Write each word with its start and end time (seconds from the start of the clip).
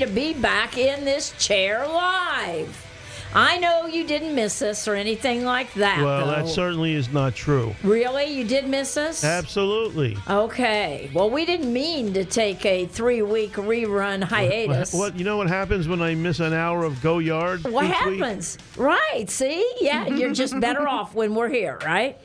to 0.00 0.06
be 0.06 0.32
back 0.32 0.78
in 0.78 1.04
this 1.04 1.32
chair 1.38 1.86
live. 1.86 2.86
I 3.34 3.58
know 3.58 3.79
you 4.00 4.06
didn't 4.06 4.34
miss 4.34 4.62
us 4.62 4.88
or 4.88 4.94
anything 4.94 5.44
like 5.44 5.74
that. 5.74 6.02
Well, 6.02 6.24
though. 6.24 6.32
that 6.32 6.48
certainly 6.48 6.94
is 6.94 7.12
not 7.12 7.34
true. 7.34 7.74
Really? 7.82 8.24
You 8.32 8.44
did 8.44 8.66
miss 8.66 8.96
us? 8.96 9.22
Absolutely. 9.22 10.16
Okay. 10.28 11.10
Well, 11.12 11.28
we 11.28 11.44
didn't 11.44 11.70
mean 11.70 12.14
to 12.14 12.24
take 12.24 12.64
a 12.64 12.86
three 12.86 13.20
week 13.20 13.52
rerun 13.52 14.24
hiatus. 14.24 14.94
What 14.94 15.18
you 15.18 15.24
know 15.24 15.36
what 15.36 15.48
happens 15.48 15.86
when 15.86 16.00
I 16.00 16.14
miss 16.14 16.40
an 16.40 16.54
hour 16.54 16.84
of 16.84 17.02
Go 17.02 17.18
Yard? 17.18 17.64
What 17.64 17.84
each 17.84 18.06
week? 18.06 18.20
happens? 18.20 18.56
Right. 18.78 19.28
See? 19.28 19.70
Yeah, 19.80 20.06
you're 20.06 20.32
just 20.32 20.58
better 20.58 20.88
off 20.88 21.14
when 21.14 21.34
we're 21.34 21.50
here, 21.50 21.78
right? 21.84 22.16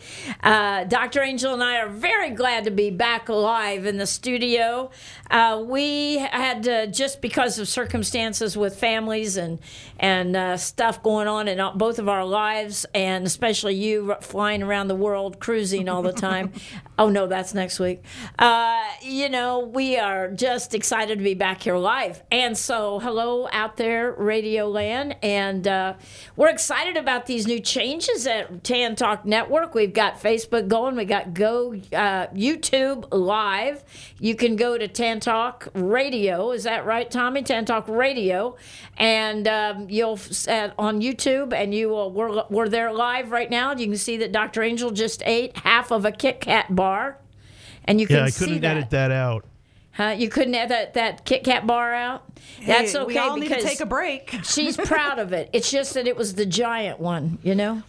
Uh, 0.42 0.86
Dr. 0.86 1.22
Angel 1.22 1.54
and 1.54 1.62
I 1.62 1.80
are 1.80 1.90
very 1.90 2.30
glad 2.30 2.64
to 2.64 2.72
be 2.72 2.90
back 2.90 3.28
live 3.28 3.86
in 3.86 3.98
the 3.98 4.08
studio. 4.08 4.92
Uh, 5.30 5.62
we 5.66 6.20
had 6.20 6.66
uh, 6.68 6.86
just 6.86 7.22
because 7.22 7.60
of 7.60 7.68
circumstances 7.68 8.56
with 8.56 8.78
families 8.78 9.36
and 9.36 9.60
and 10.00 10.36
uh, 10.36 10.56
stuff 10.58 11.04
going 11.04 11.28
on 11.28 11.48
in 11.48 11.60
both 11.74 12.00
of 12.00 12.10
our 12.10 12.26
lives, 12.26 12.86
and 12.94 13.26
especially 13.26 13.76
you 13.76 14.16
flying 14.22 14.62
around 14.62 14.88
the 14.88 14.96
world, 14.96 15.40
cruising 15.40 15.88
all 15.90 16.02
the 16.02 16.14
time. 16.14 16.52
oh 17.00 17.10
no, 17.10 17.28
that's 17.28 17.54
next 17.54 17.80
week. 17.80 18.04
Uh, 18.38 18.84
you 19.02 19.30
know, 19.30 19.60
we 19.60 19.98
are 19.98 20.30
just 20.32 20.74
excited 20.74 21.18
to 21.18 21.24
be 21.24 21.34
back 21.34 21.62
here 21.62 21.78
live, 21.78 22.24
and 22.32 22.58
so 22.58 23.00
hello 23.00 23.48
out 23.52 23.78
there, 23.78 24.12
Radio 24.14 24.68
Land, 24.68 25.16
and 25.22 25.68
uh, 25.68 25.94
we're 26.36 26.50
excited 26.50 26.98
about 26.98 27.26
these 27.26 27.48
new 27.48 27.60
changes 27.60 28.28
at 28.28 28.64
Tan 28.64 28.96
Talk 28.96 29.26
Network. 29.26 29.76
We've 29.76 29.94
got 29.94 30.20
Facebook 30.22 30.68
going, 30.68 30.96
we 30.96 31.06
got 31.06 31.34
Go 31.34 31.74
uh, 31.74 32.28
YouTube 32.28 33.08
Live. 33.12 33.84
You 34.20 34.36
can 34.36 34.56
go 34.56 34.78
to 34.78 34.88
Tan 34.88 35.20
Talk 35.20 35.68
Radio. 35.74 36.52
Is 36.52 36.64
that 36.64 36.86
right, 36.86 37.10
Tommy? 37.10 37.44
Tan 37.44 37.66
Talk 37.66 37.88
Radio, 37.88 38.56
and 38.98 39.48
um, 39.48 39.90
you'll 39.90 40.20
on 40.78 41.02
YouTube, 41.02 41.54
and 41.56 41.74
you 41.74 41.90
will. 41.90 42.12
We're, 42.12 42.44
we're 42.50 42.70
there 42.70 42.92
live 42.94 43.32
right 43.32 43.50
now. 43.50 43.74
You 43.74 43.88
can 43.88 43.98
see 43.98 44.18
that 44.18 44.32
Dr. 44.32 44.62
Angel 44.64 44.92
just 44.92 45.24
ate 45.26 45.58
half 45.58 45.92
of 45.92 46.06
a 46.06 46.12
Kit 46.12 46.42
Kat 46.42 46.76
bar, 46.76 47.18
and 47.86 48.00
you 48.00 48.08
can 48.08 48.16
see. 48.16 48.20
Yeah, 48.20 48.26
I 48.26 48.32
couldn't 48.32 48.62
that. 48.62 48.78
edit 48.78 48.90
that 48.92 49.12
out. 49.12 49.46
Huh? 49.94 50.14
You 50.18 50.28
couldn't 50.28 50.56
edit 50.56 50.70
that, 50.70 50.94
that 50.96 51.26
Kit 51.26 51.46
Kat 51.46 51.66
bar 51.66 51.94
out. 51.94 52.26
That's 52.66 52.92
Hey, 52.92 53.00
okay 53.00 53.08
We 53.08 53.18
all 53.18 53.38
need 53.38 53.48
to 53.48 53.62
take 53.62 53.80
a 53.80 53.86
break. 53.86 54.38
she's 54.44 54.76
proud 54.76 55.20
of 55.20 55.32
it. 55.32 55.50
It's 55.54 55.72
just 55.72 55.94
that 55.94 56.06
it 56.06 56.18
was 56.18 56.36
the 56.36 56.46
giant 56.46 57.00
one, 57.00 57.40
you 57.44 57.56
know. 57.56 57.82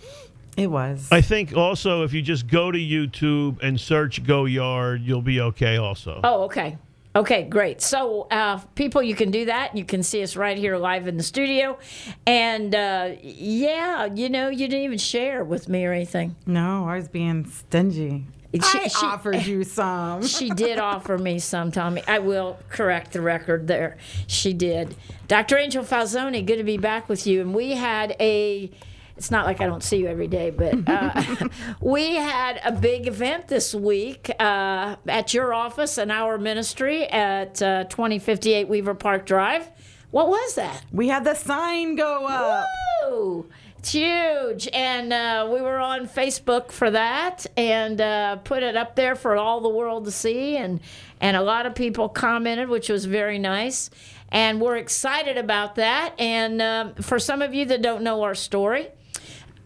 It 0.56 0.70
was. 0.70 1.08
I 1.10 1.20
think 1.20 1.54
also 1.54 2.04
if 2.04 2.14
you 2.14 2.22
just 2.22 2.46
go 2.46 2.70
to 2.70 2.78
YouTube 2.78 3.60
and 3.62 3.78
search 3.78 4.24
Go 4.24 4.44
Yard, 4.46 5.02
you'll 5.02 5.20
be 5.20 5.40
okay. 5.40 5.76
Also. 5.76 6.20
Oh, 6.22 6.44
okay. 6.44 6.78
Okay, 7.16 7.44
great. 7.44 7.80
So, 7.80 8.26
uh, 8.30 8.58
people, 8.74 9.02
you 9.02 9.14
can 9.14 9.30
do 9.30 9.46
that. 9.46 9.74
You 9.74 9.84
can 9.86 10.02
see 10.02 10.22
us 10.22 10.36
right 10.36 10.58
here 10.58 10.76
live 10.76 11.08
in 11.08 11.16
the 11.16 11.22
studio. 11.22 11.78
And 12.26 12.74
uh, 12.74 13.12
yeah, 13.22 14.04
you 14.04 14.28
know, 14.28 14.50
you 14.50 14.68
didn't 14.68 14.84
even 14.84 14.98
share 14.98 15.42
with 15.42 15.66
me 15.68 15.86
or 15.86 15.92
anything. 15.94 16.36
no, 16.44 16.86
I 16.86 16.96
was 16.96 17.08
being 17.08 17.46
stingy. 17.46 18.26
She- 18.54 18.60
I 18.62 18.88
she- 18.88 19.06
offered 19.06 19.46
you 19.46 19.64
some. 19.78 20.26
She 20.26 20.50
did 20.50 20.78
offer 20.78 21.16
me 21.18 21.38
some, 21.38 21.72
Tommy. 21.72 22.02
I 22.06 22.18
will 22.20 22.58
correct 22.68 23.12
the 23.12 23.20
record 23.22 23.66
there. 23.66 23.96
She 24.26 24.52
did. 24.52 24.94
Dr. 25.26 25.56
Angel 25.56 25.84
Falzoni, 25.84 26.44
good 26.44 26.56
to 26.58 26.64
be 26.64 26.76
back 26.78 27.08
with 27.08 27.26
you. 27.26 27.40
And 27.40 27.54
we 27.54 27.72
had 27.72 28.14
a. 28.20 28.70
It's 29.16 29.30
not 29.30 29.46
like 29.46 29.60
I 29.60 29.66
don't 29.66 29.82
see 29.82 29.98
you 29.98 30.08
every 30.08 30.26
day, 30.26 30.50
but 30.50 30.74
uh, 30.86 31.48
we 31.80 32.16
had 32.16 32.60
a 32.64 32.72
big 32.72 33.06
event 33.06 33.48
this 33.48 33.74
week 33.74 34.30
uh, 34.38 34.96
at 35.08 35.32
your 35.32 35.54
office 35.54 35.96
and 35.96 36.12
our 36.12 36.36
ministry 36.36 37.06
at 37.06 37.62
uh, 37.62 37.84
2058 37.84 38.68
Weaver 38.68 38.94
Park 38.94 39.24
Drive. 39.24 39.70
What 40.10 40.28
was 40.28 40.54
that? 40.54 40.84
we 40.92 41.08
had 41.08 41.24
the 41.24 41.34
sign 41.34 41.96
go 41.96 42.26
up. 42.26 42.66
Woo! 43.02 43.46
It's 43.78 43.92
huge. 43.92 44.68
And 44.72 45.12
uh, 45.12 45.48
we 45.52 45.60
were 45.60 45.78
on 45.78 46.08
Facebook 46.08 46.72
for 46.72 46.90
that 46.90 47.46
and 47.56 48.00
uh, 48.00 48.36
put 48.36 48.62
it 48.62 48.76
up 48.76 48.96
there 48.96 49.14
for 49.14 49.36
all 49.36 49.60
the 49.60 49.68
world 49.68 50.06
to 50.06 50.10
see. 50.10 50.56
And, 50.56 50.80
and 51.20 51.36
a 51.36 51.42
lot 51.42 51.66
of 51.66 51.74
people 51.74 52.08
commented, 52.08 52.68
which 52.68 52.88
was 52.88 53.04
very 53.04 53.38
nice. 53.38 53.90
And 54.30 54.60
we're 54.60 54.76
excited 54.76 55.36
about 55.38 55.76
that. 55.76 56.14
And 56.18 56.60
um, 56.60 56.94
for 56.94 57.18
some 57.18 57.42
of 57.42 57.54
you 57.54 57.64
that 57.66 57.80
don't 57.80 58.02
know 58.02 58.22
our 58.22 58.34
story, 58.34 58.88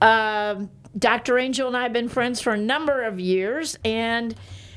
um, 0.01 0.71
Dr. 0.99 1.39
Angel 1.39 1.69
and 1.69 1.77
I 1.77 1.85
have 1.85 1.93
been 1.93 2.09
friends 2.09 2.41
for 2.41 2.53
a 2.53 2.59
number 2.59 3.03
of 3.05 3.21
years. 3.21 3.79
And 3.85 4.35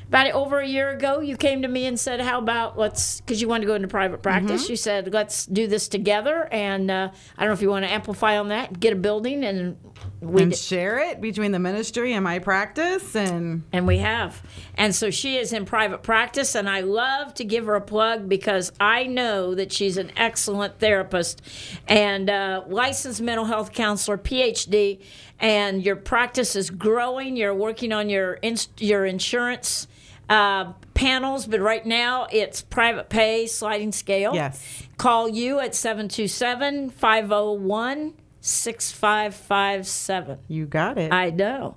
about 0.08 0.30
over 0.32 0.60
a 0.60 0.66
year 0.66 0.90
ago, 0.90 1.20
you 1.20 1.36
came 1.36 1.62
to 1.62 1.68
me 1.68 1.86
and 1.86 1.98
said, 1.98 2.20
How 2.20 2.38
about 2.38 2.78
let's, 2.78 3.20
because 3.20 3.40
you 3.40 3.48
wanted 3.48 3.62
to 3.62 3.66
go 3.66 3.74
into 3.74 3.88
private 3.88 4.22
practice, 4.22 4.68
you 4.68 4.76
said, 4.76 5.12
Let's 5.12 5.46
do 5.46 5.66
this 5.66 5.88
together. 5.88 6.48
And 6.52 6.90
uh, 6.90 7.10
I 7.36 7.40
don't 7.40 7.48
know 7.48 7.54
if 7.54 7.62
you 7.62 7.70
want 7.70 7.84
to 7.84 7.90
amplify 7.90 8.38
on 8.38 8.48
that, 8.48 8.78
get 8.78 8.92
a 8.92 8.96
building, 8.96 9.44
and 9.44 9.76
we 10.24 10.42
and 10.42 10.54
share 10.56 10.98
it 10.98 11.20
between 11.20 11.52
the 11.52 11.58
ministry 11.58 12.12
and 12.12 12.24
my 12.24 12.38
practice 12.38 13.14
and 13.14 13.62
and 13.72 13.86
we 13.86 13.98
have. 13.98 14.42
And 14.76 14.94
so 14.94 15.10
she 15.10 15.36
is 15.36 15.52
in 15.52 15.64
private 15.64 16.02
practice, 16.02 16.54
and 16.54 16.68
I 16.68 16.80
love 16.80 17.34
to 17.34 17.44
give 17.44 17.66
her 17.66 17.74
a 17.74 17.80
plug 17.80 18.28
because 18.28 18.72
I 18.80 19.04
know 19.04 19.54
that 19.54 19.72
she's 19.72 19.96
an 19.96 20.12
excellent 20.16 20.78
therapist 20.78 21.42
and 21.86 22.28
uh, 22.28 22.64
licensed 22.66 23.20
mental 23.20 23.44
health 23.44 23.72
counselor, 23.72 24.18
PhD, 24.18 25.00
and 25.38 25.84
your 25.84 25.96
practice 25.96 26.56
is 26.56 26.70
growing. 26.70 27.36
You're 27.36 27.54
working 27.54 27.92
on 27.92 28.08
your 28.08 28.38
ins- 28.42 28.68
your 28.78 29.04
insurance 29.04 29.86
uh, 30.28 30.72
panels, 30.94 31.46
but 31.46 31.60
right 31.60 31.84
now 31.84 32.26
it's 32.32 32.62
private 32.62 33.08
pay 33.08 33.46
sliding 33.46 33.92
scale. 33.92 34.34
Yes. 34.34 34.82
Call 34.96 35.28
you 35.28 35.60
at 35.60 35.74
727 35.74 36.90
501 36.90 38.14
6557. 38.46 40.38
you 40.48 40.66
got 40.66 40.98
it. 40.98 41.10
I 41.10 41.30
know. 41.30 41.76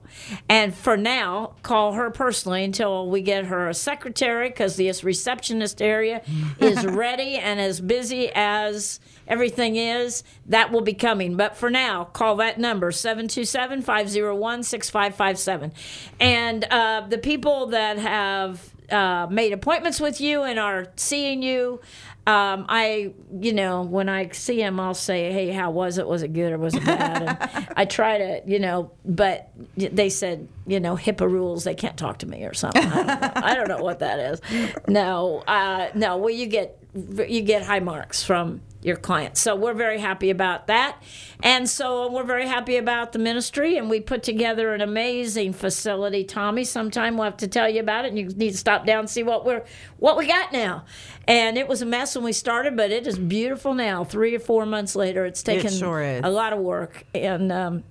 And 0.49 0.75
for 0.75 0.97
now, 0.97 1.53
call 1.63 1.93
her 1.93 2.11
personally 2.11 2.65
until 2.65 3.09
we 3.09 3.21
get 3.21 3.45
her 3.45 3.69
a 3.69 3.73
secretary 3.73 4.49
because 4.49 4.75
this 4.75 5.01
receptionist 5.01 5.81
area 5.81 6.21
is 6.59 6.85
ready 6.89 7.35
and 7.35 7.61
as 7.61 7.79
busy 7.79 8.29
as 8.35 8.99
everything 9.29 9.77
is. 9.77 10.25
That 10.45 10.73
will 10.73 10.81
be 10.81 10.93
coming. 10.93 11.37
But 11.37 11.55
for 11.55 11.69
now, 11.69 12.03
call 12.03 12.35
that 12.37 12.59
number 12.59 12.91
727 12.91 13.81
501 13.81 14.63
6557. 14.63 15.71
And 16.19 16.65
uh, 16.65 17.05
the 17.07 17.17
people 17.17 17.67
that 17.67 17.97
have 17.97 18.73
uh, 18.91 19.27
made 19.29 19.53
appointments 19.53 20.01
with 20.01 20.19
you 20.19 20.43
and 20.43 20.59
are 20.59 20.87
seeing 20.97 21.41
you. 21.41 21.79
Um, 22.27 22.65
I, 22.67 23.13
you 23.39 23.53
know, 23.53 23.83
when 23.83 24.09
I 24.09 24.29
see 24.31 24.61
him, 24.61 24.81
I'll 24.81 24.93
say, 24.93 25.31
"Hey, 25.31 25.49
how 25.49 25.71
was 25.71 25.97
it? 25.97 26.05
Was 26.05 26.23
it 26.23 26.33
good 26.33 26.51
or 26.51 26.57
was 26.57 26.75
it 26.75 26.83
bad?" 26.83 27.21
And 27.23 27.67
I 27.77 27.85
try 27.85 28.17
to, 28.17 28.41
you 28.45 28.59
know, 28.59 28.91
but 29.05 29.49
they 29.77 30.09
said, 30.09 30.49
you 30.65 30.81
know, 30.81 30.97
HIPAA 30.97 31.31
rules. 31.31 31.63
They 31.63 31.73
can't 31.73 31.95
talk 31.95 32.17
to 32.19 32.25
me 32.25 32.43
or 32.43 32.53
something. 32.53 32.83
I 32.83 32.95
don't 32.95 33.07
know, 33.07 33.31
I 33.35 33.55
don't 33.55 33.67
know 33.69 33.81
what 33.81 33.99
that 33.99 34.19
is. 34.19 34.41
No, 34.89 35.39
uh, 35.47 35.89
no. 35.95 36.17
Well, 36.17 36.33
you 36.33 36.47
get 36.47 36.77
you 36.93 37.41
get 37.43 37.63
high 37.63 37.79
marks 37.79 38.23
from 38.23 38.61
your 38.81 38.95
clients. 38.95 39.41
So 39.41 39.55
we're 39.55 39.73
very 39.73 39.99
happy 39.99 40.29
about 40.29 40.67
that. 40.67 41.01
And 41.41 41.69
so 41.69 42.11
we're 42.11 42.23
very 42.23 42.47
happy 42.47 42.77
about 42.77 43.11
the 43.11 43.19
ministry 43.19 43.77
and 43.77 43.89
we 43.89 43.99
put 43.99 44.23
together 44.23 44.73
an 44.73 44.81
amazing 44.81 45.53
facility. 45.53 46.23
Tommy, 46.23 46.63
sometime 46.63 47.15
we'll 47.15 47.25
have 47.25 47.37
to 47.37 47.47
tell 47.47 47.69
you 47.69 47.79
about 47.79 48.05
it 48.05 48.09
and 48.09 48.17
you 48.19 48.27
need 48.27 48.51
to 48.51 48.57
stop 48.57 48.85
down 48.85 48.99
and 48.99 49.09
see 49.09 49.23
what 49.23 49.45
we're 49.45 49.63
what 49.97 50.17
we 50.17 50.27
got 50.27 50.53
now. 50.53 50.85
And 51.27 51.57
it 51.57 51.67
was 51.67 51.81
a 51.81 51.85
mess 51.85 52.15
when 52.15 52.23
we 52.23 52.33
started, 52.33 52.77
but 52.77 52.91
it 52.91 53.07
is 53.07 53.17
beautiful 53.17 53.73
now. 53.73 54.03
3 54.03 54.35
or 54.35 54.39
4 54.39 54.65
months 54.65 54.95
later, 54.95 55.25
it's 55.25 55.43
taken 55.43 55.71
sure 55.71 56.01
a 56.01 56.29
lot 56.29 56.53
of 56.53 56.59
work 56.59 57.03
and 57.13 57.51
um 57.51 57.83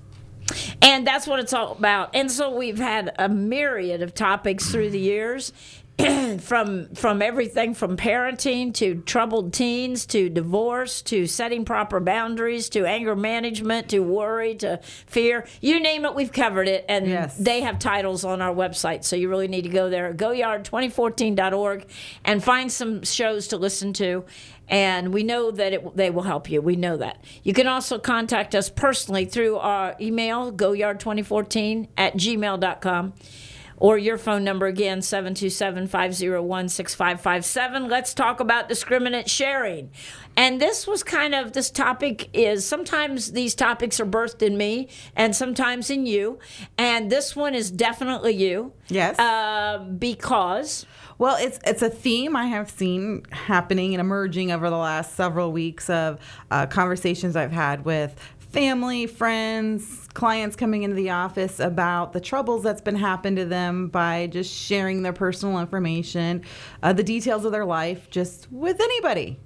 And 0.80 1.06
that's 1.06 1.26
what 1.26 1.40
it's 1.40 1.52
all 1.52 1.72
about. 1.72 2.10
And 2.14 2.30
so 2.30 2.54
we've 2.54 2.78
had 2.78 3.14
a 3.18 3.28
myriad 3.28 4.02
of 4.02 4.14
topics 4.14 4.70
through 4.70 4.90
the 4.90 4.98
years. 4.98 5.52
from 6.40 6.88
from 6.94 7.20
everything 7.20 7.74
from 7.74 7.96
parenting 7.96 8.72
to 8.74 8.96
troubled 9.02 9.52
teens 9.52 10.06
to 10.06 10.28
divorce 10.28 11.02
to 11.02 11.26
setting 11.26 11.64
proper 11.64 12.00
boundaries 12.00 12.68
to 12.70 12.86
anger 12.86 13.14
management 13.14 13.88
to 13.90 14.00
worry 14.00 14.54
to 14.56 14.78
fear. 15.06 15.46
You 15.60 15.80
name 15.80 16.04
it 16.04 16.14
we've 16.14 16.32
covered 16.32 16.68
it. 16.68 16.84
And 16.88 17.06
Yes. 17.06 17.36
they 17.36 17.60
have 17.60 17.78
titles 17.78 18.24
on 18.24 18.40
our 18.40 18.54
website. 18.54 19.04
So 19.04 19.16
you 19.16 19.28
really 19.28 19.48
need 19.48 19.62
to 19.62 19.68
go 19.68 19.90
there. 19.90 20.12
Goyard2014.org 20.14 21.86
and 22.24 22.42
find 22.42 22.72
some 22.72 23.02
shows 23.02 23.48
to 23.48 23.56
listen 23.56 23.92
to. 23.94 24.24
And 24.68 25.12
we 25.12 25.22
know 25.22 25.50
that 25.50 25.72
it, 25.74 25.96
they 25.96 26.08
will 26.10 26.22
help 26.22 26.50
you. 26.50 26.62
We 26.62 26.76
know 26.76 26.96
that. 26.96 27.22
You 27.42 27.52
can 27.52 27.66
also 27.66 27.98
contact 27.98 28.54
us 28.54 28.70
personally 28.70 29.26
through 29.26 29.56
our 29.58 29.94
email 30.00 30.50
goyard2014 30.52 31.88
at 31.98 32.14
gmail.com 32.14 33.12
or 33.82 33.98
your 33.98 34.16
phone 34.16 34.42
number 34.44 34.66
again 34.66 35.00
727-501-6557 35.00 37.90
let's 37.90 38.14
talk 38.14 38.38
about 38.38 38.68
discriminant 38.68 39.28
sharing. 39.28 39.90
And 40.36 40.60
this 40.60 40.86
was 40.86 41.02
kind 41.02 41.34
of 41.34 41.52
this 41.52 41.68
topic 41.68 42.30
is 42.32 42.64
sometimes 42.64 43.32
these 43.32 43.56
topics 43.56 43.98
are 43.98 44.06
birthed 44.06 44.40
in 44.40 44.56
me 44.56 44.88
and 45.16 45.34
sometimes 45.34 45.90
in 45.90 46.06
you. 46.06 46.38
And 46.78 47.10
this 47.10 47.34
one 47.34 47.56
is 47.56 47.72
definitely 47.72 48.34
you. 48.34 48.72
Yes. 48.88 49.18
uh, 49.18 49.84
because? 49.98 50.86
Well, 51.18 51.36
it's 51.40 51.58
it's 51.66 51.82
a 51.82 51.90
theme 51.90 52.36
I 52.36 52.46
have 52.46 52.70
seen 52.70 53.24
happening 53.32 53.94
and 53.94 54.00
emerging 54.00 54.52
over 54.52 54.70
the 54.70 54.76
last 54.76 55.16
several 55.16 55.50
weeks 55.50 55.90
of 55.90 56.20
uh, 56.52 56.66
conversations 56.66 57.34
I've 57.34 57.52
had 57.52 57.84
with 57.84 58.16
family, 58.52 59.06
friends, 59.06 60.01
clients 60.14 60.56
coming 60.56 60.82
into 60.82 60.96
the 60.96 61.10
office 61.10 61.60
about 61.60 62.12
the 62.12 62.20
troubles 62.20 62.62
that's 62.62 62.80
been 62.80 62.96
happened 62.96 63.36
to 63.38 63.44
them 63.44 63.88
by 63.88 64.26
just 64.26 64.54
sharing 64.54 65.02
their 65.02 65.12
personal 65.12 65.58
information, 65.58 66.42
uh, 66.82 66.92
the 66.92 67.02
details 67.02 67.44
of 67.44 67.52
their 67.52 67.64
life, 67.64 68.10
just 68.10 68.50
with 68.50 68.80
anybody. 68.80 69.38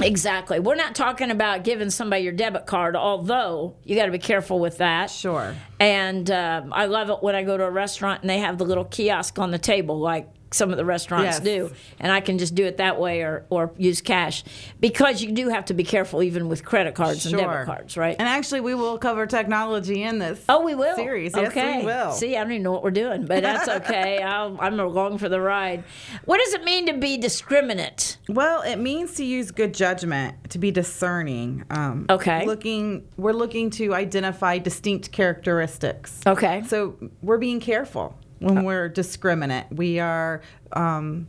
exactly 0.00 0.58
we're 0.58 0.74
not 0.74 0.96
talking 0.96 1.30
about 1.30 1.62
giving 1.62 1.88
somebody 1.88 2.24
your 2.24 2.32
debit 2.32 2.66
card 2.66 2.96
although 2.96 3.76
you 3.84 3.94
got 3.94 4.06
to 4.06 4.10
be 4.10 4.18
careful 4.18 4.58
with 4.58 4.78
that 4.78 5.08
Sure. 5.08 5.54
And 5.80 6.30
um, 6.30 6.72
I 6.72 6.86
love 6.86 7.10
it 7.10 7.22
when 7.22 7.34
I 7.34 7.42
go 7.42 7.56
to 7.56 7.64
a 7.64 7.70
restaurant 7.70 8.22
and 8.22 8.30
they 8.30 8.38
have 8.38 8.56
the 8.58 8.64
little 8.64 8.86
kiosk 8.86 9.38
on 9.38 9.50
the 9.50 9.58
table, 9.58 9.98
like 9.98 10.28
some 10.54 10.70
of 10.70 10.76
the 10.76 10.84
restaurants 10.84 11.24
Yes. 11.24 11.40
do. 11.40 11.70
And 11.98 12.12
I 12.12 12.20
can 12.20 12.38
just 12.38 12.54
do 12.54 12.64
it 12.64 12.76
that 12.78 12.98
way 12.98 13.22
or, 13.22 13.44
or 13.50 13.72
use 13.76 14.00
cash. 14.00 14.44
Because 14.80 15.22
you 15.22 15.32
do 15.32 15.48
have 15.48 15.64
to 15.66 15.74
be 15.74 15.84
careful, 15.84 16.22
even 16.22 16.48
with 16.48 16.64
credit 16.64 16.94
cards 16.94 17.26
and 17.26 17.36
debit 17.36 17.66
cards, 17.66 17.96
right? 17.96 18.16
And 18.18 18.28
actually, 18.28 18.60
we 18.60 18.74
will 18.74 18.98
cover 18.98 19.26
technology 19.26 20.02
in 20.02 20.18
this. 20.18 20.42
Oh, 20.48 20.64
we 20.64 20.74
will. 20.74 20.94
series. 20.96 21.32
Yes, 21.34 21.48
okay. 21.48 21.78
we 21.80 21.86
will. 21.86 22.12
See, 22.12 22.36
I 22.36 22.42
don't 22.42 22.52
even 22.52 22.62
know 22.62 22.72
what 22.72 22.82
we're 22.82 22.90
doing, 22.90 23.26
but 23.26 23.42
that's 23.42 23.68
okay. 23.84 24.22
I'll, 24.22 24.56
I'm 24.60 24.78
along 24.78 25.18
for 25.18 25.28
the 25.28 25.40
ride. 25.40 25.84
What 26.24 26.38
does 26.38 26.54
it 26.54 26.64
mean 26.64 26.86
to 26.86 26.94
be 26.94 27.16
discriminate? 27.16 28.18
Well, 28.28 28.62
it 28.62 28.76
means 28.76 29.14
to 29.14 29.24
use 29.24 29.50
good 29.50 29.74
judgment, 29.74 30.50
to 30.50 30.58
be 30.58 30.70
discerning. 30.70 31.64
Um, 31.70 32.06
Okay. 32.10 32.46
Looking, 32.46 33.06
we're 33.16 33.32
looking 33.32 33.70
to 33.70 33.94
identify 33.94 34.58
distinct 34.58 35.10
characteristics. 35.12 36.20
Okay. 36.26 36.62
So 36.66 36.96
we're 37.22 37.38
being 37.38 37.60
careful 37.60 38.14
when 38.38 38.64
we're 38.64 38.88
discriminate. 38.88 39.66
We 39.70 39.98
are 39.98 40.42
um, 40.72 41.28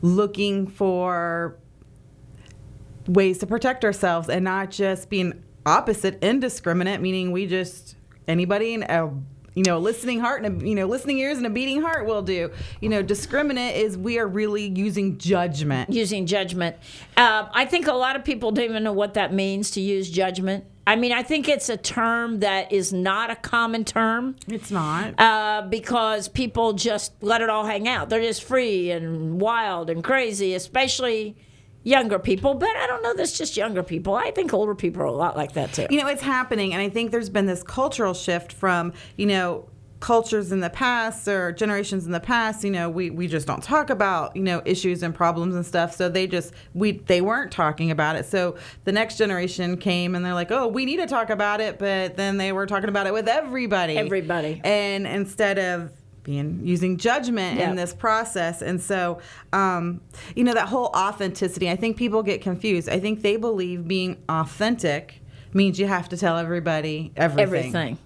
looking 0.00 0.66
for 0.66 1.56
ways 3.06 3.38
to 3.38 3.46
protect 3.46 3.84
ourselves 3.84 4.28
and 4.28 4.44
not 4.44 4.70
just 4.70 5.10
being 5.10 5.42
opposite 5.66 6.22
indiscriminate, 6.22 7.00
meaning 7.00 7.32
we 7.32 7.46
just 7.46 7.96
anybody 8.28 8.74
in 8.74 8.82
a 8.84 9.10
you 9.54 9.64
know 9.64 9.78
listening 9.78 10.20
heart 10.20 10.44
and 10.44 10.62
a, 10.62 10.66
you 10.66 10.74
know 10.74 10.86
listening 10.86 11.18
ears 11.18 11.36
and 11.36 11.46
a 11.46 11.50
beating 11.50 11.82
heart 11.82 12.06
will 12.06 12.22
do. 12.22 12.50
You 12.80 12.88
know, 12.88 13.02
discriminate 13.02 13.76
is 13.76 13.96
we 13.96 14.18
are 14.18 14.26
really 14.26 14.68
using 14.68 15.18
judgment. 15.18 15.92
using 15.92 16.26
judgment. 16.26 16.76
Uh, 17.16 17.48
I 17.52 17.64
think 17.64 17.86
a 17.86 17.92
lot 17.92 18.16
of 18.16 18.24
people 18.24 18.50
don't 18.52 18.64
even 18.64 18.82
know 18.82 18.92
what 18.92 19.14
that 19.14 19.32
means 19.32 19.70
to 19.72 19.80
use 19.80 20.10
judgment. 20.10 20.64
I 20.86 20.96
mean, 20.96 21.12
I 21.12 21.22
think 21.22 21.48
it's 21.48 21.68
a 21.68 21.76
term 21.76 22.40
that 22.40 22.72
is 22.72 22.92
not 22.92 23.30
a 23.30 23.36
common 23.36 23.84
term 23.84 24.34
It's 24.48 24.70
not. 24.70 25.14
uh, 25.20 25.62
because 25.68 26.28
people 26.28 26.72
just 26.72 27.12
let 27.22 27.40
it 27.40 27.48
all 27.48 27.64
hang 27.66 27.86
out. 27.86 28.08
They're 28.08 28.20
just 28.20 28.42
free 28.42 28.90
and 28.90 29.40
wild 29.40 29.90
and 29.90 30.02
crazy, 30.02 30.54
especially 30.54 31.36
younger 31.84 32.18
people. 32.18 32.54
But 32.54 32.74
I 32.76 32.86
don't 32.88 33.02
know 33.02 33.14
that's 33.14 33.36
just 33.38 33.56
younger 33.56 33.82
people. 33.82 34.14
I 34.14 34.30
think 34.32 34.52
older 34.52 34.74
people 34.74 35.02
are 35.02 35.06
a 35.06 35.12
lot 35.12 35.36
like 35.36 35.52
that 35.52 35.72
too. 35.72 35.86
you 35.90 36.00
know 36.00 36.06
it's 36.08 36.22
happening 36.22 36.72
and 36.72 36.80
i 36.80 36.88
think 36.88 37.10
there's 37.10 37.28
been 37.28 37.46
this 37.46 37.62
cultural 37.64 38.14
shift 38.14 38.52
from 38.52 38.92
you 39.16 39.26
know 39.26 39.68
cultures 40.02 40.50
in 40.50 40.58
the 40.58 40.68
past 40.68 41.28
or 41.28 41.52
generations 41.52 42.04
in 42.06 42.10
the 42.10 42.18
past 42.18 42.64
you 42.64 42.70
know 42.72 42.90
we, 42.90 43.08
we 43.08 43.28
just 43.28 43.46
don't 43.46 43.62
talk 43.62 43.88
about 43.88 44.34
you 44.34 44.42
know 44.42 44.60
issues 44.64 45.00
and 45.00 45.14
problems 45.14 45.54
and 45.54 45.64
stuff 45.64 45.94
so 45.94 46.08
they 46.08 46.26
just 46.26 46.52
we 46.74 46.90
they 47.06 47.20
weren't 47.20 47.52
talking 47.52 47.88
about 47.88 48.16
it 48.16 48.26
so 48.26 48.56
the 48.82 48.90
next 48.90 49.16
generation 49.16 49.76
came 49.76 50.16
and 50.16 50.24
they're 50.24 50.34
like 50.34 50.50
oh 50.50 50.66
we 50.66 50.84
need 50.84 50.96
to 50.96 51.06
talk 51.06 51.30
about 51.30 51.60
it 51.60 51.78
but 51.78 52.16
then 52.16 52.36
they 52.36 52.50
were 52.50 52.66
talking 52.66 52.88
about 52.88 53.06
it 53.06 53.12
with 53.12 53.28
everybody 53.28 53.96
Everybody. 53.96 54.60
and 54.64 55.06
instead 55.06 55.56
of 55.60 55.92
being 56.24 56.60
using 56.64 56.96
judgment 56.96 57.58
Yep. 57.60 57.68
in 57.70 57.76
this 57.76 57.94
process 57.94 58.60
and 58.60 58.80
so 58.82 59.20
um, 59.52 60.00
you 60.34 60.42
know 60.42 60.52
that 60.54 60.66
whole 60.68 60.86
authenticity 60.96 61.70
i 61.70 61.76
think 61.76 61.96
people 61.96 62.24
get 62.24 62.42
confused 62.42 62.88
i 62.88 62.98
think 62.98 63.22
they 63.22 63.36
believe 63.36 63.86
being 63.86 64.20
authentic 64.28 65.20
means 65.54 65.78
you 65.78 65.86
have 65.86 66.08
to 66.08 66.16
tell 66.16 66.38
everybody 66.38 67.12
everything 67.16 67.42
Everything. 67.76 67.98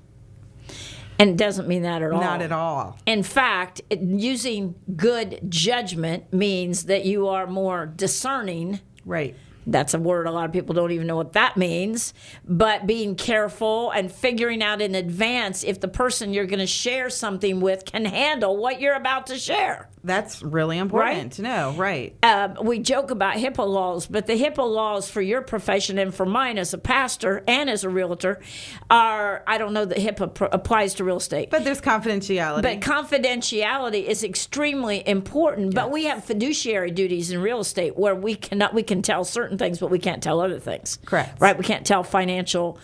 And 1.18 1.30
it 1.30 1.36
doesn't 1.36 1.66
mean 1.66 1.82
that 1.82 2.02
at 2.02 2.12
all. 2.12 2.20
not 2.20 2.42
at 2.42 2.52
all 2.52 2.98
In 3.06 3.22
fact, 3.22 3.80
it- 3.90 4.00
using 4.00 4.74
good 4.96 5.40
judgment 5.48 6.32
means 6.32 6.84
that 6.84 7.04
you 7.04 7.28
are 7.28 7.46
more 7.46 7.86
discerning 7.86 8.80
right 9.04 9.34
That's 9.66 9.94
a 9.94 9.98
word 9.98 10.26
a 10.26 10.30
lot 10.30 10.44
of 10.44 10.52
people 10.52 10.74
don't 10.74 10.92
even 10.92 11.06
know 11.06 11.16
what 11.16 11.32
that 11.32 11.56
means. 11.56 12.14
But 12.44 12.86
being 12.86 13.16
careful 13.16 13.90
and 13.90 14.10
figuring 14.10 14.62
out 14.62 14.80
in 14.80 14.94
advance 14.94 15.64
if 15.64 15.80
the 15.80 15.88
person 15.88 16.32
you're 16.32 16.46
going 16.46 16.60
to 16.60 16.66
share 16.66 17.10
something 17.10 17.60
with 17.60 17.84
can 17.84 18.04
handle 18.04 18.56
what 18.56 18.80
you're 18.80 18.94
about 18.94 19.26
to 19.28 19.36
share. 19.38 19.88
That's 20.04 20.40
really 20.40 20.78
important 20.78 21.16
Right? 21.16 21.30
to 21.32 21.42
know. 21.42 21.72
Right. 21.76 22.16
Um, 22.22 22.58
we 22.62 22.78
joke 22.78 23.10
about 23.10 23.34
HIPAA 23.36 23.66
laws, 23.66 24.06
but 24.06 24.26
the 24.28 24.34
HIPAA 24.40 24.58
laws 24.72 25.10
for 25.10 25.20
your 25.20 25.42
profession 25.42 25.98
and 25.98 26.14
for 26.14 26.24
mine 26.24 26.58
as 26.58 26.72
a 26.72 26.78
pastor 26.78 27.42
and 27.48 27.68
as 27.68 27.82
a 27.82 27.88
realtor 27.88 28.40
are, 28.88 29.42
I 29.48 29.58
don't 29.58 29.72
know 29.72 29.84
that 29.84 29.98
HIPAA 29.98 30.32
pr- 30.32 30.44
applies 30.44 30.94
to 30.94 31.04
real 31.04 31.16
estate. 31.16 31.50
But 31.50 31.64
there's 31.64 31.80
confidentiality. 31.80 32.62
But 32.62 32.80
confidentiality 32.80 34.04
is 34.04 34.22
extremely 34.22 35.06
important. 35.06 35.74
But 35.74 35.90
we 35.90 36.04
have 36.04 36.24
fiduciary 36.24 36.92
duties 36.92 37.32
in 37.32 37.40
real 37.42 37.58
estate 37.60 37.96
where 37.96 38.14
we 38.14 38.36
cannot 38.36 38.74
we 38.74 38.84
can 38.84 39.02
tell 39.02 39.24
certain 39.24 39.55
things, 39.58 39.78
but 39.78 39.90
we 39.90 39.98
can't 39.98 40.22
tell 40.22 40.40
other 40.40 40.58
things. 40.58 40.98
Correct. 41.04 41.40
Right? 41.40 41.56
We 41.56 41.64
can't 41.64 41.86
tell 41.86 42.02
financial, 42.02 42.78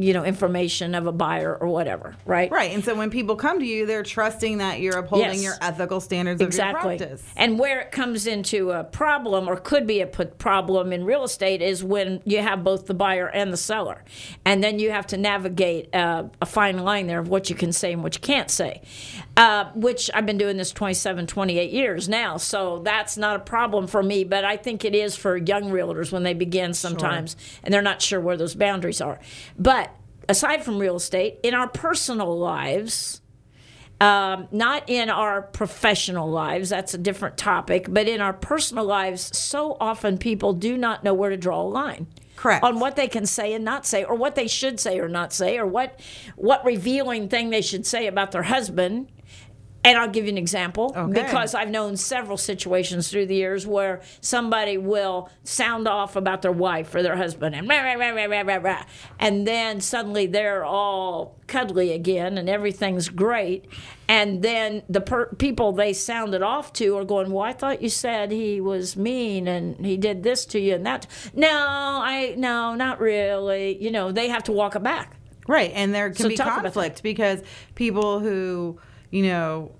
you 0.00 0.12
know, 0.12 0.24
information 0.24 0.94
of 0.94 1.08
a 1.08 1.12
buyer 1.12 1.56
or 1.60 1.66
whatever. 1.66 2.14
Right. 2.24 2.50
right. 2.52 2.70
And 2.72 2.84
so 2.84 2.94
when 2.94 3.10
people 3.10 3.34
come 3.34 3.58
to 3.58 3.66
you, 3.66 3.84
they're 3.84 4.04
trusting 4.04 4.58
that 4.58 4.80
you're 4.80 4.96
upholding 4.96 5.32
Yes. 5.34 5.42
your 5.42 5.54
ethical 5.60 6.00
standards 6.00 6.40
Exactly. 6.40 6.94
of 6.94 7.00
your 7.00 7.08
practice. 7.08 7.32
And 7.36 7.58
where 7.58 7.80
it 7.80 7.90
comes 7.90 8.28
into 8.28 8.70
a 8.70 8.84
problem 8.84 9.48
or 9.48 9.56
could 9.56 9.88
be 9.88 10.00
a 10.00 10.06
problem 10.06 10.92
in 10.92 11.04
real 11.04 11.24
estate 11.24 11.60
is 11.62 11.82
when 11.82 12.20
you 12.24 12.38
have 12.40 12.62
both 12.62 12.86
the 12.86 12.94
buyer 12.94 13.26
and 13.26 13.52
the 13.52 13.56
seller. 13.56 14.04
And 14.44 14.62
then 14.62 14.78
you 14.78 14.92
have 14.92 15.08
to 15.08 15.16
navigate 15.16 15.92
uh, 15.92 16.24
a 16.40 16.46
fine 16.46 16.78
line 16.78 17.08
there 17.08 17.18
of 17.18 17.28
what 17.28 17.50
you 17.50 17.56
can 17.56 17.72
say 17.72 17.92
and 17.92 18.02
what 18.02 18.14
you 18.14 18.20
can't 18.20 18.50
say, 18.52 18.82
uh, 19.36 19.64
which 19.74 20.10
I've 20.14 20.26
been 20.26 20.38
doing 20.38 20.56
this 20.56 20.70
27, 20.70 21.26
28 21.26 21.72
years 21.72 22.08
now. 22.08 22.36
So 22.36 22.78
that's 22.84 23.16
not 23.16 23.34
a 23.34 23.40
problem 23.40 23.88
for 23.88 24.02
me, 24.02 24.22
but 24.22 24.44
I 24.44 24.56
think 24.56 24.84
it 24.84 24.94
is 24.94 25.16
for 25.16 25.36
young 25.36 25.64
realtors 25.72 26.12
when 26.12 26.22
they 26.22 26.34
begin 26.34 26.72
sometimes 26.72 27.36
and 27.64 27.74
they're 27.74 27.82
not 27.82 28.00
sure 28.00 28.20
where 28.20 28.36
those 28.36 28.54
boundaries 28.54 29.00
are. 29.00 29.18
But 29.58 29.87
aside 30.28 30.64
from 30.64 30.78
real 30.78 30.96
estate, 30.96 31.40
in 31.42 31.54
our 31.54 31.68
personal 31.68 32.38
lives, 32.38 33.20
um, 34.00 34.46
not 34.52 34.88
in 34.88 35.10
our 35.10 35.42
professional 35.42 36.30
lives, 36.30 36.68
that's 36.68 36.94
a 36.94 36.98
different 36.98 37.36
topic, 37.36 37.86
but 37.88 38.08
in 38.08 38.20
our 38.20 38.32
personal 38.32 38.84
lives, 38.84 39.36
so 39.36 39.76
often 39.80 40.18
people 40.18 40.52
do 40.52 40.76
not 40.76 41.02
know 41.02 41.14
where 41.14 41.30
to 41.30 41.36
draw 41.36 41.62
a 41.62 41.64
line. 41.64 42.06
Correct. 42.36 42.62
On 42.62 42.78
what 42.78 42.94
they 42.94 43.08
can 43.08 43.26
say 43.26 43.52
and 43.52 43.64
not 43.64 43.84
say, 43.84 44.04
or 44.04 44.14
what 44.14 44.36
they 44.36 44.46
should 44.46 44.78
say 44.78 45.00
or 45.00 45.08
not 45.08 45.32
say, 45.32 45.58
or 45.58 45.66
what 45.66 45.98
what 46.36 46.64
revealing 46.64 47.28
thing 47.28 47.50
they 47.50 47.62
should 47.62 47.84
say 47.84 48.06
about 48.06 48.30
their 48.30 48.44
husband. 48.44 49.08
And 49.84 49.96
I'll 49.96 50.08
give 50.08 50.24
you 50.24 50.30
an 50.32 50.38
example 50.38 50.92
Okay. 50.94 51.22
because 51.22 51.54
I've 51.54 51.70
known 51.70 51.96
several 51.96 52.36
situations 52.36 53.08
through 53.10 53.26
the 53.26 53.36
years 53.36 53.64
where 53.66 54.00
somebody 54.20 54.76
will 54.76 55.30
sound 55.44 55.86
off 55.86 56.16
about 56.16 56.42
their 56.42 56.52
wife 56.52 56.94
or 56.94 57.02
their 57.02 57.16
husband 57.16 57.54
and 57.54 57.68
rah, 57.68 57.80
rah, 57.82 57.94
rah, 57.94 58.10
rah, 58.10 58.24
rah, 58.26 58.42
rah, 58.42 58.56
rah. 58.56 58.82
and 59.20 59.46
then 59.46 59.80
suddenly 59.80 60.26
they're 60.26 60.64
all 60.64 61.36
cuddly 61.46 61.92
again 61.92 62.36
and 62.36 62.48
everything's 62.50 63.08
great. 63.08 63.66
And 64.08 64.42
then 64.42 64.82
the 64.88 65.00
per- 65.00 65.32
people 65.36 65.72
they 65.72 65.92
sounded 65.92 66.42
off 66.42 66.72
to 66.74 66.96
are 66.98 67.04
going, 67.04 67.30
"Well, 67.30 67.44
I 67.44 67.52
thought 67.52 67.80
you 67.80 67.88
said 67.88 68.30
he 68.32 68.60
was 68.60 68.96
mean 68.96 69.46
and 69.46 69.86
he 69.86 69.96
did 69.96 70.22
this 70.24 70.44
to 70.46 70.58
you 70.58 70.74
and 70.74 70.84
that." 70.86 71.06
No, 71.34 71.48
I 71.50 72.34
no, 72.36 72.74
not 72.74 73.00
really. 73.00 73.80
You 73.82 73.90
know, 73.92 74.10
they 74.10 74.28
have 74.28 74.42
to 74.44 74.52
walk 74.52 74.74
it 74.76 74.82
back. 74.82 75.16
Right. 75.46 75.70
And 75.74 75.94
there 75.94 76.08
can 76.10 76.16
So 76.24 76.28
be 76.28 76.36
talk 76.36 76.46
about 76.46 76.56
that. 76.56 76.72
conflict 76.74 77.02
because 77.02 77.42
people 77.74 78.18
who, 78.20 78.78
you 79.10 79.22
know, 79.24 79.72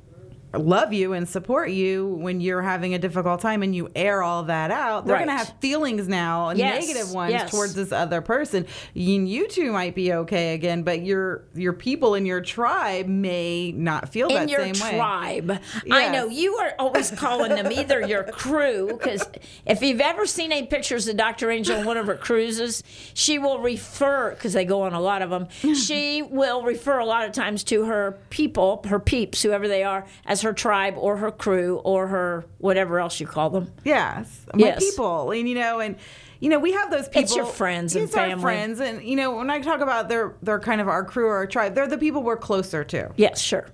love 0.55 0.93
you 0.93 1.13
and 1.13 1.29
support 1.29 1.71
you 1.71 2.07
when 2.07 2.41
you're 2.41 2.63
having 2.63 2.95
a 2.95 2.99
difficult 2.99 3.41
time 3.41 3.63
and 3.63 3.75
you 3.77 3.91
air 3.95 4.23
all 4.23 4.45
that 4.45 4.71
out, 4.71 5.05
they're 5.07 5.15
Right. 5.17 5.27
going 5.27 5.37
to 5.39 5.45
have 5.45 5.55
feelings 5.61 6.09
now, 6.09 6.51
Yes, 6.51 6.87
negative 6.89 7.13
ones 7.13 7.33
yes. 7.33 7.51
towards 7.51 7.75
this 7.75 7.93
other 7.93 8.21
person. 8.23 8.67
You, 8.95 9.23
you 9.25 9.49
two 9.49 9.73
might 9.73 9.95
be 9.95 10.13
okay 10.13 10.55
again, 10.55 10.83
but 10.85 11.03
your 11.03 11.43
your 11.55 11.73
people 11.75 12.15
in 12.15 12.25
your 12.25 12.41
tribe 12.41 13.07
may 13.07 13.73
not 13.73 14.09
feel 14.09 14.29
in 14.29 14.35
that 14.35 14.49
your 14.49 14.61
same 14.75 14.91
way. 14.91 14.97
tribe. 14.97 15.61
I 15.91 16.09
know 16.11 16.29
you 16.29 16.55
are 16.57 16.73
always 16.79 17.11
calling 17.11 17.51
them 17.55 17.71
either 17.71 18.07
your 18.07 18.23
crew, 18.33 18.89
because 18.89 19.29
if 19.67 19.83
you've 19.83 20.01
ever 20.01 20.25
seen 20.27 20.51
any 20.53 20.67
pictures 20.67 21.07
of 21.09 21.17
Dr. 21.17 21.51
Angel 21.51 21.79
on 21.79 21.85
one 21.85 21.97
of 21.99 22.07
her 22.07 22.17
cruises, 22.17 22.83
she 23.15 23.39
will 23.39 23.59
refer, 23.61 24.31
because 24.31 24.55
they 24.55 24.65
go 24.65 24.83
on 24.83 24.95
a 24.95 25.01
lot 25.01 25.21
of 25.23 25.29
them, 25.31 25.49
she 25.75 26.23
will 26.23 26.63
refer 26.63 26.99
a 26.99 27.05
lot 27.07 27.27
of 27.27 27.33
times 27.33 27.63
to 27.65 27.85
her 27.85 28.19
people, 28.31 28.83
her 28.89 28.99
peeps, 28.99 29.43
whoever 29.43 29.69
they 29.69 29.83
are, 29.83 30.07
as 30.25 30.38
her 30.43 30.53
tribe 30.53 30.95
or 30.97 31.17
her 31.17 31.31
crew 31.31 31.81
or 31.85 32.07
her 32.09 32.45
whatever 32.59 32.99
else 33.01 33.21
you 33.21 33.27
call 33.27 33.51
them. 33.51 33.73
Yes, 33.85 34.47
my 34.55 34.67
Yes. 34.69 34.79
people, 34.85 35.31
and 35.31 35.49
you 35.49 35.55
know, 35.55 35.81
and 35.81 35.97
you 36.41 36.49
know, 36.51 36.59
we 36.61 36.73
have 36.73 36.91
those 36.91 37.09
people. 37.09 37.23
It's 37.23 37.35
your 37.37 37.47
friends 37.47 37.97
and 37.97 38.05
It's 38.05 38.17
our 38.17 38.39
friends, 38.39 38.79
and 38.81 39.03
you 39.03 39.17
know, 39.17 39.37
when 39.37 39.51
I 39.51 39.61
talk 39.61 39.81
about 39.81 40.09
they're 40.09 40.35
they're 40.43 40.61
kind 40.61 40.81
of 40.81 40.89
our 40.89 41.05
crew 41.05 41.27
or 41.27 41.37
our 41.37 41.47
tribe, 41.47 41.75
they're 41.75 41.89
the 41.89 41.99
people 41.99 42.23
we're 42.23 42.37
closer 42.37 42.85
to. 42.85 43.11
Yes, 43.17 43.41
sure. 43.41 43.67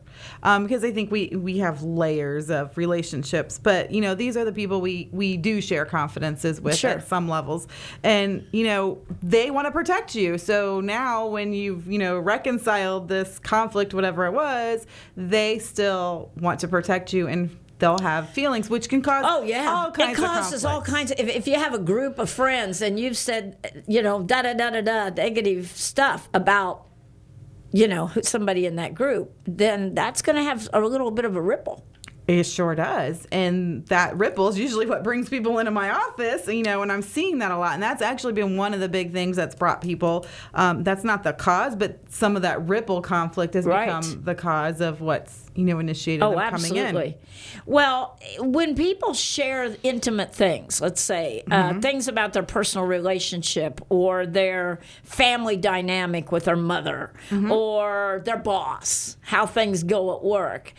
Um, 0.45 0.63
because 0.63 0.85
I 0.85 0.93
think 0.93 1.11
we 1.11 1.29
we 1.29 1.59
have 1.59 1.83
layers 1.83 2.51
of 2.51 2.77
relationships. 2.77 3.59
But 3.59 3.91
you 3.91 4.01
know, 4.01 4.15
these 4.15 4.37
are 4.37 4.45
the 4.45 4.53
people 4.53 4.81
we 4.81 5.09
we 5.11 5.37
do 5.37 5.61
share 5.61 5.85
confidences 5.85 6.61
with 6.61 6.77
Sure. 6.77 6.91
at 6.91 7.09
some 7.09 7.29
levels, 7.29 7.67
and 8.03 8.47
you 8.53 8.65
know, 8.65 8.99
they 9.23 9.51
want 9.51 9.67
to 9.67 9.73
protect 9.73 10.15
you. 10.15 10.39
So 10.39 10.81
now, 10.81 11.27
when 11.27 11.53
you've 11.53 11.87
you 11.87 11.99
know 11.99 12.19
reconciled 12.19 13.09
this 13.09 13.39
conflict, 13.39 13.95
whatever 13.95 14.27
it 14.27 14.33
was, 14.33 14.87
they 15.17 15.59
still 15.59 16.31
want 16.39 16.61
to 16.61 16.69
protect 16.69 17.13
you 17.13 17.27
and. 17.27 17.57
They'll 17.81 17.99
have 17.99 18.31
feelings, 18.31 18.71
which 18.71 18.89
can 18.89 19.03
cause 19.03 19.25
Oh 19.27 19.43
yeah, 19.43 19.69
all 19.69 19.91
kinds 19.91 20.17
it 20.17 20.23
causes 20.23 20.65
of 20.65 20.71
all 20.71 20.81
kinds 20.81 21.11
of. 21.11 21.19
If, 21.19 21.29
if 21.29 21.49
you 21.49 21.57
have 21.57 21.75
a 21.75 21.79
group 21.79 22.21
of 22.21 22.31
friends 22.31 22.81
and 22.81 23.01
you've 23.01 23.17
said, 23.17 23.85
you 23.89 24.01
know, 24.01 24.23
da 24.23 24.43
da 24.43 24.55
da 24.55 24.71
da 24.71 24.81
da 24.81 25.09
negative 25.11 25.67
stuff 25.75 26.29
about, 26.33 26.84
you 27.75 27.89
know, 27.89 28.09
somebody 28.23 28.67
in 28.67 28.77
that 28.77 28.95
group, 28.95 29.33
then 29.47 29.95
that's 29.95 30.23
going 30.23 30.37
to 30.37 30.45
have 30.45 30.69
a 30.73 30.81
little 30.81 31.11
bit 31.11 31.25
of 31.25 31.35
a 31.35 31.43
ripple. 31.43 31.85
It 32.27 32.45
sure 32.45 32.75
does. 32.75 33.27
And 33.31 33.85
that 33.89 34.17
ripple 34.17 34.49
is 34.49 34.59
usually 34.59 34.87
what 34.87 35.05
brings 35.05 35.29
people 35.29 35.59
into 35.59 35.71
my 35.71 35.91
office, 35.91 36.47
you 36.49 36.63
know, 36.63 36.81
and 36.81 36.91
I'm 36.91 37.03
seeing 37.03 37.39
that 37.41 37.51
a 37.51 37.59
lot. 37.59 37.75
And 37.75 37.83
that's 37.83 38.01
actually 38.01 38.33
been 38.33 38.57
one 38.57 38.73
of 38.73 38.81
the 38.81 38.89
big 38.89 39.13
things 39.13 39.37
that's 39.37 39.55
brought 39.55 39.83
people. 39.83 40.25
Um, 40.55 40.85
that's 40.85 41.05
not 41.05 41.23
the 41.23 41.35
cause, 41.35 41.77
but 41.77 42.01
some 42.11 42.35
of 42.35 42.41
that 42.43 42.67
ripple 42.67 43.03
conflict 43.03 43.53
has 43.53 43.67
Right. 43.67 43.87
become 43.87 44.23
the 44.25 44.35
cause 44.35 44.81
of 44.81 45.03
what's, 45.03 45.45
you 45.55 45.65
know, 45.65 45.79
initiated 45.79 46.23
Oh, 46.23 46.31
them 46.31 46.39
coming 46.51 46.79
absolutely. 46.79 47.07
in. 47.09 47.15
Well, 47.67 48.19
when 48.39 48.75
people 48.75 49.13
share 49.13 49.77
intimate 49.83 50.35
things, 50.35 50.81
let's 50.81 51.03
say 51.03 51.43
Mm-hmm. 51.49 51.77
uh, 51.79 51.81
things 51.83 52.09
about 52.09 52.33
their 52.33 52.43
personal 52.43 52.87
relationship 52.87 53.83
or 53.91 54.25
their 54.25 54.81
family 55.03 55.59
dynamic 55.59 56.33
with 56.33 56.45
their 56.47 56.57
mother 56.57 57.13
Mm-hmm. 57.29 57.53
or 57.53 58.23
their 58.25 58.39
boss, 58.39 59.19
how 59.21 59.45
things 59.45 59.83
go 59.83 60.17
at 60.17 60.25
work. 60.25 60.73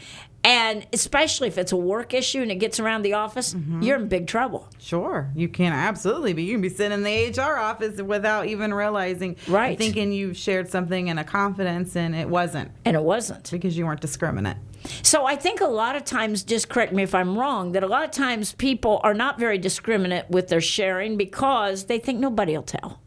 And 0.46 0.86
especially 0.94 1.48
if 1.48 1.58
it's 1.58 1.72
a 1.72 1.76
work 1.76 2.14
issue 2.14 2.40
and 2.44 2.52
it 2.52 2.56
gets 2.56 2.80
around 2.80 3.02
the 3.02 3.14
office, 3.14 3.56
Mm-hmm. 3.56 3.82
you're 3.82 3.98
in 3.98 4.08
big 4.08 4.28
trouble. 4.28 4.70
Sure, 4.80 5.32
you 5.36 5.48
can 5.50 5.74
absolutely 5.74 6.34
be. 6.34 6.44
You 6.44 6.54
can 6.54 6.62
be 6.62 6.70
sitting 6.70 6.92
in 7.00 7.04
the 7.04 7.42
HR 7.42 7.58
office 7.58 8.00
without 8.00 8.46
even 8.46 8.72
realizing, 8.72 9.38
Right. 9.48 9.76
thinking 9.76 10.12
you've 10.12 10.38
shared 10.38 10.70
something 10.70 11.08
in 11.08 11.18
a 11.18 11.24
confidence 11.24 11.96
and 11.96 12.16
it 12.16 12.30
wasn't 12.30 12.70
And 12.86 12.96
it 12.96 13.02
wasn't. 13.02 13.50
because 13.50 13.76
you 13.76 13.88
weren't 13.88 14.02
discriminate. 14.02 14.58
So 15.02 15.26
I 15.26 15.36
think 15.36 15.62
a 15.62 15.66
lot 15.68 15.96
of 15.96 16.06
times, 16.06 16.44
just 16.44 16.70
correct 16.70 16.94
me 16.94 17.02
if 17.02 17.16
I'm 17.16 17.36
wrong, 17.40 17.72
that 17.72 17.82
a 17.82 17.88
lot 17.88 18.04
of 18.06 18.12
times 18.12 18.54
people 18.54 19.02
are 19.04 19.16
not 19.16 19.40
very 19.40 19.58
discriminate 19.58 20.30
with 20.30 20.50
their 20.50 20.62
sharing 20.62 21.18
because 21.18 21.86
they 21.86 21.98
think 21.98 22.20
nobody 22.20 22.54
will 22.56 22.62
tell. 22.62 23.02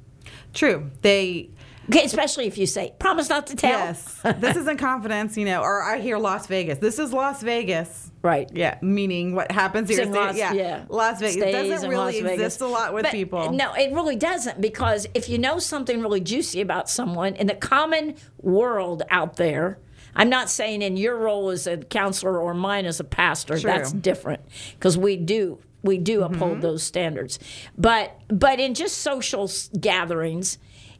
True, 0.54 0.90
they 1.02 1.50
Okay, 1.90 2.04
especially 2.04 2.46
if 2.46 2.58
you 2.58 2.66
say, 2.66 2.92
promise 2.98 3.28
not 3.28 3.46
to 3.48 3.56
tell. 3.56 3.70
Yes. 3.70 4.20
this 4.38 4.56
isn't 4.56 4.78
confidence, 4.78 5.36
you 5.36 5.44
know, 5.46 5.62
or 5.62 5.82
I 5.82 5.98
hear 6.00 6.18
Las 6.18 6.46
Vegas. 6.46 6.78
This 6.78 6.98
is 6.98 7.12
Las 7.12 7.42
Vegas. 7.42 8.10
Right. 8.20 8.50
Yeah, 8.52 8.78
meaning 8.82 9.34
what 9.34 9.50
happens 9.50 9.88
here. 9.88 10.02
In 10.02 10.12
Las, 10.12 10.36
yeah. 10.36 10.52
yeah. 10.52 10.84
Las 10.88 11.20
Vegas. 11.20 11.36
It 11.36 11.52
doesn't 11.68 11.88
really 11.88 12.18
exist 12.18 12.60
a 12.60 12.66
lot 12.66 12.92
with 12.92 13.04
But, 13.04 13.12
people. 13.12 13.52
No, 13.52 13.72
it 13.74 13.92
really 13.92 14.16
doesn't 14.16 14.60
because 14.60 15.06
if 15.14 15.28
you 15.28 15.38
know 15.38 15.58
something 15.58 16.02
really 16.02 16.20
juicy 16.20 16.60
about 16.60 16.90
someone 16.90 17.36
in 17.36 17.46
the 17.46 17.54
common 17.54 18.16
world 18.42 19.02
out 19.10 19.36
there, 19.36 19.78
I'm 20.14 20.28
not 20.28 20.50
saying 20.50 20.82
in 20.82 20.96
your 20.96 21.16
role 21.16 21.48
as 21.50 21.66
a 21.66 21.76
counselor 21.78 22.38
or 22.38 22.52
mine 22.54 22.86
as 22.86 22.98
a 23.00 23.04
pastor, 23.04 23.54
True. 23.58 23.70
that's 23.70 23.92
different 23.92 24.42
because 24.74 24.98
we 24.98 25.16
do 25.16 25.58
we 25.82 25.96
do 25.96 26.20
Mm-hmm. 26.20 26.34
uphold 26.34 26.60
those 26.60 26.82
standards. 26.82 27.38
But 27.78 28.18
but 28.26 28.58
in 28.58 28.74
just 28.74 28.98
social 28.98 29.48
gatherings, 29.78 30.58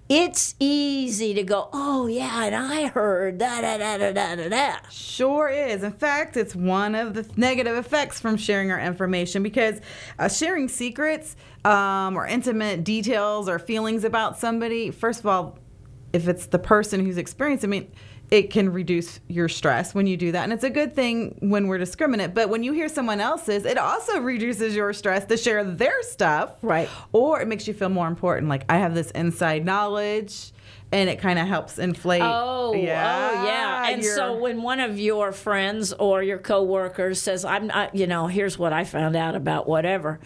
it's 0.09 0.55
easy 0.59 1.35
to 1.35 1.43
go, 1.43 1.69
oh 1.73 2.07
yeah, 2.07 2.45
and 2.45 2.55
I 2.55 2.87
heard 2.87 3.39
da 3.39 3.61
da 3.61 3.77
da 3.77 3.99
da 3.99 4.13
da 4.13 4.35
da 4.37 4.49
da. 4.49 4.77
Sure 4.91 5.49
is. 5.49 5.83
In 5.83 5.93
fact, 5.93 6.37
it's 6.37 6.55
one 6.55 6.95
of 6.95 7.15
the 7.15 7.29
negative 7.37 7.77
effects 7.77 8.19
from 8.19 8.37
sharing 8.37 8.71
our 8.71 8.81
information 8.81 9.43
because 9.43 9.81
uh, 10.19 10.29
sharing 10.29 10.69
secrets 10.69 11.37
um, 11.65 12.17
or 12.17 12.27
intimate 12.27 12.85
details 12.85 13.49
or 13.49 13.59
feelings 13.59 14.05
about 14.05 14.39
somebody, 14.39 14.91
first 14.91 15.21
of 15.21 15.27
all, 15.27 15.59
if 16.13 16.27
it's 16.27 16.47
the 16.47 16.59
person 16.59 17.05
who's 17.05 17.19
experienced, 17.19 17.65
I 17.65 17.69
mean, 17.69 17.93
it 18.31 18.51
can 18.51 18.73
reduce 18.73 19.21
your 19.29 19.49
stress 19.49 19.95
when 19.95 20.07
you 20.07 20.17
do 20.17 20.33
that. 20.33 20.45
And 20.45 20.53
it's 20.53 20.65
a 20.65 20.71
good 20.71 20.95
thing 20.95 21.39
when 21.41 21.67
we're 21.67 21.79
discriminate. 21.79 22.35
But 22.35 22.51
when 22.51 22.63
you 22.63 22.73
hear 22.73 22.89
someone 22.89 23.21
else's, 23.21 23.65
it 23.65 23.79
also 23.79 24.21
reduces 24.21 24.77
your 24.77 24.93
stress 24.93 25.25
to 25.27 25.37
share 25.37 25.65
their 25.65 26.03
stuff. 26.03 26.57
Right. 26.61 26.89
Or 27.13 27.41
it 27.41 27.49
makes 27.49 27.67
you 27.67 27.75
feel 27.75 27.89
more 27.89 28.07
important. 28.07 28.49
Like, 28.49 28.65
I 28.69 28.79
have 28.79 28.95
this 28.95 29.11
inside 29.13 29.65
knowledge. 29.65 30.53
And 30.91 31.11
it 31.11 31.19
kind 31.19 31.39
of 31.39 31.47
helps 31.47 31.79
inflate. 31.79 32.23
Oh, 32.23 32.71
oh 32.71 32.73
yeah, 32.73 33.31
oh, 33.35 33.45
yeah. 33.45 33.91
And 33.91 34.03
so 34.03 34.39
when 34.39 34.63
one 34.63 34.81
of 34.81 34.99
your 34.99 35.33
friends 35.33 35.93
or 35.93 36.23
your 36.23 36.39
coworkers 36.39 37.21
says, 37.21 37.45
"I'm 37.45 37.67
not," 37.67 37.95
you 37.95 38.07
know, 38.07 38.27
here's 38.27 38.59
what 38.59 38.73
I 38.73 38.85
found 38.85 39.15
out 39.15 39.35
about 39.35 39.69
whatever, 39.69 40.19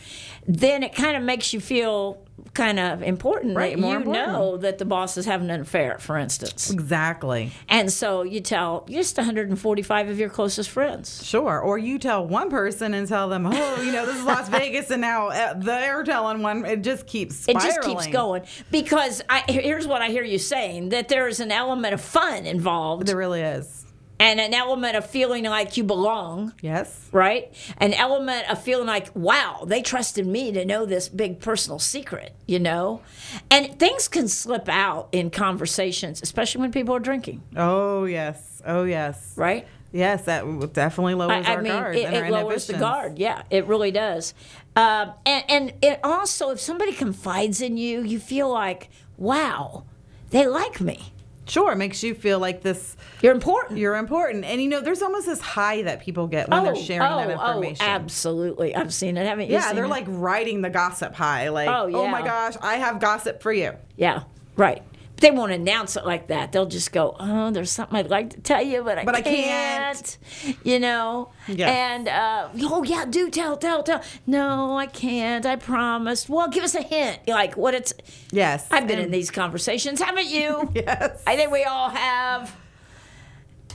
then 0.47 0.85
it 0.85 0.94
kind 0.94 1.16
of 1.16 1.25
makes 1.25 1.52
you 1.52 1.59
feel 1.59 2.25
kind 2.55 2.79
of 2.79 3.03
important 3.03 3.57
Right, 3.57 3.75
that 3.77 3.81
you 3.87 3.97
important. 3.97 4.27
know 4.27 4.57
that 4.59 4.79
the 4.79 4.85
boss 4.85 5.17
is 5.17 5.25
having 5.27 5.49
an 5.51 5.61
affair, 5.62 5.99
for 5.99 6.19
instance. 6.19 6.71
exactly. 6.71 7.51
And 7.69 7.91
so 7.91 8.23
you 8.23 8.41
tell 8.41 8.85
just 8.91 9.17
145 9.17 10.09
of 10.09 10.19
your 10.19 10.29
closest 10.29 10.69
friends. 10.71 11.25
Sure. 11.25 11.61
Or 11.61 11.79
you 11.79 11.99
tell 11.99 12.27
one 12.27 12.51
person 12.51 12.95
and 12.95 13.09
tell 13.09 13.29
them, 13.29 13.47
oh, 13.47 13.83
you 13.83 13.93
know, 13.93 14.05
this 14.05 14.17
is 14.17 14.25
Las 14.25 14.49
Vegas, 14.51 14.91
and 14.91 15.01
now 15.01 15.29
uh, 15.29 15.55
they're 15.55 16.05
telling 16.05 16.43
one. 16.43 16.65
It 16.65 16.83
just 16.83 17.07
keeps 17.07 17.49
It 17.49 17.55
just 17.55 17.81
keeps 17.83 18.07
going 18.09 18.43
because 18.71 19.23
I, 19.29 19.45
here's 19.49 19.87
what 19.87 20.03
I 20.03 20.09
hear 20.09 20.25
you 20.25 20.39
saying 20.39 20.91
that 20.91 21.09
there 21.09 21.29
is 21.29 21.41
an 21.41 21.53
element 21.53 21.95
of 21.95 22.01
fun 22.01 22.45
involved 22.47 23.07
There 23.07 23.17
really 23.17 23.41
is. 23.41 23.82
And 24.23 24.38
an 24.38 24.55
element 24.55 24.95
of 24.95 25.05
feeling 25.05 25.43
like 25.45 25.76
you 25.76 25.83
belong. 25.83 26.55
Yes. 26.61 27.09
right? 27.11 27.52
An 27.79 27.93
element 27.93 28.49
of 28.49 28.62
feeling 28.62 28.87
like, 28.87 29.14
wow, 29.17 29.64
they 29.67 29.83
trusted 29.83 30.25
me 30.25 30.52
to 30.52 30.64
know 30.64 30.87
this 30.87 31.09
big 31.09 31.41
personal 31.41 31.81
secret, 31.81 32.33
you 32.47 32.61
know? 32.61 33.02
And 33.50 33.81
things 33.81 34.07
can 34.07 34.29
slip 34.29 34.69
out 34.69 35.09
in 35.11 35.31
conversations, 35.31 36.23
especially 36.23 36.61
when 36.61 36.71
people 36.71 36.95
are 36.95 37.00
drinking, 37.00 37.43
Oh, 37.57 38.05
yes. 38.05 38.62
Oh, 38.64 38.85
yes. 38.85 39.33
right? 39.37 39.67
Yes, 39.91 40.25
that 40.26 40.73
definitely 40.73 41.14
lowers 41.14 41.45
I, 41.45 41.52
I 41.52 41.57
our 41.57 41.62
mean, 41.62 41.73
guard 41.73 41.97
it, 41.97 42.14
it 42.14 42.31
lowers 42.31 42.67
the 42.69 42.75
guard. 42.79 43.19
Yeah, 43.19 43.43
it 43.50 43.67
really 43.67 43.91
does. 43.91 44.35
Um, 44.76 45.12
and, 45.26 45.45
and 45.49 45.73
it 45.83 45.99
also, 46.05 46.50
if 46.50 46.61
somebody 46.61 46.93
confides 46.93 47.61
in 47.61 47.76
you, 47.76 48.02
you 48.02 48.21
feel 48.21 48.49
like, 48.49 48.88
wow, 49.19 49.85
they 50.31 50.47
like 50.47 50.81
me. 50.81 51.12
Sure, 51.47 51.73
it 51.73 51.77
makes 51.77 52.03
you 52.03 52.15
feel 52.15 52.39
like 52.39 52.63
this. 52.63 52.97
You're 53.21 53.33
important. 53.33 53.79
You're 53.79 53.97
important, 53.97 54.45
and 54.45 54.63
you 54.63 54.69
know, 54.69 54.81
there's 54.81 55.03
almost 55.03 55.27
this 55.27 55.41
high 55.41 55.83
that 55.83 56.01
people 56.01 56.29
get 56.29 56.49
when 56.49 56.63
they're 56.63 56.73
oh, 56.75 56.81
sharing 56.81 57.01
that 57.01 57.31
oh, 57.31 57.41
oh, 57.41 57.51
information. 57.51 57.85
Oh, 57.87 57.91
absolutely. 57.91 58.75
I've 58.75 58.95
seen 58.95 59.17
it. 59.17 59.27
Haven't 59.27 59.49
you 59.49 59.55
Yeah, 59.55 59.73
they're 59.73 59.87
it? 59.87 59.89
like 59.89 60.05
riding 60.09 60.63
the 60.63 60.71
gossip 60.71 61.15
high. 61.15 61.49
Like, 61.49 61.69
Oh, 61.69 61.91
oh, 61.93 62.07
my 62.07 62.23
gosh, 62.23 62.55
I 62.63 62.77
have 62.77 63.01
gossip 63.01 63.43
for 63.43 63.53
you. 63.53 63.73
Yeah, 63.97 64.23
right. 64.57 64.83
They 65.23 65.31
won't 65.31 65.52
announce 65.52 65.97
it 65.97 66.05
like 66.05 66.26
that. 66.26 66.50
They'll 66.50 66.67
just 66.67 66.91
go, 66.91 67.14
"Oh, 67.21 67.52
there's 67.52 67.71
something 67.71 67.97
I'd 67.97 68.11
like 68.11 68.31
to 68.31 68.41
tell 68.41 68.61
you, 68.61 68.83
but 68.83 68.99
I 68.99 69.05
But 69.05 69.23
can't." 69.23 70.19
can't. 70.43 70.57
You 70.64 70.81
know. 70.81 71.31
Yes. 71.47 71.71
And 71.71 72.09
uh, 72.09 72.49
oh 72.64 72.83
yeah, 72.83 73.05
do 73.05 73.31
tell, 73.31 73.57
tell, 73.57 73.85
tell. 73.85 74.02
No, 74.26 74.76
I 74.76 74.87
can't. 74.87 75.47
I 75.47 75.55
promised. 75.55 76.29
Well, 76.29 76.49
give 76.49 76.64
us 76.64 76.75
a 76.75 76.83
hint. 76.83 77.21
Like 77.29 77.57
what 77.57 77.73
it's. 77.73 77.95
Yes, 78.33 78.67
I've 78.73 78.88
been 78.88 78.99
in 78.99 79.12
these 79.12 79.31
conversations, 79.31 80.00
haven't 80.02 80.26
you? 80.29 80.71
Yes. 80.75 81.23
I 81.25 81.37
think 81.37 81.52
we 81.52 81.62
all 81.62 81.91
have. 81.91 82.57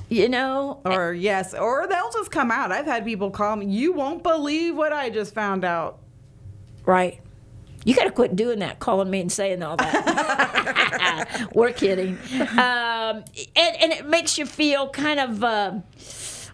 You 0.10 0.28
know. 0.28 0.82
Or 0.86 1.14
yes, 1.14 1.54
or 1.54 1.88
they'll 1.88 2.12
just 2.12 2.30
come 2.30 2.52
out. 2.52 2.74
I've 2.74 2.86
had 2.86 3.06
people 3.06 3.32
call 3.32 3.56
me. 3.56 3.68
You 3.68 3.94
won't 3.94 4.22
believe 4.22 4.76
what 4.76 4.92
I 4.92 5.10
just 5.10 5.34
found 5.34 5.64
out. 5.64 6.00
Right. 6.86 7.22
You 7.88 7.96
got 7.96 8.04
to 8.04 8.12
quit 8.12 8.36
doing 8.36 8.60
that, 8.60 8.80
calling 8.80 9.10
me 9.10 9.22
and 9.22 9.32
saying 9.32 9.64
all 9.64 9.78
that. 9.78 11.48
We're 11.56 11.72
kidding. 11.72 12.18
Um, 12.42 13.24
and, 13.56 13.76
and 13.80 13.94
it 13.94 14.06
makes 14.06 14.38
you 14.38 14.46
feel 14.46 14.90
kind 14.90 15.22
of 15.22 15.42
uh, 15.42 15.80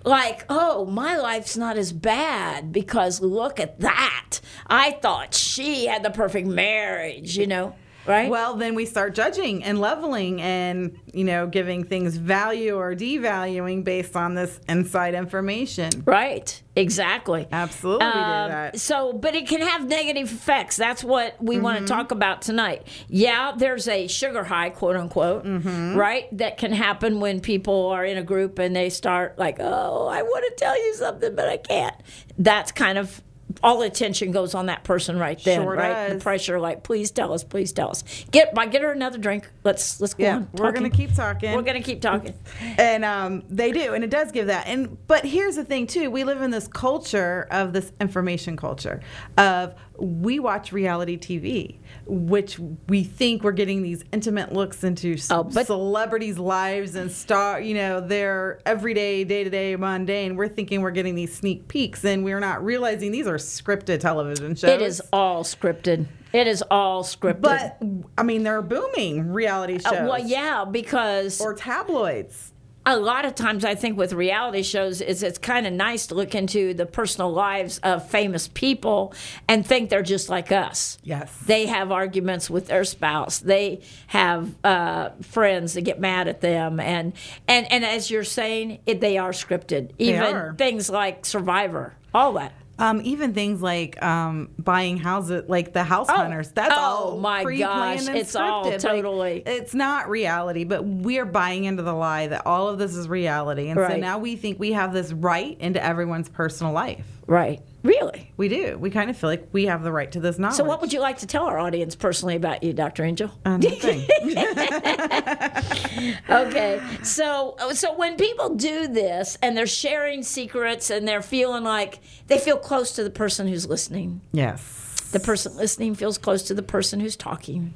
like, 0.05 0.45
oh, 0.47 0.85
my 0.85 1.17
life's 1.17 1.57
not 1.57 1.75
as 1.75 1.91
bad 1.91 2.71
because 2.71 3.19
look 3.19 3.59
at 3.59 3.79
that. 3.79 4.41
I 4.67 4.91
thought 5.01 5.33
she 5.33 5.87
had 5.87 6.03
the 6.03 6.11
perfect 6.11 6.47
marriage, 6.47 7.35
you 7.35 7.47
know, 7.47 7.73
right? 8.05 8.29
Well, 8.29 8.55
then 8.55 8.75
we 8.75 8.85
start 8.85 9.13
judging 9.15 9.63
and 9.63 9.79
leveling 9.79 10.41
and, 10.41 10.97
you 11.13 11.23
know, 11.23 11.47
giving 11.47 11.83
things 11.83 12.17
value 12.17 12.75
or 12.75 12.95
devaluing 12.95 13.83
based 13.83 14.15
on 14.15 14.33
this 14.35 14.59
inside 14.69 15.13
information. 15.13 16.03
Right, 16.05 16.61
exactly. 16.75 17.47
Absolutely, 17.51 18.05
that. 18.05 18.79
So, 18.79 19.13
but 19.13 19.35
it 19.35 19.47
can 19.47 19.61
have 19.61 19.87
negative 19.87 20.31
effects. 20.31 20.75
That's 20.77 21.03
what 21.03 21.35
we 21.41 21.59
want 21.59 21.73
Mm-hmm. 21.73 21.85
to 21.85 21.91
talk 21.93 22.11
about 22.11 22.41
tonight. 22.43 22.85
Yeah, 23.09 23.53
there's 23.57 23.87
a 23.87 24.07
sugar 24.07 24.43
high, 24.43 24.69
quote 24.69 24.95
unquote, 24.95 25.43
Mm-hmm. 25.45 25.95
right? 25.95 26.35
That 26.37 26.57
can 26.57 26.71
happen 26.71 27.19
when 27.19 27.39
people 27.39 27.87
are 27.87 28.05
in 28.05 28.17
a 28.17 28.23
group 28.23 28.59
and 28.59 28.75
they 28.75 28.89
start 28.89 29.39
like, 29.39 29.57
oh, 29.59 30.07
I 30.07 30.21
want 30.21 30.45
to 30.49 30.63
tell 30.63 30.77
you 30.77 30.93
something, 30.95 31.35
but 31.35 31.47
I 31.49 31.57
can't. 31.57 31.95
That's 32.37 32.71
kind 32.71 32.97
of 32.97 33.21
all 33.61 33.81
attention 33.81 34.31
goes 34.31 34.55
on 34.55 34.67
that 34.67 34.83
person 34.83 35.17
right 35.19 35.41
then, 35.43 35.61
Sure 35.63 35.75
right? 35.75 36.09
The 36.09 36.19
pressure, 36.19 36.59
like, 36.59 36.83
please 36.83 37.11
tell 37.11 37.33
us, 37.33 37.43
please 37.43 37.71
tell 37.71 37.89
us. 37.89 38.03
Get, 38.31 38.53
by 38.53 38.65
get 38.65 38.81
her 38.81 38.91
another 38.91 39.17
drink. 39.17 39.49
Let's 39.63 39.99
let's 40.01 40.13
go 40.13 40.23
Yeah, 40.23 40.35
on. 40.37 40.49
we're 40.53 40.71
gonna 40.71 40.89
keep 40.89 41.13
talking. 41.13 41.53
We're 41.53 41.61
gonna 41.61 41.81
keep 41.81 42.01
talking. 42.01 42.33
and 42.77 43.03
um, 43.05 43.43
they 43.49 43.71
do, 43.71 43.93
and 43.93 44.03
it 44.03 44.09
does 44.09 44.31
give 44.31 44.47
that. 44.47 44.67
And 44.67 44.97
but 45.07 45.25
here's 45.25 45.55
the 45.55 45.63
thing 45.65 45.87
too: 45.87 46.09
we 46.09 46.23
live 46.23 46.41
in 46.41 46.51
this 46.51 46.67
culture 46.67 47.47
of 47.51 47.73
this 47.73 47.91
information 47.99 48.57
culture 48.57 49.01
of 49.37 49.75
we 49.97 50.39
watch 50.39 50.71
reality 50.71 51.17
TV, 51.17 51.77
which 52.05 52.59
we 52.87 53.03
think 53.03 53.43
we're 53.43 53.51
getting 53.51 53.81
these 53.81 54.03
intimate 54.11 54.53
looks 54.53 54.83
into 54.83 55.17
Oh, 55.29 55.49
celebrities' 55.49 56.37
lives 56.39 56.95
and 56.95 57.11
star, 57.11 57.59
you 57.61 57.73
know, 57.73 57.99
their 58.01 58.59
everyday, 58.65 59.23
day 59.23 59.43
to 59.43 59.49
day, 59.49 59.75
mundane. 59.75 60.35
We're 60.35 60.47
thinking 60.47 60.81
we're 60.81 60.91
getting 60.91 61.15
these 61.15 61.35
sneak 61.35 61.67
peeks, 61.67 62.03
and 62.05 62.23
we're 62.23 62.39
not 62.39 62.63
realizing 62.63 63.11
these 63.11 63.27
are 63.27 63.35
scripted 63.35 63.99
television 63.99 64.55
shows. 64.55 64.69
It 64.71 64.81
is 64.81 65.01
all 65.11 65.43
scripted. 65.43 66.07
It 66.33 66.47
is 66.47 66.63
all 66.71 67.03
scripted. 67.03 67.41
but 67.41 67.81
I 68.17 68.23
mean, 68.23 68.43
they're 68.43 68.61
booming 68.61 69.31
reality 69.33 69.79
shows. 69.79 69.93
Uh, 69.93 70.05
well, 70.09 70.19
yeah, 70.19 70.65
because 70.65 71.39
or 71.39 71.53
tabloids. 71.53 72.52
A 72.85 72.97
lot 72.97 73.25
of 73.25 73.35
times 73.35 73.63
I 73.63 73.75
think 73.75 73.97
with 73.97 74.13
reality 74.13 74.61
shows 74.61 75.01
is 75.01 75.23
it's 75.23 75.37
kind 75.37 75.65
of 75.65 75.73
nice 75.73 76.07
to 76.07 76.15
look 76.15 76.35
into 76.35 76.73
the 76.73 76.85
personal 76.85 77.31
lives 77.31 77.79
of 77.79 78.09
famous 78.09 78.49
people 78.49 79.13
and 79.47 79.65
think 79.65 79.89
they're 79.89 80.03
just 80.03 80.29
like 80.29 80.51
us. 80.51 80.97
Yes. 81.03 81.33
They 81.45 81.65
have 81.67 81.91
arguments 81.91 82.49
with 82.49 82.67
their 82.67 82.83
spouse. 82.83 83.39
They 83.39 83.81
have 84.07 84.53
uh, 84.65 85.09
friends 85.21 85.73
that 85.73 85.81
get 85.81 85.99
mad 85.99 86.27
at 86.27 86.41
them, 86.41 86.79
and 86.79 87.13
and 87.47 87.71
and 87.71 87.85
as 87.85 88.11
you're 88.11 88.23
saying, 88.23 88.79
it, 88.85 88.99
they 88.99 89.17
are 89.17 89.31
scripted. 89.31 89.91
Even 89.97 90.35
are. 90.35 90.55
things 90.57 90.89
like 90.89 91.25
Survivor, 91.25 91.95
all 92.13 92.33
that. 92.33 92.53
Um, 92.79 93.01
even 93.03 93.33
things 93.33 93.61
like 93.61 94.01
um, 94.03 94.49
buying 94.57 94.97
houses, 94.97 95.43
like 95.47 95.73
the 95.73 95.83
house 95.83 96.07
Oh. 96.09 96.15
hunters. 96.15 96.49
That's 96.51 96.73
Oh, 96.75 96.81
all 96.81 97.19
my 97.19 97.43
gosh, 97.43 98.07
and 98.07 98.17
it's 98.17 98.35
all 98.35 98.65
scripted. 98.65 98.71
Like, 98.71 98.79
totally- 98.81 99.43
it's 99.45 99.75
not 99.75 100.09
reality, 100.09 100.63
but 100.63 100.83
we're 100.83 101.25
buying 101.25 101.65
into 101.65 101.83
the 101.83 101.93
lie 101.93 102.27
that 102.27 102.47
all 102.47 102.69
of 102.69 102.79
this 102.79 102.95
is 102.95 103.07
reality, 103.07 103.69
and 103.69 103.79
so 103.79 103.95
now 103.97 104.17
we 104.17 104.35
think 104.35 104.59
we 104.59 104.71
have 104.71 104.91
this 104.91 105.13
right 105.13 105.55
into 105.59 105.83
everyone's 105.83 106.29
personal 106.29 106.73
life. 106.73 107.05
Right. 107.27 107.61
Really. 107.83 108.31
We 108.37 108.47
do. 108.47 108.77
We 108.77 108.89
kind 108.89 109.09
of 109.09 109.17
feel 109.17 109.29
like 109.29 109.49
we 109.51 109.65
have 109.65 109.83
the 109.83 109.91
right 109.91 110.09
to 110.13 110.21
this 110.21 110.39
knowledge. 110.39 110.55
So, 110.55 110.63
what 110.63 110.79
would 110.79 110.93
you 110.93 111.01
like 111.01 111.17
to 111.17 111.27
tell 111.27 111.45
our 111.45 111.59
audience 111.59 111.95
personally 111.95 112.37
about 112.37 112.63
you, 112.63 112.71
Dr. 112.71 113.03
Angel? 113.03 113.29
Uh, 113.45 113.57
nothing. 113.57 114.05
okay 116.29 116.81
so 117.03 117.55
so 117.73 117.93
when 117.95 118.15
people 118.15 118.55
do 118.55 118.87
this 118.87 119.37
and 119.41 119.55
they're 119.55 119.67
sharing 119.67 120.23
secrets 120.23 120.89
and 120.89 121.07
they're 121.07 121.21
feeling 121.21 121.63
like 121.63 121.99
they 122.27 122.37
feel 122.37 122.57
close 122.57 122.93
to 122.93 123.03
the 123.03 123.09
person 123.09 123.47
who's 123.47 123.67
listening 123.67 124.21
yes. 124.31 125.09
the 125.11 125.19
person 125.19 125.55
listening 125.55 125.95
feels 125.95 126.17
close 126.17 126.43
to 126.43 126.53
the 126.53 126.63
person 126.63 126.99
who's 126.99 127.15
talking 127.15 127.73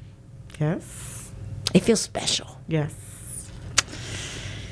Yes. 0.58 1.30
they 1.72 1.80
feel 1.80 1.96
special 1.96 2.58
Yes. 2.66 2.94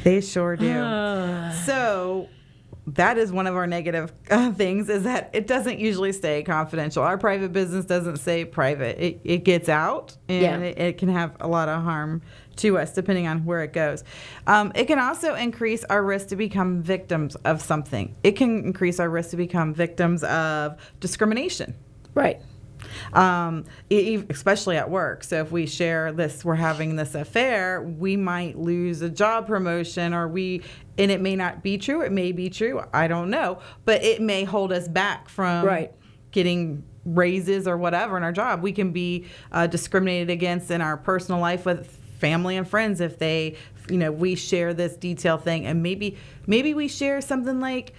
They 0.05 0.21
sure 0.21 0.57
do. 0.57 0.73
so 1.65 2.29
that 2.89 3.19
is 3.19 3.33
one 3.33 3.47
of 3.47 3.57
our 3.57 3.67
negative 3.67 4.13
uh, 4.31 4.53
things 4.53 4.89
is 4.89 5.03
that 5.03 5.31
it 5.33 5.47
doesn't 5.47 5.79
usually 5.79 6.13
stay 6.13 6.43
confidential. 6.43 7.03
Our 7.03 7.19
private 7.19 7.53
business 7.53 7.85
doesn't 7.85 8.19
stay 8.19 8.45
private. 8.45 8.99
It, 9.05 9.21
it 9.25 9.39
gets 9.45 9.69
out 9.69 10.17
and 10.29 10.43
Yeah. 10.43 10.59
it, 10.69 10.79
it 10.79 10.99
can 10.99 11.09
have 11.09 11.37
a 11.41 11.49
lot 11.49 11.69
of 11.69 11.83
harm 11.83 12.23
to 12.57 12.79
us 12.79 12.93
depending 12.95 13.27
on 13.27 13.45
where 13.45 13.63
it 13.63 13.73
goes. 13.73 14.05
Um, 14.47 14.73
it 14.75 14.87
can 14.87 14.99
also 14.99 15.35
increase 15.35 15.85
our 15.85 16.03
risk 16.03 16.29
to 16.29 16.37
become 16.37 16.81
victims 16.83 17.35
of 17.45 17.61
something. 17.61 18.15
It 18.23 18.33
can 18.33 18.65
increase 18.65 19.01
our 19.01 19.11
risk 19.11 19.31
to 19.31 19.37
become 19.37 19.75
victims 19.75 20.23
of 20.25 20.77
discrimination 21.01 21.75
right 22.15 22.41
um, 23.13 23.65
e- 23.91 24.23
especially 24.31 24.77
at 24.77 24.91
work. 24.91 25.25
So 25.25 25.41
if 25.41 25.51
we 25.53 25.67
share 25.67 26.13
this, 26.13 26.45
we're 26.45 26.55
having 26.55 26.97
this 26.97 27.15
affair, 27.15 27.83
we 27.83 28.17
might 28.17 28.59
lose 28.59 29.03
a 29.03 29.09
job 29.11 29.47
promotion, 29.47 30.15
or 30.15 30.29
we, 30.29 30.63
and 30.99 31.11
it 31.11 31.21
may 31.21 31.37
not 31.37 31.63
be 31.63 31.79
true. 31.79 32.03
It 32.03 32.13
may 32.13 32.33
be 32.33 32.51
true. 32.51 32.83
I 32.93 33.09
don't 33.09 33.31
know, 33.31 33.59
but 33.85 34.03
it 34.05 34.21
may 34.21 34.45
hold 34.45 34.73
us 34.73 34.89
back 34.89 35.29
from 35.29 35.65
Right. 35.65 35.93
getting 36.31 36.83
raises 37.05 37.69
or 37.69 37.77
whatever 37.77 38.17
in 38.17 38.23
our 38.23 38.33
job. 38.33 38.63
We 38.63 38.73
can 38.73 38.91
be 38.93 39.27
uh, 39.53 39.67
discriminated 39.69 40.31
against 40.31 40.71
in 40.71 40.81
our 40.81 40.97
personal 40.97 41.41
life 41.41 41.65
with 41.65 41.89
family 42.19 42.57
and 42.57 42.67
friends 42.67 43.01
if 43.01 43.19
they, 43.19 43.57
you 43.89 43.99
know, 43.99 44.11
we 44.11 44.35
share 44.35 44.75
this 44.75 44.97
detail 44.97 45.37
thing, 45.39 45.67
and 45.67 45.83
maybe 45.83 46.17
maybe 46.47 46.75
we 46.75 46.89
share 46.89 47.21
something 47.21 47.61
like 47.61 47.93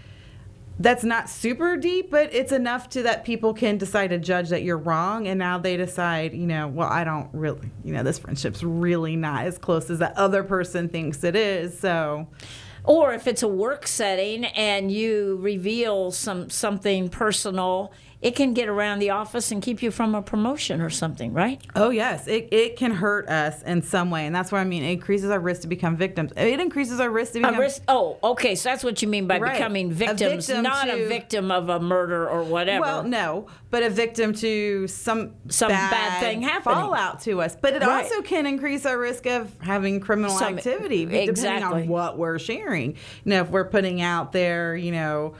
that's 0.79 1.03
not 1.03 1.29
super 1.29 1.75
deep, 1.75 2.11
but 2.11 2.33
it's 2.33 2.51
enough 2.51 2.89
to 2.89 3.03
that 3.03 3.25
people 3.25 3.53
can 3.53 3.77
decide 3.77 4.09
to 4.09 4.19
judge 4.19 4.49
that 4.49 4.63
you're 4.63 4.77
wrong. 4.77 5.27
And 5.27 5.39
now 5.39 5.57
they 5.57 5.75
decide, 5.75 6.33
you 6.33 6.45
know, 6.45 6.67
well, 6.67 6.89
I 6.89 7.03
don't 7.03 7.29
really, 7.33 7.71
you 7.83 7.93
know, 7.93 8.03
this 8.03 8.19
friendship's 8.19 8.63
really 8.63 9.15
not 9.15 9.45
as 9.45 9.57
close 9.57 9.89
as 9.89 9.99
that 9.99 10.15
other 10.17 10.43
person 10.43 10.87
thinks 10.89 11.23
it 11.23 11.35
is. 11.35 11.77
So, 11.79 12.27
or 12.87 13.13
if 13.13 13.27
it's 13.27 13.43
a 13.43 13.47
work 13.47 13.85
setting 13.85 14.45
and 14.45 14.91
you 14.91 15.37
reveal 15.41 16.09
some 16.11 16.49
something 16.49 17.09
personal 17.09 17.91
it 18.19 18.35
can 18.35 18.53
get 18.53 18.67
around 18.67 18.99
the 18.99 19.11
office 19.11 19.51
and 19.51 19.61
keep 19.61 19.83
you 19.83 19.91
from 19.91 20.15
a 20.15 20.23
promotion 20.23 20.81
or 20.81 20.89
something, 20.89 21.33
right? 21.33 21.61
Oh, 21.75 21.91
yes. 21.91 22.27
It, 22.27 22.47
it 22.51 22.75
can 22.75 22.91
hurt 22.91 23.29
us 23.29 23.61
in 23.61 23.83
some 23.83 24.09
way. 24.09 24.25
And 24.25 24.35
that's 24.35 24.51
what 24.51 24.57
I 24.57 24.63
mean. 24.63 24.83
It 24.83 24.91
increases 24.91 25.29
our 25.29 25.39
risk 25.39 25.61
to 25.61 25.67
become 25.67 25.95
victims. 25.95 26.31
It 26.35 26.59
increases 26.59 26.99
our 26.99 27.11
risk 27.11 27.33
to 27.33 27.39
become. 27.39 27.59
Risk, 27.59 27.83
oh, 27.87 28.17
okay. 28.23 28.55
So 28.55 28.69
that's 28.69 28.83
what 28.83 29.03
you 29.03 29.07
mean 29.07 29.27
by 29.27 29.37
right. 29.37 29.53
becoming 29.53 29.91
victims, 29.91 30.47
victim 30.47 30.63
not 30.63 30.85
to, 30.85 31.05
a 31.05 31.07
victim 31.07 31.51
of 31.51 31.69
a 31.69 31.79
murder 31.79 32.27
or 32.27 32.41
whatever. 32.43 32.81
Well, 32.81 33.03
no, 33.03 33.47
but 33.69 33.83
a 33.83 33.89
victim 33.89 34.33
to 34.33 34.87
some, 34.87 35.33
some 35.49 35.69
bad, 35.69 35.91
bad 35.91 36.19
thing 36.21 36.41
happening. 36.41 36.75
Fallout 36.75 37.21
to 37.21 37.41
us. 37.41 37.55
But 37.55 37.73
it 37.73 37.81
right. 37.81 38.03
also 38.03 38.21
can 38.21 38.45
increase 38.45 38.85
our 38.85 38.97
risk 38.97 39.25
of 39.25 39.51
having 39.59 39.99
criminal 39.99 40.37
some, 40.37 40.57
activity, 40.57 41.05
depending 41.05 41.29
exactly. 41.29 41.83
on 41.83 41.87
what 41.87 42.17
we're 42.17 42.39
sharing. 42.39 42.91
You 42.91 42.97
know, 43.25 43.41
if 43.41 43.49
we're 43.49 43.65
putting 43.65 44.01
out 44.01 44.31
there, 44.31 44.75
you 44.75 44.91
know, 44.91 45.35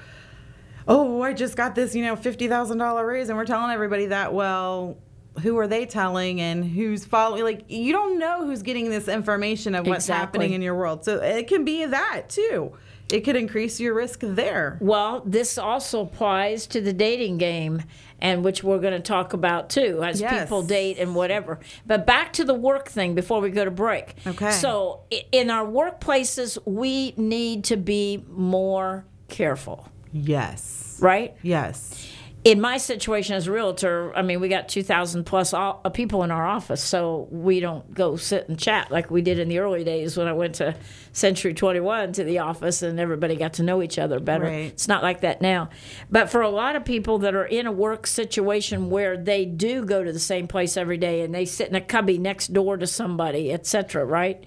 oh, 0.87 1.21
I 1.21 1.33
just 1.33 1.55
got 1.55 1.75
this, 1.75 1.95
you 1.95 2.03
know, 2.03 2.15
$50,000 2.15 3.07
raise, 3.07 3.29
and 3.29 3.37
we're 3.37 3.45
telling 3.45 3.71
everybody 3.71 4.07
that, 4.07 4.33
well, 4.33 4.97
who 5.41 5.57
are 5.57 5.67
they 5.67 5.85
telling 5.85 6.41
and 6.41 6.65
who's 6.65 7.05
following? 7.05 7.43
Like, 7.43 7.65
you 7.67 7.93
don't 7.93 8.17
know 8.17 8.45
who's 8.45 8.63
getting 8.63 8.89
this 8.89 9.07
information 9.07 9.75
of 9.75 9.85
what's 9.85 10.05
exactly. 10.05 10.39
happening 10.39 10.53
in 10.53 10.61
your 10.61 10.75
world. 10.75 11.05
So 11.05 11.21
it 11.21 11.47
can 11.47 11.63
be 11.63 11.85
that 11.85 12.29
too. 12.29 12.73
It 13.11 13.21
could 13.21 13.37
increase 13.37 13.79
your 13.79 13.93
risk 13.93 14.19
there. 14.21 14.77
Well, 14.81 15.21
this 15.25 15.57
also 15.57 16.01
applies 16.01 16.67
to 16.67 16.81
the 16.81 16.91
dating 16.91 17.37
game, 17.37 17.83
and 18.19 18.43
which 18.43 18.63
we're 18.63 18.79
going 18.79 18.93
to 18.93 18.99
talk 18.99 19.33
about 19.33 19.69
too, 19.69 20.03
as 20.03 20.19
yes. 20.19 20.43
people 20.43 20.63
date 20.63 20.97
and 20.97 21.15
whatever. 21.15 21.59
But 21.85 22.05
back 22.05 22.33
to 22.33 22.43
the 22.43 22.53
work 22.53 22.89
thing 22.89 23.15
before 23.15 23.41
we 23.41 23.49
go 23.49 23.65
to 23.65 23.71
break. 23.71 24.15
Okay. 24.25 24.51
So, 24.51 25.01
in 25.31 25.49
our 25.49 25.65
workplaces, 25.65 26.57
we 26.65 27.13
need 27.17 27.65
to 27.65 27.77
be 27.77 28.23
more 28.29 29.05
careful. 29.27 29.89
Yes. 30.11 30.97
Right? 31.01 31.35
Yes. 31.43 32.11
In 32.47 32.61
my 32.61 32.77
situation 32.77 33.35
as 33.35 33.47
a 33.47 33.51
realtor, 33.51 34.15
I 34.15 34.21
mean, 34.21 34.39
we 34.39 34.47
got 34.47 34.69
2,000 34.69 35.25
plus 35.25 35.53
all, 35.53 35.81
uh, 35.83 35.89
people 35.89 36.23
in 36.23 36.31
our 36.31 36.47
office, 36.47 36.81
so 36.81 37.27
we 37.29 37.59
don't 37.59 37.93
go 37.93 38.15
sit 38.15 38.47
and 38.47 38.57
chat 38.57 38.89
like 38.89 39.11
we 39.11 39.21
did 39.21 39.37
in 39.37 39.49
the 39.49 39.59
early 39.59 39.83
days 39.83 40.15
when 40.15 40.29
I 40.29 40.31
went 40.31 40.55
to 40.55 40.73
Century 41.11 41.53
21 41.53 42.13
to 42.13 42.23
the 42.23 42.39
office 42.39 42.83
and 42.83 43.01
everybody 43.01 43.35
got 43.35 43.51
to 43.55 43.63
know 43.63 43.83
each 43.83 43.99
other 43.99 44.21
better. 44.21 44.45
Right. 44.45 44.71
It's 44.71 44.87
not 44.87 45.03
like 45.03 45.19
that 45.21 45.41
now. 45.41 45.71
But 46.09 46.29
for 46.29 46.39
a 46.39 46.49
lot 46.49 46.77
of 46.77 46.85
people 46.85 47.17
that 47.19 47.35
are 47.35 47.43
in 47.43 47.67
a 47.67 47.71
work 47.73 48.07
situation 48.07 48.89
where 48.89 49.17
they 49.17 49.43
do 49.43 49.83
go 49.83 50.01
to 50.01 50.13
the 50.13 50.17
same 50.17 50.47
place 50.47 50.77
every 50.77 50.97
day 50.97 51.23
and 51.23 51.35
they 51.35 51.43
sit 51.43 51.67
in 51.67 51.75
a 51.75 51.81
cubby 51.81 52.17
next 52.17 52.53
door 52.53 52.77
to 52.77 52.87
somebody, 52.87 53.51
etc., 53.51 54.05
right? 54.05 54.41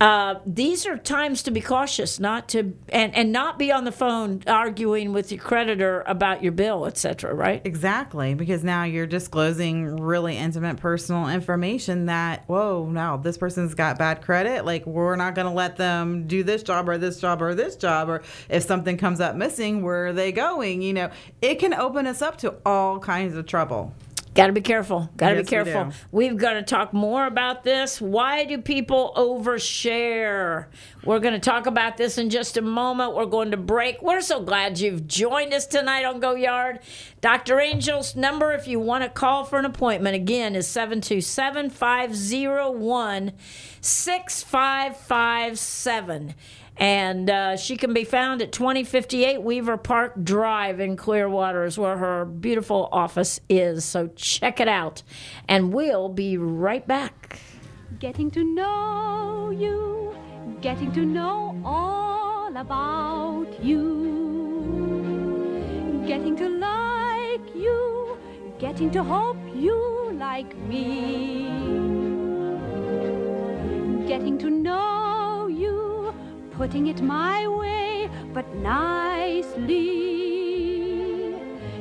Uh, 0.00 0.36
these 0.46 0.86
are 0.86 0.96
times 0.96 1.42
to 1.42 1.50
be 1.50 1.60
cautious, 1.60 2.20
not 2.20 2.48
to 2.48 2.72
and 2.88 3.12
and 3.16 3.32
not 3.32 3.58
be 3.58 3.72
on 3.72 3.82
the 3.82 3.90
phone 3.90 4.40
arguing 4.46 5.12
with 5.12 5.32
your 5.32 5.40
creditor 5.40 6.04
about 6.06 6.40
your 6.40 6.52
bill, 6.52 6.86
etc. 6.86 7.34
Right? 7.34 7.60
Exactly, 7.64 8.34
because 8.34 8.62
now 8.62 8.84
you're 8.84 9.08
disclosing 9.08 9.96
really 9.96 10.36
intimate 10.36 10.76
personal 10.76 11.28
information 11.28 12.06
that 12.06 12.44
whoa, 12.46 12.88
now 12.88 13.16
this 13.16 13.36
person's 13.36 13.74
got 13.74 13.98
bad 13.98 14.22
credit. 14.22 14.64
Like 14.64 14.86
we're 14.86 15.16
not 15.16 15.34
going 15.34 15.48
to 15.48 15.52
let 15.52 15.76
them 15.76 16.28
do 16.28 16.44
this 16.44 16.62
job 16.62 16.88
or 16.88 16.96
this 16.96 17.20
job 17.20 17.42
or 17.42 17.56
this 17.56 17.74
job, 17.74 18.08
or 18.08 18.22
if 18.48 18.62
something 18.62 18.96
comes 18.98 19.20
up 19.20 19.34
missing, 19.34 19.82
where 19.82 20.06
are 20.06 20.12
they 20.12 20.30
going? 20.30 20.80
You 20.80 20.92
know, 20.92 21.10
it 21.42 21.56
can 21.56 21.74
open 21.74 22.06
us 22.06 22.22
up 22.22 22.38
to 22.38 22.54
all 22.64 23.00
kinds 23.00 23.34
of 23.34 23.46
trouble. 23.46 23.92
Got 24.38 24.46
to 24.46 24.52
be 24.52 24.60
careful. 24.60 25.10
Got 25.16 25.30
to 25.30 25.36
yes, 25.38 25.46
be 25.46 25.50
careful. 25.50 25.92
We 26.12 26.28
We've 26.28 26.38
got 26.38 26.52
to 26.52 26.62
talk 26.62 26.92
more 26.92 27.26
about 27.26 27.64
this. 27.64 28.00
Why 28.00 28.44
do 28.44 28.58
people 28.58 29.12
overshare? 29.16 30.66
We're 31.04 31.18
going 31.18 31.34
to 31.34 31.40
talk 31.40 31.66
about 31.66 31.96
this 31.96 32.18
in 32.18 32.30
just 32.30 32.56
a 32.56 32.62
moment. 32.62 33.16
We're 33.16 33.26
going 33.26 33.50
to 33.50 33.56
break. 33.56 34.00
We're 34.00 34.20
so 34.20 34.40
glad 34.40 34.78
you've 34.78 35.08
joined 35.08 35.52
us 35.52 35.66
tonight 35.66 36.04
on 36.04 36.20
Go 36.20 36.36
Yard. 36.36 36.78
Dr. 37.20 37.58
Angel's 37.58 38.14
number, 38.14 38.52
if 38.52 38.68
you 38.68 38.78
want 38.78 39.02
to 39.02 39.10
call 39.10 39.42
for 39.42 39.58
an 39.58 39.64
appointment, 39.64 40.14
again, 40.14 40.54
is 40.54 40.68
727 40.68 41.70
501 41.70 43.32
6557 43.80 46.34
and 46.78 47.28
uh, 47.28 47.56
she 47.56 47.76
can 47.76 47.92
be 47.92 48.04
found 48.04 48.40
at 48.40 48.52
2058 48.52 49.42
Weaver 49.42 49.76
Park 49.76 50.22
Drive 50.22 50.78
in 50.78 50.96
Clearwater, 50.96 51.64
is 51.64 51.76
where 51.76 51.96
her 51.96 52.24
beautiful 52.24 52.88
office 52.92 53.40
is. 53.48 53.84
So 53.84 54.06
check 54.14 54.60
it 54.60 54.68
out, 54.68 55.02
and 55.48 55.72
we'll 55.72 56.08
be 56.08 56.38
right 56.38 56.86
back. 56.86 57.40
Getting 57.98 58.30
to 58.30 58.44
know 58.44 59.50
you, 59.50 60.16
getting 60.60 60.92
to 60.92 61.04
know 61.04 61.60
all 61.64 62.56
about 62.56 63.48
you, 63.62 63.84
getting 66.06 66.36
to 66.36 66.48
like 66.48 67.54
you, 67.56 68.16
getting 68.60 68.92
to 68.92 69.02
hope 69.02 69.36
you 69.52 70.12
like 70.14 70.56
me, 70.58 71.42
getting 74.06 74.38
to 74.38 74.48
know 74.48 75.17
putting 76.58 76.88
it 76.88 77.00
my 77.00 77.46
way, 77.46 78.10
but 78.34 78.44
nicely. 78.56 79.78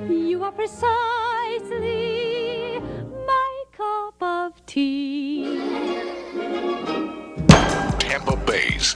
You 0.08 0.44
are 0.44 0.52
precisely 0.52 0.84
my 3.26 3.64
cup 3.76 4.22
of 4.22 4.64
tea. 4.68 5.58
Tampa 7.98 8.38
Bay's 8.46 8.96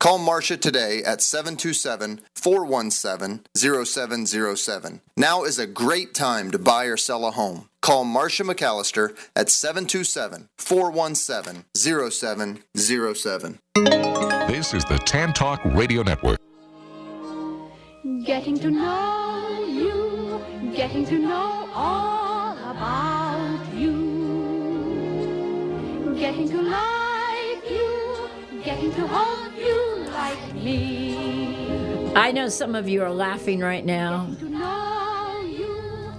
Call 0.00 0.18
Marcia 0.18 0.56
today 0.56 1.02
at 1.02 1.20
727 1.20 2.20
417 2.32 3.40
0707. 3.56 5.00
Now 5.16 5.42
is 5.42 5.58
a 5.58 5.66
great 5.66 6.14
time 6.14 6.52
to 6.52 6.58
buy 6.58 6.84
or 6.84 6.96
sell 6.96 7.26
a 7.26 7.32
home. 7.32 7.68
Call 7.80 8.04
Marcia 8.04 8.44
McAllister 8.44 9.16
at 9.34 9.50
727 9.50 10.50
417 10.56 11.64
0707. 11.74 13.58
This 14.46 14.72
is 14.72 14.84
the 14.84 14.98
Tan 15.04 15.32
Talk 15.32 15.60
Radio 15.64 16.04
Network. 16.04 16.38
Getting 18.24 18.56
to 18.60 18.70
know 18.70 19.64
you, 19.66 20.40
getting 20.76 21.04
to 21.06 21.18
know 21.18 21.68
all 21.74 22.52
about 22.52 23.66
you, 23.74 23.96
getting 26.16 26.48
to 26.50 26.62
like 26.62 27.68
you, 27.68 28.28
getting 28.62 28.94
to 28.94 29.04
hold 29.08 29.58
you 29.58 29.87
like 30.28 30.54
me. 30.54 32.12
I 32.14 32.32
know 32.32 32.48
some 32.48 32.74
of 32.74 32.88
you 32.88 33.02
are 33.02 33.12
laughing 33.12 33.60
right 33.60 33.84
now. 33.84 34.28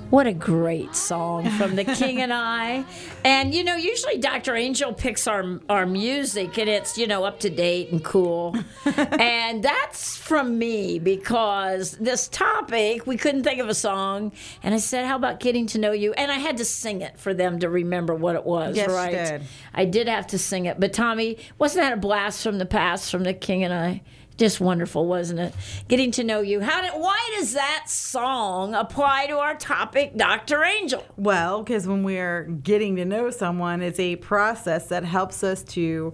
What 0.09 0.25
a 0.25 0.33
great 0.33 0.95
song 0.95 1.47
from 1.51 1.75
The 1.75 1.83
King 1.83 2.21
and 2.21 2.33
I. 2.33 2.83
And 3.23 3.53
you 3.53 3.63
know, 3.63 3.75
usually 3.75 4.17
Dr. 4.17 4.55
Angel 4.55 4.91
picks 4.91 5.27
our 5.27 5.59
our 5.69 5.85
music 5.85 6.57
and 6.57 6.67
it's, 6.67 6.97
you 6.97 7.05
know, 7.05 7.25
up 7.25 7.39
to 7.41 7.49
date 7.51 7.91
and 7.91 8.03
cool. 8.03 8.55
and 8.85 9.61
that's 9.63 10.17
from 10.17 10.57
me 10.57 10.97
because 10.97 11.91
this 11.97 12.27
topic, 12.27 13.05
we 13.05 13.17
couldn't 13.17 13.43
think 13.43 13.59
of 13.59 13.69
a 13.69 13.75
song. 13.75 14.31
And 14.63 14.73
I 14.73 14.77
said, 14.77 15.05
How 15.05 15.15
about 15.15 15.39
getting 15.39 15.67
to 15.67 15.77
know 15.77 15.91
you? 15.91 16.13
And 16.13 16.31
I 16.31 16.39
had 16.39 16.57
to 16.57 16.65
sing 16.65 17.01
it 17.01 17.19
for 17.19 17.35
them 17.35 17.59
to 17.59 17.69
remember 17.69 18.15
what 18.15 18.35
it 18.35 18.45
was, 18.45 18.75
yes, 18.75 18.89
right? 18.89 19.11
Did. 19.11 19.43
I 19.75 19.85
did 19.85 20.07
have 20.07 20.25
to 20.27 20.39
sing 20.39 20.65
it. 20.65 20.79
But 20.79 20.91
Tommy, 20.91 21.37
wasn't 21.59 21.83
that 21.83 21.93
a 21.93 21.97
blast 21.97 22.41
from 22.41 22.57
the 22.57 22.65
past 22.65 23.11
from 23.11 23.25
The 23.25 23.33
King 23.35 23.63
and 23.63 23.73
I? 23.73 24.01
Just 24.39 24.59
wonderful, 24.59 25.05
wasn't 25.05 25.39
it? 25.39 25.53
Getting 25.87 26.11
to 26.11 26.23
know 26.23 26.41
you. 26.41 26.61
How 26.61 26.81
did? 26.81 26.91
Why 26.91 27.19
does 27.37 27.53
that 27.53 27.83
song 27.87 28.73
apply 28.73 29.27
to 29.27 29.37
our 29.37 29.55
topic, 29.55 30.15
Doctor 30.15 30.63
Angel? 30.63 31.05
Well, 31.17 31.61
because 31.61 31.87
when 31.87 32.03
we're 32.03 32.45
getting 32.45 32.95
to 32.95 33.05
know 33.05 33.29
someone, 33.29 33.81
it's 33.81 33.99
a 33.99 34.15
process 34.15 34.87
that 34.87 35.03
helps 35.03 35.43
us 35.43 35.61
to 35.63 36.13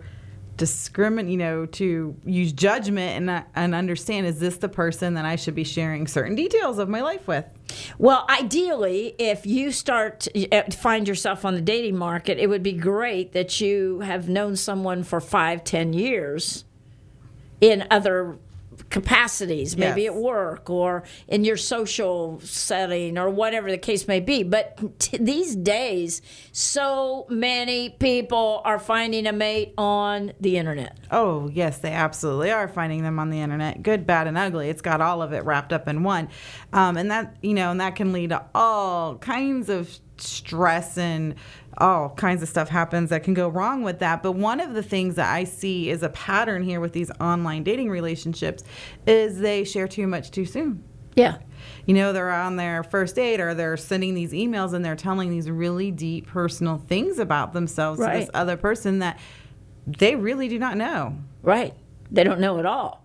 discriminate, 0.58 1.30
you 1.32 1.38
know, 1.38 1.66
to 1.66 2.16
use 2.26 2.52
judgment 2.52 3.30
and 3.30 3.46
and 3.56 3.76
understand 3.76 4.26
is 4.26 4.40
this 4.40 4.58
the 4.58 4.70
person 4.70 5.14
that 5.14 5.26
I 5.26 5.36
should 5.36 5.56
be 5.56 5.64
sharing 5.64 6.08
certain 6.08 6.36
details 6.36 6.80
of 6.80 6.90
my 6.90 7.02
life 7.02 7.28
with. 7.28 7.46
Well, 7.98 8.26
ideally, 8.30 9.16
if 9.20 9.46
you 9.46 9.72
start 9.72 10.28
uh, 10.52 10.64
find 10.72 11.08
yourself 11.08 11.46
on 11.46 11.54
the 11.56 11.62
dating 11.62 11.98
market, 11.98 12.40
it 12.40 12.48
would 12.48 12.64
be 12.64 12.74
great 12.74 13.34
that 13.34 13.62
you 13.62 14.00
have 14.00 14.30
known 14.30 14.56
someone 14.56 15.04
for 15.04 15.20
five, 15.22 15.64
ten 15.64 15.94
years 15.94 16.66
in 17.66 17.86
other 17.90 18.38
capacities, 18.90 19.76
maybe 19.78 20.04
Yes. 20.04 20.14
at 20.14 20.22
work 20.22 20.70
or 20.70 21.04
in 21.28 21.44
your 21.44 21.58
social 21.58 22.40
setting 22.44 23.18
or 23.18 23.30
whatever 23.30 23.72
the 23.72 23.78
case 23.78 24.08
may 24.08 24.20
be. 24.20 24.44
But 24.44 25.00
t- 25.00 25.18
these 25.18 25.56
days, 25.56 26.22
so 26.52 27.26
many 27.30 27.90
people 27.90 28.62
are 28.64 28.78
finding 28.78 29.26
a 29.28 29.32
mate 29.32 29.74
on 29.78 30.34
the 30.40 30.58
internet. 30.58 30.98
Oh, 31.10 31.50
yes, 31.54 31.78
they 31.80 31.92
absolutely 31.94 32.52
are 32.52 32.68
finding 32.68 33.02
them 33.02 33.18
on 33.18 33.30
the 33.30 33.40
internet. 33.40 33.82
Good, 33.82 34.06
bad, 34.06 34.28
and 34.28 34.38
ugly. 34.38 34.70
It's 34.70 34.82
got 34.82 35.02
all 35.02 35.22
of 35.22 35.34
it 35.34 35.44
wrapped 35.46 35.74
up 35.74 35.88
in 35.88 36.04
one. 36.04 36.28
Um, 36.74 36.98
and 36.98 37.10
that, 37.12 37.38
you 37.42 37.54
know, 37.54 37.72
and 37.72 37.80
that 37.82 37.96
can 37.96 38.12
lead 38.14 38.30
to 38.32 38.44
all 38.54 39.16
kinds 39.18 39.70
of 39.70 40.00
stress 40.18 40.98
and 40.98 41.36
all 41.78 42.10
kinds 42.10 42.42
of 42.42 42.50
stuff 42.50 42.70
happens 42.70 43.10
that 43.10 43.24
can 43.24 43.34
go 43.34 43.50
wrong 43.50 43.84
with 43.84 44.00
that. 44.00 44.24
But 44.24 44.34
one 44.34 44.60
of 44.60 44.74
the 44.74 44.84
things 44.84 45.16
that 45.16 45.34
I 45.34 45.44
see 45.44 45.90
is 45.90 46.04
a 46.04 46.10
pattern 46.10 46.64
here 46.64 46.80
with 46.80 46.94
these 46.94 47.12
online 47.20 47.64
dating 47.64 47.90
relationships 47.90 48.64
is 49.06 49.40
they 49.40 49.64
share 49.64 49.88
too 49.88 50.08
much 50.08 50.32
too 50.32 50.46
soon. 50.46 50.84
Yeah. 51.16 51.38
You 51.86 51.94
know, 51.94 52.14
they're 52.14 52.32
on 52.32 52.56
their 52.58 52.84
first 52.84 53.16
date 53.16 53.40
or 53.40 53.54
they're 53.54 53.78
sending 53.78 54.14
these 54.14 54.34
emails 54.34 54.74
and 54.74 54.84
they're 54.84 54.96
telling 54.96 55.30
these 55.30 55.50
really 55.50 55.92
deep 55.92 56.28
personal 56.28 56.78
things 56.78 57.20
about 57.20 57.54
themselves 57.54 58.00
to 58.00 58.06
this 58.08 58.30
other 58.34 58.58
person 58.58 59.00
that 59.00 59.20
they 59.88 60.16
really 60.16 60.48
do 60.48 60.60
not 60.60 60.78
know. 60.78 61.18
Right. 61.42 61.74
They 62.12 62.24
don't 62.24 62.40
know 62.40 62.60
at 62.60 62.66
all. 62.66 63.05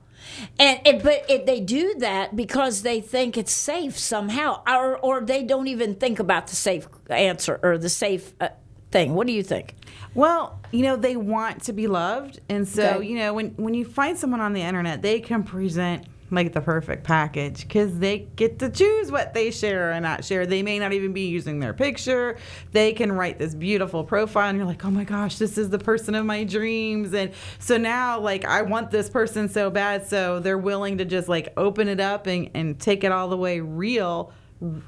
And 0.58 0.80
it, 0.86 1.02
but 1.02 1.24
it, 1.28 1.46
they 1.46 1.60
do 1.60 1.94
that 1.98 2.36
because 2.36 2.82
they 2.82 3.00
think 3.00 3.36
it's 3.36 3.52
safe 3.52 3.98
somehow, 3.98 4.62
or 4.66 4.98
or 4.98 5.20
they 5.20 5.42
don't 5.42 5.68
even 5.68 5.94
think 5.94 6.18
about 6.18 6.46
the 6.48 6.56
safe 6.56 6.88
answer 7.08 7.58
or 7.62 7.78
the 7.78 7.88
safe 7.88 8.32
uh, 8.40 8.48
thing. 8.90 9.14
What 9.14 9.26
do 9.26 9.32
you 9.32 9.42
think? 9.42 9.74
Well, 10.14 10.58
you 10.72 10.82
know, 10.82 10.96
they 10.96 11.16
want 11.16 11.62
to 11.64 11.72
be 11.72 11.86
loved. 11.86 12.40
And 12.48 12.66
so, 12.66 12.96
Okay. 12.96 13.06
you 13.06 13.16
know, 13.16 13.32
when, 13.34 13.50
when 13.50 13.74
you 13.74 13.84
find 13.84 14.18
someone 14.18 14.40
on 14.40 14.52
the 14.52 14.62
internet, 14.62 15.02
they 15.02 15.20
can 15.20 15.44
present 15.44 16.04
like 16.30 16.52
the 16.52 16.60
perfect 16.60 17.04
package 17.04 17.62
because 17.62 17.98
they 17.98 18.20
get 18.36 18.58
to 18.60 18.70
choose 18.70 19.10
what 19.10 19.34
they 19.34 19.50
share 19.50 19.92
and 19.92 20.02
not 20.02 20.24
share. 20.24 20.46
They 20.46 20.62
may 20.62 20.78
not 20.78 20.92
even 20.92 21.12
be 21.12 21.26
using 21.26 21.60
their 21.60 21.72
picture. 21.72 22.36
They 22.72 22.92
can 22.92 23.12
write 23.12 23.38
this 23.38 23.54
beautiful 23.54 24.04
profile, 24.04 24.48
and 24.48 24.58
you're 24.58 24.66
like, 24.66 24.84
oh 24.84 24.90
my 24.90 25.04
gosh, 25.04 25.38
this 25.38 25.58
is 25.58 25.70
the 25.70 25.78
person 25.78 26.14
of 26.14 26.24
my 26.24 26.44
dreams. 26.44 27.12
And 27.14 27.32
so 27.58 27.76
now, 27.76 28.20
like, 28.20 28.44
I 28.44 28.62
want 28.62 28.90
this 28.90 29.10
person 29.10 29.48
so 29.48 29.70
bad. 29.70 30.06
So 30.06 30.40
they're 30.40 30.58
willing 30.58 30.98
to 30.98 31.04
just 31.04 31.28
like 31.28 31.52
open 31.56 31.88
it 31.88 32.00
up 32.00 32.26
and, 32.26 32.50
and 32.54 32.78
take 32.78 33.04
it 33.04 33.12
all 33.12 33.28
the 33.28 33.36
way 33.36 33.60
real 33.60 34.32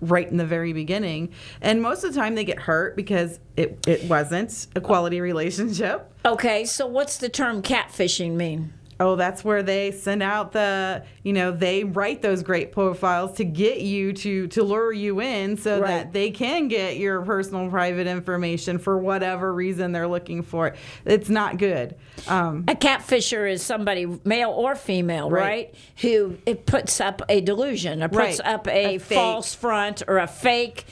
right 0.02 0.28
in 0.31 0.37
the 0.37 0.44
very 0.44 0.72
beginning. 0.72 1.33
And 1.62 1.81
most 1.81 2.05
of 2.05 2.12
the 2.12 2.20
time 2.20 2.35
they 2.35 2.44
get 2.44 2.59
hurt 2.59 2.94
because 2.94 3.40
it, 3.57 3.87
it 3.87 4.05
wasn't 4.05 4.66
a 4.76 4.81
quality 4.81 5.20
relationship. 5.20 6.12
Okay, 6.24 6.64
so 6.64 6.87
what's 6.87 7.16
the 7.16 7.28
term 7.28 7.62
catfishing 7.62 8.33
mean? 8.33 8.74
Oh, 9.02 9.16
that's 9.16 9.42
where 9.44 9.64
they 9.64 9.90
send 9.90 10.22
out 10.22 10.52
the, 10.52 11.02
you 11.24 11.32
know, 11.32 11.50
they 11.50 11.82
write 11.82 12.22
those 12.22 12.44
great 12.44 12.70
profiles 12.70 13.32
to 13.38 13.44
get 13.44 13.80
you 13.80 14.12
to 14.12 14.46
to 14.46 14.62
lure 14.62 14.92
you 14.92 15.20
in 15.20 15.56
so 15.56 15.80
Right. 15.80 15.88
that 15.88 16.12
they 16.12 16.30
can 16.30 16.68
get 16.68 16.98
your 16.98 17.20
personal 17.22 17.68
private 17.68 18.06
information 18.06 18.78
for 18.78 18.96
whatever 18.96 19.52
reason 19.52 19.90
they're 19.90 20.06
looking 20.06 20.42
for 20.42 20.68
it. 20.68 20.76
It's 21.04 21.28
not 21.28 21.58
good. 21.58 21.96
Um, 22.28 22.64
A 22.68 22.74
catfisher 22.76 23.50
is 23.50 23.60
somebody, 23.62 24.06
male 24.24 24.50
or 24.50 24.76
female, 24.76 25.28
right? 25.30 25.42
Right. 25.42 25.74
Who 26.02 26.36
it 26.46 26.64
puts 26.66 27.00
up 27.00 27.22
a 27.28 27.40
delusion 27.40 28.04
or 28.04 28.08
puts 28.08 28.38
Right. 28.38 28.54
up 28.54 28.68
a, 28.68 28.94
A 28.94 28.98
false 28.98 29.52
front 29.54 30.02
or 30.06 30.18
a 30.18 30.28
fake. 30.28 30.84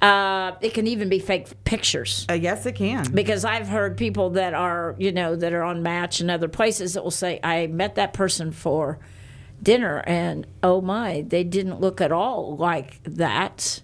Uh, 0.00 0.52
it 0.60 0.74
can 0.74 0.86
even 0.86 1.08
be 1.08 1.18
fake 1.18 1.48
pictures. 1.64 2.24
uh, 2.30 2.34
yes, 2.34 2.66
it 2.66 2.76
can. 2.76 3.10
because 3.12 3.44
I've 3.44 3.68
heard 3.68 3.96
people 3.96 4.30
that 4.30 4.54
are, 4.54 4.94
you 4.98 5.10
know, 5.12 5.34
that 5.34 5.52
are 5.52 5.62
on 5.62 5.82
Match 5.82 6.20
and 6.20 6.30
other 6.30 6.48
places 6.48 6.94
that 6.94 7.02
will 7.02 7.10
say, 7.10 7.40
I 7.42 7.66
met 7.66 7.96
that 7.96 8.12
person 8.12 8.52
for 8.52 8.98
dinner 9.62 10.04
and 10.06 10.46
oh 10.62 10.80
my, 10.80 11.24
they 11.26 11.42
didn't 11.42 11.80
look 11.80 12.00
at 12.00 12.12
all 12.12 12.56
like 12.56 13.02
that. 13.04 13.82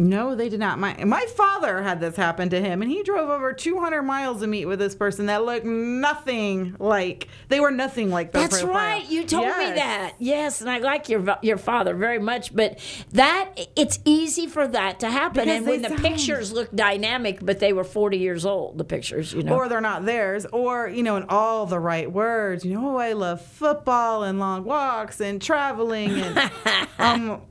No, 0.00 0.34
they 0.34 0.48
did 0.48 0.60
not. 0.60 0.78
My 0.78 1.04
my 1.04 1.26
father 1.36 1.82
had 1.82 2.00
this 2.00 2.16
happen 2.16 2.48
to 2.50 2.60
him, 2.60 2.80
and 2.80 2.90
he 2.90 3.02
drove 3.02 3.28
over 3.28 3.52
200 3.52 4.02
miles 4.02 4.40
to 4.40 4.46
meet 4.46 4.64
with 4.64 4.78
this 4.78 4.94
person 4.94 5.26
that 5.26 5.44
looked 5.44 5.66
nothing 5.66 6.74
like. 6.78 7.28
They 7.48 7.60
were 7.60 7.70
nothing 7.70 8.10
like 8.10 8.32
their 8.32 8.42
That's 8.42 8.62
profile. 8.62 8.76
right. 8.76 9.10
You 9.10 9.24
told 9.26 9.46
me 9.58 9.64
that. 9.64 10.14
Yes, 10.18 10.62
and 10.62 10.70
I 10.70 10.78
like 10.78 11.10
your 11.10 11.36
your 11.42 11.58
father 11.58 11.94
very 11.94 12.18
much, 12.18 12.54
but 12.54 12.78
that 13.12 13.50
it's 13.76 13.98
easy 14.06 14.46
for 14.46 14.66
that 14.68 15.00
to 15.00 15.10
happen 15.10 15.44
Because 15.44 15.58
and 15.58 15.66
when 15.66 15.82
the 15.82 15.88
sound- 15.90 16.00
pictures 16.02 16.50
look 16.52 16.74
dynamic 16.74 17.38
but 17.42 17.58
they 17.60 17.72
were 17.74 17.84
40 17.84 18.16
years 18.16 18.46
old, 18.46 18.78
the 18.78 18.84
pictures, 18.84 19.34
you 19.34 19.42
know. 19.42 19.54
Or 19.54 19.68
they're 19.68 19.80
not 19.82 20.06
theirs, 20.06 20.46
or 20.46 20.88
you 20.88 21.02
know, 21.02 21.16
in 21.16 21.24
all 21.28 21.66
the 21.66 21.78
right 21.78 22.10
words. 22.10 22.64
You 22.64 22.74
know, 22.74 22.94
oh, 22.94 22.96
I 22.96 23.12
love 23.12 23.42
football 23.42 24.22
and 24.24 24.38
long 24.38 24.64
walks 24.64 25.20
and 25.20 25.42
traveling, 25.42 26.10
and 26.12 26.50
um, 26.98 27.42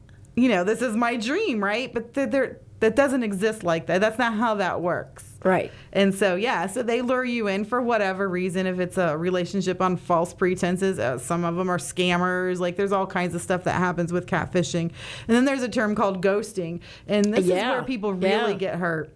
you 0.42 0.50
know, 0.50 0.64
this 0.64 0.82
is 0.82 0.96
my 0.96 1.16
dream, 1.18 1.64
right? 1.64 1.94
But 1.94 2.14
they're, 2.14 2.60
that 2.80 2.96
doesn't 2.96 3.24
exist 3.24 3.64
like 3.64 3.88
that. 3.88 4.00
That's 4.00 4.18
not 4.18 4.34
how 4.36 4.56
that 4.56 4.80
works. 4.82 5.26
right. 5.44 5.70
And 5.92 6.16
so, 6.16 6.36
yeah, 6.36 6.66
so 6.68 6.82
they 6.82 7.02
lure 7.02 7.26
you 7.26 7.48
in 7.48 7.66
for 7.66 7.82
whatever 7.82 8.30
reason. 8.30 8.66
If 8.68 8.80
it's 8.80 8.98
a 8.98 9.18
relationship 9.18 9.82
on 9.82 9.98
false 9.98 10.34
pretenses, 10.34 10.98
uh, 10.98 11.18
some 11.18 11.44
of 11.44 11.56
them 11.58 11.70
are 11.70 11.78
scammers. 11.78 12.60
Like, 12.60 12.78
there's 12.78 12.94
all 12.94 13.06
kinds 13.08 13.36
of 13.36 13.42
stuff 13.42 13.66
that 13.66 13.74
happens 13.74 14.14
with 14.14 14.28
catfishing. 14.28 14.84
And 14.84 14.92
then 15.28 15.44
there's 15.46 15.62
a 15.64 15.68
term 15.68 15.94
called 15.94 16.24
ghosting. 16.24 16.80
And 17.08 17.34
this 17.34 17.46
Yeah, 17.46 17.56
is 17.58 17.64
where 17.74 17.84
people 17.84 18.14
really 18.14 18.54
yeah. 18.54 18.58
get 18.58 18.76
hurt 18.76 19.14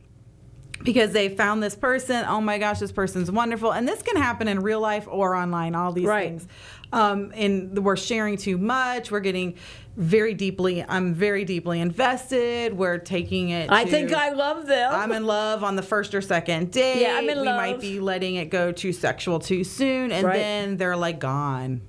because 0.83 1.11
they 1.13 1.29
found 1.29 1.63
this 1.63 1.75
person. 1.75 2.25
Oh 2.27 2.41
my 2.41 2.57
gosh, 2.57 2.79
this 2.79 2.91
person's 2.91 3.31
wonderful. 3.31 3.71
And 3.71 3.87
this 3.87 4.01
can 4.01 4.17
happen 4.17 4.49
in 4.49 4.59
real 4.59 4.81
life 4.81 5.07
or 5.09 5.35
online, 5.35 5.75
all 5.75 5.93
these 5.93 6.05
Right. 6.05 6.27
things. 6.27 6.47
Um, 6.91 7.31
and 7.33 7.83
we're 7.83 7.95
sharing 7.95 8.37
too 8.37 8.57
much. 8.57 9.09
We're 9.09 9.19
getting 9.21 9.55
very 9.95 10.33
deeply, 10.33 10.83
I'm 10.87 11.13
very 11.13 11.45
deeply 11.45 11.79
invested. 11.79 12.73
We're 12.73 12.97
taking 12.97 13.49
it. 13.49 13.69
I 13.71 13.83
to- 13.85 13.89
think 13.91 14.13
I 14.13 14.29
love 14.29 14.65
them. 14.65 14.91
I'm 14.93 15.11
in 15.11 15.25
love 15.25 15.63
on 15.63 15.75
the 15.75 15.81
first 15.83 16.15
or 16.15 16.21
second 16.21 16.71
date. 16.71 17.01
Yeah, 17.01 17.15
I'm 17.17 17.29
in 17.29 17.39
we 17.41 17.45
love. 17.47 17.57
might 17.57 17.79
be 17.79 17.99
letting 17.99 18.35
it 18.35 18.45
go 18.49 18.71
too 18.71 18.91
sexual 18.93 19.39
too 19.39 19.63
soon, 19.63 20.11
and 20.11 20.25
Right. 20.27 20.33
then 20.37 20.77
they're 20.77 20.97
like 20.97 21.19
gone. 21.19 21.81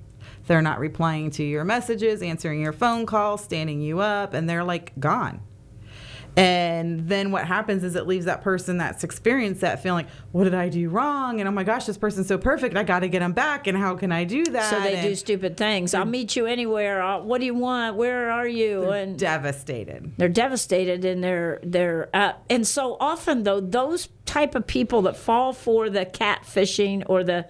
They're 0.47 0.61
not 0.61 0.79
replying 0.79 1.31
to 1.31 1.43
your 1.43 1.63
messages, 1.63 2.21
answering 2.21 2.61
your 2.61 2.73
phone 2.73 3.07
calls, 3.07 3.43
standing 3.43 3.81
you 3.81 3.99
up, 3.99 4.33
and 4.35 4.47
they're 4.47 4.63
like 4.63 4.91
gone. 4.99 5.39
And 6.37 7.07
then 7.07 7.31
what 7.31 7.45
happens 7.45 7.83
is 7.83 7.95
it 7.95 8.07
leaves 8.07 8.25
that 8.25 8.41
person 8.41 8.77
that's 8.77 9.03
experienced 9.03 9.61
that 9.61 9.81
feeling, 9.81 10.07
what 10.31 10.43
did 10.43 10.53
I 10.53 10.69
do 10.69 10.89
wrong? 10.89 11.39
And 11.39 11.47
oh 11.47 11.51
my 11.51 11.63
gosh, 11.63 11.85
this 11.85 11.97
person's 11.97 12.27
so 12.27 12.37
perfect. 12.37 12.75
I 12.75 12.83
got 12.83 12.99
to 12.99 13.07
get 13.07 13.19
them 13.19 13.33
back. 13.33 13.67
And 13.67 13.77
how 13.77 13.95
can 13.95 14.11
I 14.11 14.25
do 14.25 14.43
that? 14.45 14.69
so 14.69 14.79
they 14.81 15.01
do 15.01 15.15
stupid 15.15 15.55
things. 15.55 15.93
I'll 15.93 16.05
meet 16.05 16.35
you 16.35 16.45
anywhere. 16.45 17.01
Uh, 17.01 17.21
what 17.21 17.39
do 17.39 17.45
you 17.45 17.55
want? 17.55 17.95
Where 17.95 18.31
are 18.31 18.47
you? 18.47 18.89
And 18.91 19.17
devastated. 19.17 20.11
they're 20.17 20.27
devastated 20.29 21.05
and 21.05 21.23
they're 21.23 21.59
they're 21.63 22.09
uh, 22.13 22.33
and 22.49 22.67
so 22.67 22.97
often 22.99 23.43
though 23.43 23.59
those 23.59 24.09
type 24.25 24.55
of 24.55 24.67
people 24.67 25.03
that 25.03 25.15
fall 25.15 25.53
for 25.53 25.89
the 25.89 26.05
catfishing 26.05 27.03
or 27.07 27.23
the 27.23 27.45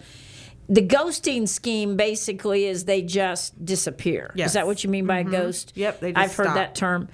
the 0.68 0.82
ghosting 0.82 1.48
scheme 1.48 1.96
basically 1.96 2.66
is 2.66 2.86
they 2.86 3.02
just 3.02 3.64
disappear. 3.64 4.34
Is 4.36 4.54
that 4.54 4.66
what 4.68 4.84
you 4.84 4.90
mean 4.90 5.06
by 5.06 5.20
a 5.20 5.24
ghost? 5.24 5.74
Yep, 5.76 6.00
they 6.00 6.12
just 6.14 6.24
I've 6.24 6.36
heard 6.36 6.46
stop. 6.46 6.56
that 6.56 6.76
term. 6.76 7.10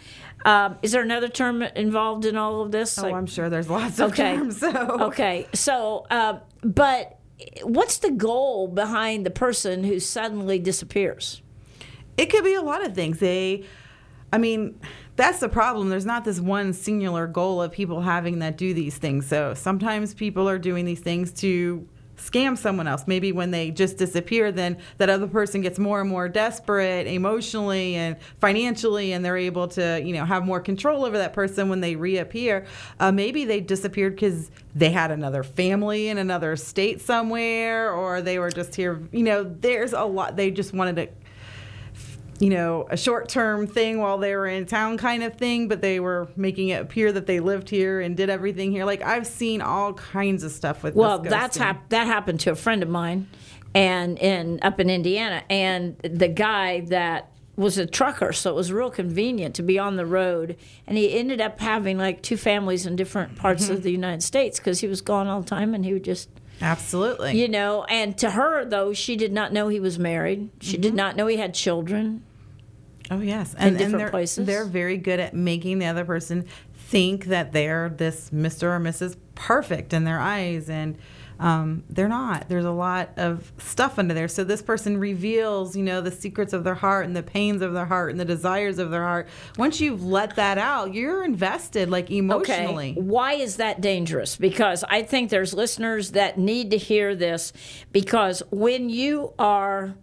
Um, 0.46 0.78
is 0.82 0.92
there 0.94 1.02
another 1.04 1.28
term 1.28 1.62
involved 1.62 2.26
in 2.26 2.36
all 2.38 2.62
of 2.62 2.72
this? 2.72 2.98
Oh, 2.98 3.04
Like- 3.04 3.14
I'm 3.14 3.26
sure 3.28 3.50
there's 3.50 3.70
lots 3.70 4.00
of 4.00 4.12
Okay. 4.12 4.36
terms. 4.38 4.58
So 4.60 4.70
Okay, 5.08 5.48
so 5.54 6.06
uh, 6.10 6.40
but 6.64 7.20
what's 7.64 7.98
the 8.00 8.12
goal 8.12 8.68
behind 8.68 9.26
the 9.26 9.30
person 9.32 9.84
who 9.84 10.00
suddenly 10.00 10.58
disappears? 10.58 11.42
It 12.18 12.28
could 12.28 12.44
be 12.44 12.54
a 12.56 12.62
lot 12.62 12.86
of 12.86 12.96
things. 12.96 13.20
They, 13.20 13.66
I 14.34 14.38
mean, 14.38 14.80
that's 15.16 15.40
the 15.40 15.50
problem. 15.50 15.90
There's 15.90 16.06
not 16.06 16.24
this 16.26 16.40
one 16.40 16.74
singular 16.74 17.28
goal 17.28 17.62
of 17.62 17.72
people 17.72 18.02
having 18.02 18.40
that 18.40 18.58
do 18.58 18.74
these 18.74 18.98
things. 18.98 19.28
So 19.28 19.54
sometimes 19.54 20.14
people 20.14 20.48
are 20.50 20.58
doing 20.60 20.86
these 20.86 21.00
things 21.02 21.32
to 21.42 21.88
scam 22.22 22.58
someone 22.58 22.88
else. 22.88 23.04
Maybe 23.08 23.32
when 23.32 23.52
they 23.52 23.72
just 23.72 23.98
disappear, 23.98 24.52
then 24.52 24.78
that 24.98 25.10
other 25.10 25.28
person 25.28 25.62
gets 25.62 25.80
more 25.80 26.02
and 26.02 26.10
more 26.10 26.30
desperate 26.30 27.08
emotionally 27.08 27.96
and 27.96 28.16
financially, 28.40 29.12
and 29.12 29.26
they're 29.26 29.38
able 29.38 29.68
to, 29.70 30.02
you 30.04 30.14
know, 30.14 30.26
have 30.26 30.46
more 30.46 30.60
control 30.60 31.04
over 31.04 31.18
that 31.18 31.34
person 31.34 31.70
when 31.70 31.82
they 31.82 31.96
reappear. 31.96 32.66
Uh, 33.00 33.12
maybe 33.12 33.46
they 33.46 33.60
disappeared 33.60 34.16
because 34.16 34.52
they 34.76 34.92
had 34.92 35.12
another 35.12 35.44
family 35.44 36.08
in 36.08 36.18
another 36.18 36.56
state 36.56 37.02
somewhere, 37.02 37.92
or 37.92 38.22
they 38.22 38.40
were 38.40 38.52
just 38.52 38.76
here. 38.76 39.02
You 39.12 39.24
know, 39.24 39.44
there's 39.44 39.94
a 39.94 40.04
lot. 40.04 40.36
They 40.36 40.52
just 40.52 40.74
wanted 40.74 40.96
to 40.98 41.10
you 42.42 42.50
know, 42.50 42.88
a 42.90 42.98
short 42.98 43.30
term 43.30 43.68
thing 43.68 44.00
while 44.00 44.18
they 44.18 44.36
were 44.36 44.48
in 44.48 44.66
town 44.66 44.98
kind 44.98 45.22
of 45.24 45.36
thing, 45.38 45.68
but 45.68 45.80
they 45.82 46.00
were 46.00 46.28
making 46.36 46.70
it 46.70 46.82
appear 46.82 47.12
that 47.12 47.28
they 47.28 47.40
lived 47.40 47.70
here 47.70 48.02
and 48.02 48.18
did 48.18 48.30
everything 48.30 48.72
here. 48.72 48.84
Like 48.84 49.02
I've 49.04 49.28
seen 49.28 49.62
all 49.62 49.94
kinds 49.94 50.44
of 50.44 50.52
stuff 50.52 50.82
with 50.84 50.96
Well, 50.96 51.20
this 51.20 51.30
that's 51.32 51.58
hap- 51.58 51.88
that 51.90 52.08
happened 52.08 52.40
to 52.42 52.52
a 52.52 52.56
friend 52.56 52.82
of 52.84 52.90
mine, 52.90 53.28
and 53.76 54.18
in 54.18 54.60
up 54.64 54.80
in 54.80 54.90
Indiana, 54.90 55.44
and 55.50 55.96
the 56.00 56.28
guy 56.28 56.82
that 56.88 57.30
was 57.58 57.78
a 57.78 57.86
trucker, 57.86 58.34
so 58.34 58.50
it 58.50 58.56
was 58.56 58.72
real 58.72 58.90
convenient 58.90 59.54
to 59.56 59.62
be 59.62 59.78
on 59.78 59.96
the 59.98 60.06
road. 60.06 60.56
And 60.88 60.98
he 60.98 61.14
ended 61.20 61.42
up 61.42 61.60
having 61.60 61.98
like 62.00 62.24
two 62.24 62.38
families 62.38 62.86
in 62.88 62.96
different 62.96 63.36
parts 63.36 63.66
Mm-hmm. 63.66 63.74
of 63.74 63.84
the 63.84 63.92
United 63.92 64.24
States 64.24 64.58
because 64.58 64.80
he 64.80 64.88
was 64.88 65.02
gone 65.02 65.28
all 65.28 65.42
the 65.42 65.48
time, 65.50 65.76
and 65.76 65.86
he 65.86 65.94
would 65.94 66.04
just 66.06 66.28
Absolutely. 66.62 67.40
you 67.40 67.48
know. 67.48 67.84
And 67.84 68.18
to 68.20 68.32
her 68.32 68.66
though, 68.66 68.94
she 68.94 69.16
did 69.16 69.32
not 69.32 69.52
know 69.54 69.68
he 69.68 69.80
was 69.80 70.00
married. 70.00 70.50
She 70.60 70.74
Mm-hmm. 70.74 70.82
did 70.82 70.94
not 70.96 71.16
know 71.16 71.28
he 71.28 71.38
had 71.38 71.54
children. 71.54 72.24
Oh 73.12 73.20
yes, 73.20 73.54
and, 73.58 73.80
and 73.80 73.94
they're, 73.94 74.10
places. 74.10 74.48
They're 74.48 74.66
very 74.66 74.98
good 74.98 75.20
at 75.20 75.34
making 75.34 75.80
the 75.80 75.86
other 75.88 76.06
person 76.06 76.46
think 76.74 77.26
that 77.26 77.52
they're 77.52 77.90
this 77.90 78.30
Mr. 78.30 78.64
or 78.64 78.80
Mrs. 78.80 79.18
Perfect 79.36 79.92
in 79.92 80.06
their 80.06 80.20
eyes, 80.20 80.70
and 80.70 80.98
um, 81.38 81.84
they're 81.90 82.08
not. 82.08 82.48
There's 82.48 82.64
a 82.64 82.72
lot 82.72 83.10
of 83.18 83.52
stuff 83.58 84.00
under 84.00 84.14
there. 84.14 84.30
So 84.30 84.46
this 84.46 84.62
person 84.62 84.98
reveals, 84.98 85.76
you 85.76 85.84
know, 85.84 86.00
the 86.00 86.12
secrets 86.12 86.54
of 86.54 86.64
their 86.64 86.76
heart 86.76 87.06
and 87.06 87.14
the 87.14 87.24
pains 87.24 87.62
of 87.62 87.74
their 87.74 87.86
heart 87.86 88.12
and 88.12 88.20
the 88.20 88.26
desires 88.26 88.80
of 88.80 88.92
their 88.92 89.04
heart. 89.04 89.28
Once 89.58 89.82
you've 89.82 90.06
let 90.06 90.38
that 90.38 90.58
out, 90.58 90.94
you're 90.94 91.26
invested, 91.26 91.90
like 91.90 92.12
emotionally. 92.12 92.92
Okay. 92.92 93.02
Why 93.02 93.34
is 93.34 93.58
that 93.58 93.82
dangerous? 93.82 94.38
Because 94.38 94.86
I 94.88 95.02
think 95.02 95.32
there's 95.32 95.54
listeners 95.54 96.12
that 96.12 96.38
need 96.38 96.72
to 96.72 96.78
hear 96.78 97.14
this 97.14 97.52
because 97.92 98.42
when 98.52 98.90
you 98.90 99.34
are 99.38 99.96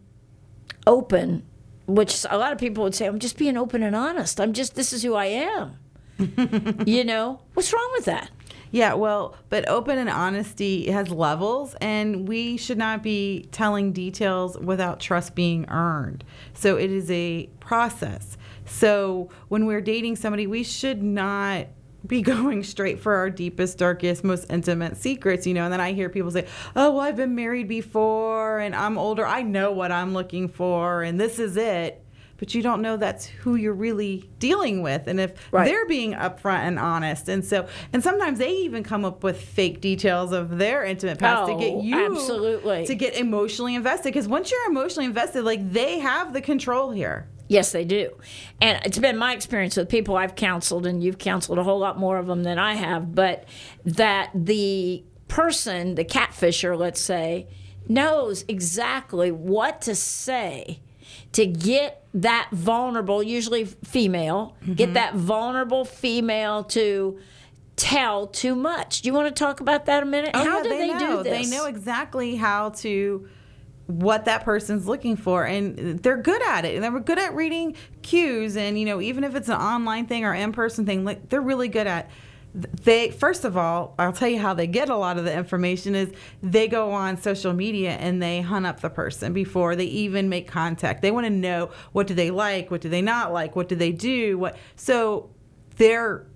open, 0.87 1.47
which 1.89 2.27
a 2.29 2.37
lot 2.37 2.53
of 2.53 2.59
people 2.59 2.85
would 2.85 2.95
say, 2.95 3.07
I'm 3.07 3.19
just 3.19 3.39
being 3.39 3.57
open 3.57 3.83
and 3.83 3.97
honest. 3.97 4.41
I'm 4.41 4.53
just, 4.53 4.75
this 4.75 4.93
is 4.93 5.03
who 5.03 5.15
I 5.15 5.25
am. 5.25 5.79
you 6.87 7.03
know, 7.03 7.41
what's 7.55 7.73
wrong 7.73 7.91
with 7.95 8.05
that? 8.05 8.31
Yeah, 8.71 8.93
well, 8.93 9.35
but 9.49 9.67
open 9.67 9.97
and 9.97 10.11
honesty 10.11 10.91
has 10.91 11.09
levels, 11.09 11.75
and 11.81 12.29
we 12.29 12.59
should 12.59 12.77
not 12.77 13.03
be 13.03 13.49
telling 13.51 13.93
details 13.93 14.59
without 14.59 15.01
trust 15.01 15.35
being 15.35 15.65
earned. 15.71 16.23
So 16.53 16.77
it 16.77 16.91
is 16.93 17.11
a 17.11 17.49
process. 17.61 18.37
So 18.67 19.31
when 19.49 19.65
we're 19.65 19.81
dating 19.81 20.17
somebody, 20.17 20.47
we 20.47 20.65
should 20.65 21.03
not 21.03 21.69
be 22.07 22.23
going 22.35 22.63
straight 22.63 23.01
for 23.01 23.15
our 23.17 23.31
deepest, 23.31 23.79
darkest, 23.79 24.25
most 24.25 24.47
intimate 24.51 24.97
secrets, 24.97 25.47
you 25.47 25.55
know. 25.55 25.65
And 25.65 25.73
then 25.73 25.81
I 25.81 25.93
hear 25.93 26.09
people 26.09 26.31
say, 26.31 26.47
Oh, 26.77 26.93
well, 26.93 27.01
I've 27.01 27.17
been 27.17 27.35
married 27.35 27.69
before 27.69 28.61
and 28.61 28.75
I'm 28.75 28.99
older. 28.99 29.27
I 29.27 29.43
know 29.43 29.73
what 29.73 29.91
I'm 29.93 30.15
looking 30.15 30.49
for, 30.49 31.03
and 31.03 31.21
this 31.21 31.39
is 31.39 31.57
it. 31.57 32.03
But 32.37 32.55
you 32.55 32.63
don't 32.63 32.83
know 32.83 32.97
that's 32.97 33.27
who 33.27 33.57
you're 33.57 33.75
really 33.75 34.31
dealing 34.39 34.81
with. 34.81 35.09
And 35.09 35.19
if 35.19 35.33
Right. 35.51 35.65
they're 35.65 35.87
being 35.89 36.13
upfront 36.13 36.61
and 36.61 36.79
honest. 36.79 37.29
And 37.29 37.45
so, 37.45 37.67
and 37.93 38.01
sometimes 38.01 38.39
they 38.39 38.53
even 38.53 38.85
come 38.85 39.05
up 39.05 39.25
with 39.25 39.41
fake 39.41 39.81
details 39.81 40.31
of 40.31 40.57
their 40.57 40.85
intimate 40.85 41.19
past 41.19 41.49
to 41.49 41.55
Oh, 41.55 41.59
get 41.59 41.83
you 41.83 41.97
absolutely. 42.13 42.87
to 42.87 42.95
get 42.95 43.17
emotionally 43.17 43.75
invested. 43.75 44.11
Because 44.15 44.29
once 44.29 44.53
you're 44.53 44.71
emotionally 44.71 45.07
invested, 45.07 45.43
like 45.43 45.73
they 45.73 45.99
have 45.99 46.33
the 46.33 46.41
control 46.41 46.93
here. 46.93 47.27
Yes, 47.49 47.73
they 47.73 47.85
do. 47.85 48.11
And 48.61 48.81
it's 48.85 48.99
been 48.99 49.17
my 49.17 49.33
experience 49.35 49.77
with 49.77 49.89
people 49.89 50.17
I've 50.17 50.35
counseled, 50.37 50.87
and 50.87 51.03
you've 51.03 51.19
counseled 51.19 51.59
a 51.59 51.63
whole 51.65 51.79
lot 51.79 51.99
more 51.99 52.19
of 52.19 52.27
them 52.27 52.43
than 52.43 52.59
I 52.59 52.75
have, 52.75 53.15
but 53.15 53.45
that 53.85 54.31
the 54.35 55.03
person, 55.29 55.95
the 55.95 56.05
catfisher, 56.05 56.77
let's 56.79 57.01
say, 57.01 57.47
knows 57.89 58.45
exactly 58.49 59.31
what 59.33 59.81
to 59.83 59.95
say 59.95 60.81
to 61.33 61.47
get 61.47 62.05
that 62.15 62.49
vulnerable, 62.53 63.23
usually 63.23 63.65
female, 63.65 64.55
Mm-hmm. 64.63 64.75
get 64.75 64.95
that 64.95 65.15
vulnerable 65.15 65.85
female 65.87 66.65
to 66.65 67.19
tell 67.77 68.27
too 68.27 68.55
much. 68.55 69.03
Do 69.03 69.09
you 69.09 69.15
want 69.15 69.35
to 69.35 69.39
talk 69.45 69.61
about 69.61 69.87
that 69.87 70.03
a 70.03 70.07
minute? 70.07 70.33
Oh, 70.35 70.45
How 70.45 70.57
yeah, 70.59 70.63
do 70.65 70.69
they, 70.69 70.89
know. 70.89 71.17
do 71.19 71.23
this? 71.23 71.49
They 71.51 71.57
know 71.57 71.65
exactly 71.67 72.35
how 72.37 72.71
to 72.71 73.29
what 73.89 74.27
that 74.27 74.45
person's 74.45 74.87
looking 74.87 75.17
for 75.17 75.45
and 75.45 75.99
they're 76.03 76.21
good 76.21 76.43
at 76.43 76.67
it 76.67 76.75
and 76.75 76.85
they're 76.85 77.01
good 77.01 77.19
at 77.19 77.35
reading 77.35 77.75
cues 78.03 78.55
and 78.55 78.79
you 78.79 78.85
know 78.85 79.01
even 79.01 79.25
if 79.25 79.35
it's 79.35 79.49
an 79.49 79.57
online 79.57 80.07
thing 80.07 80.27
or 80.27 80.35
in-person 80.35 80.85
thing 80.85 81.07
like 81.07 81.27
they're 81.31 81.41
really 81.41 81.69
good 81.69 81.87
at 81.87 82.11
they 82.55 83.11
first 83.11 83.47
of 83.47 83.57
all 83.57 83.95
i'll 83.99 84.13
tell 84.13 84.29
you 84.29 84.39
how 84.39 84.53
they 84.53 84.67
get 84.67 84.91
a 84.91 84.95
lot 84.97 85.17
of 85.17 85.25
the 85.25 85.33
information 85.35 85.95
is 85.95 86.13
they 86.43 86.69
go 86.69 86.91
on 86.93 87.17
social 87.17 87.55
media 87.55 87.93
and 87.93 88.23
they 88.23 88.43
hunt 88.43 88.67
up 88.67 88.81
the 88.81 88.91
person 88.91 89.33
before 89.33 89.75
they 89.75 89.87
even 89.87 90.29
make 90.29 90.47
contact 90.47 91.01
they 91.01 91.11
want 91.11 91.25
to 91.25 91.31
know 91.31 91.71
what 91.93 92.07
do 92.07 92.13
they 92.13 92.31
like 92.31 92.71
what 92.71 92.83
do 92.83 92.91
they 92.91 93.01
not 93.01 93.33
like 93.33 93.57
what 93.57 93.71
do 93.71 93.75
they 93.75 93.91
do 93.91 94.37
what 94.37 94.55
so 94.77 95.31
they're 95.79 96.27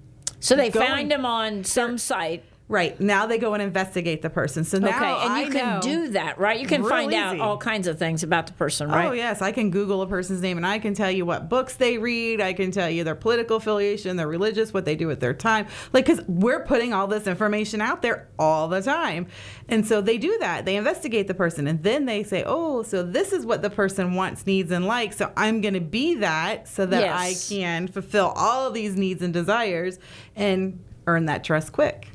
so 0.40 0.56
they 0.56 0.70
going- 0.70 0.86
find 0.86 1.10
them 1.10 1.24
on 1.24 1.64
some 1.64 1.98
site. 1.98 2.44
Right 2.68 2.98
now 3.00 3.26
they 3.26 3.36
go 3.38 3.52
and 3.54 3.62
investigate 3.62 4.22
the 4.22 4.30
person 4.30 4.64
so 4.64 4.78
now 4.78 4.88
Okay, 4.88 5.26
and 5.26 5.38
you 5.38 5.46
I 5.46 5.50
can 5.50 5.80
do 5.80 6.08
that, 6.10 6.38
right? 6.38 6.58
You 6.58 6.66
can 6.66 6.82
find 6.88 7.12
out 7.12 7.38
all 7.38 7.58
kinds 7.58 7.86
of 7.86 7.98
things 7.98 8.22
about 8.22 8.46
the 8.46 8.52
person, 8.54 8.88
right? 8.88 9.08
Oh 9.08 9.12
yes, 9.12 9.42
I 9.42 9.52
can 9.52 9.70
Google 9.70 10.00
a 10.00 10.06
person's 10.06 10.40
name 10.40 10.56
and 10.56 10.66
I 10.66 10.78
can 10.78 10.94
tell 10.94 11.10
you 11.10 11.26
what 11.26 11.48
books 11.48 11.76
they 11.76 11.98
read. 11.98 12.40
I 12.40 12.52
can 12.52 12.70
tell 12.70 12.88
you 12.88 13.04
their 13.04 13.14
political 13.14 13.56
affiliation, 13.58 14.16
their 14.16 14.28
religious, 14.28 14.72
what 14.72 14.84
they 14.84 14.96
do 14.96 15.06
with 15.06 15.20
their 15.20 15.34
time. 15.34 15.66
Like 15.92 16.06
because 16.06 16.24
we're 16.26 16.64
putting 16.64 16.92
all 16.94 17.06
this 17.06 17.26
information 17.26 17.80
out 17.80 18.00
there 18.00 18.28
all 18.38 18.68
the 18.68 18.80
time, 18.80 19.26
and 19.68 19.86
so 19.86 20.00
they 20.00 20.16
do 20.16 20.38
that. 20.40 20.64
They 20.64 20.76
investigate 20.76 21.26
the 21.26 21.34
person 21.34 21.66
and 21.66 21.82
then 21.82 22.06
they 22.06 22.22
say, 22.22 22.42
"Oh, 22.46 22.82
so 22.82 23.02
this 23.02 23.32
is 23.32 23.44
what 23.44 23.60
the 23.62 23.70
person 23.70 24.14
wants, 24.14 24.46
needs, 24.46 24.70
and 24.70 24.86
likes. 24.86 25.16
So 25.16 25.32
I'm 25.36 25.60
going 25.60 25.74
to 25.74 25.80
be 25.80 26.14
that 26.16 26.68
so 26.68 26.86
that 26.86 27.02
Yes. 27.02 27.50
I 27.50 27.54
can 27.54 27.88
fulfill 27.88 28.32
all 28.36 28.68
of 28.68 28.74
these 28.74 28.96
needs 28.96 29.20
and 29.20 29.32
desires 29.34 29.98
and 30.36 30.78
earn 31.06 31.26
that 31.26 31.44
trust 31.44 31.72
quick." 31.72 32.08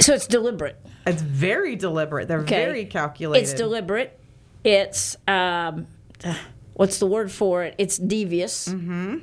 So 0.00 0.14
it's 0.14 0.26
deliberate. 0.26 0.76
It's 1.06 1.22
very 1.22 1.76
deliberate. 1.76 2.28
They're 2.28 2.40
Okay. 2.40 2.64
very 2.64 2.84
calculated. 2.86 3.42
It's 3.42 3.52
deliberate. 3.54 4.18
It's 4.64 5.16
um, 5.28 5.86
what's 6.74 6.98
the 6.98 7.06
word 7.06 7.30
for 7.30 7.62
it? 7.64 7.74
It's 7.78 7.96
devious. 7.98 8.68
Mm-hmm. 8.68 9.18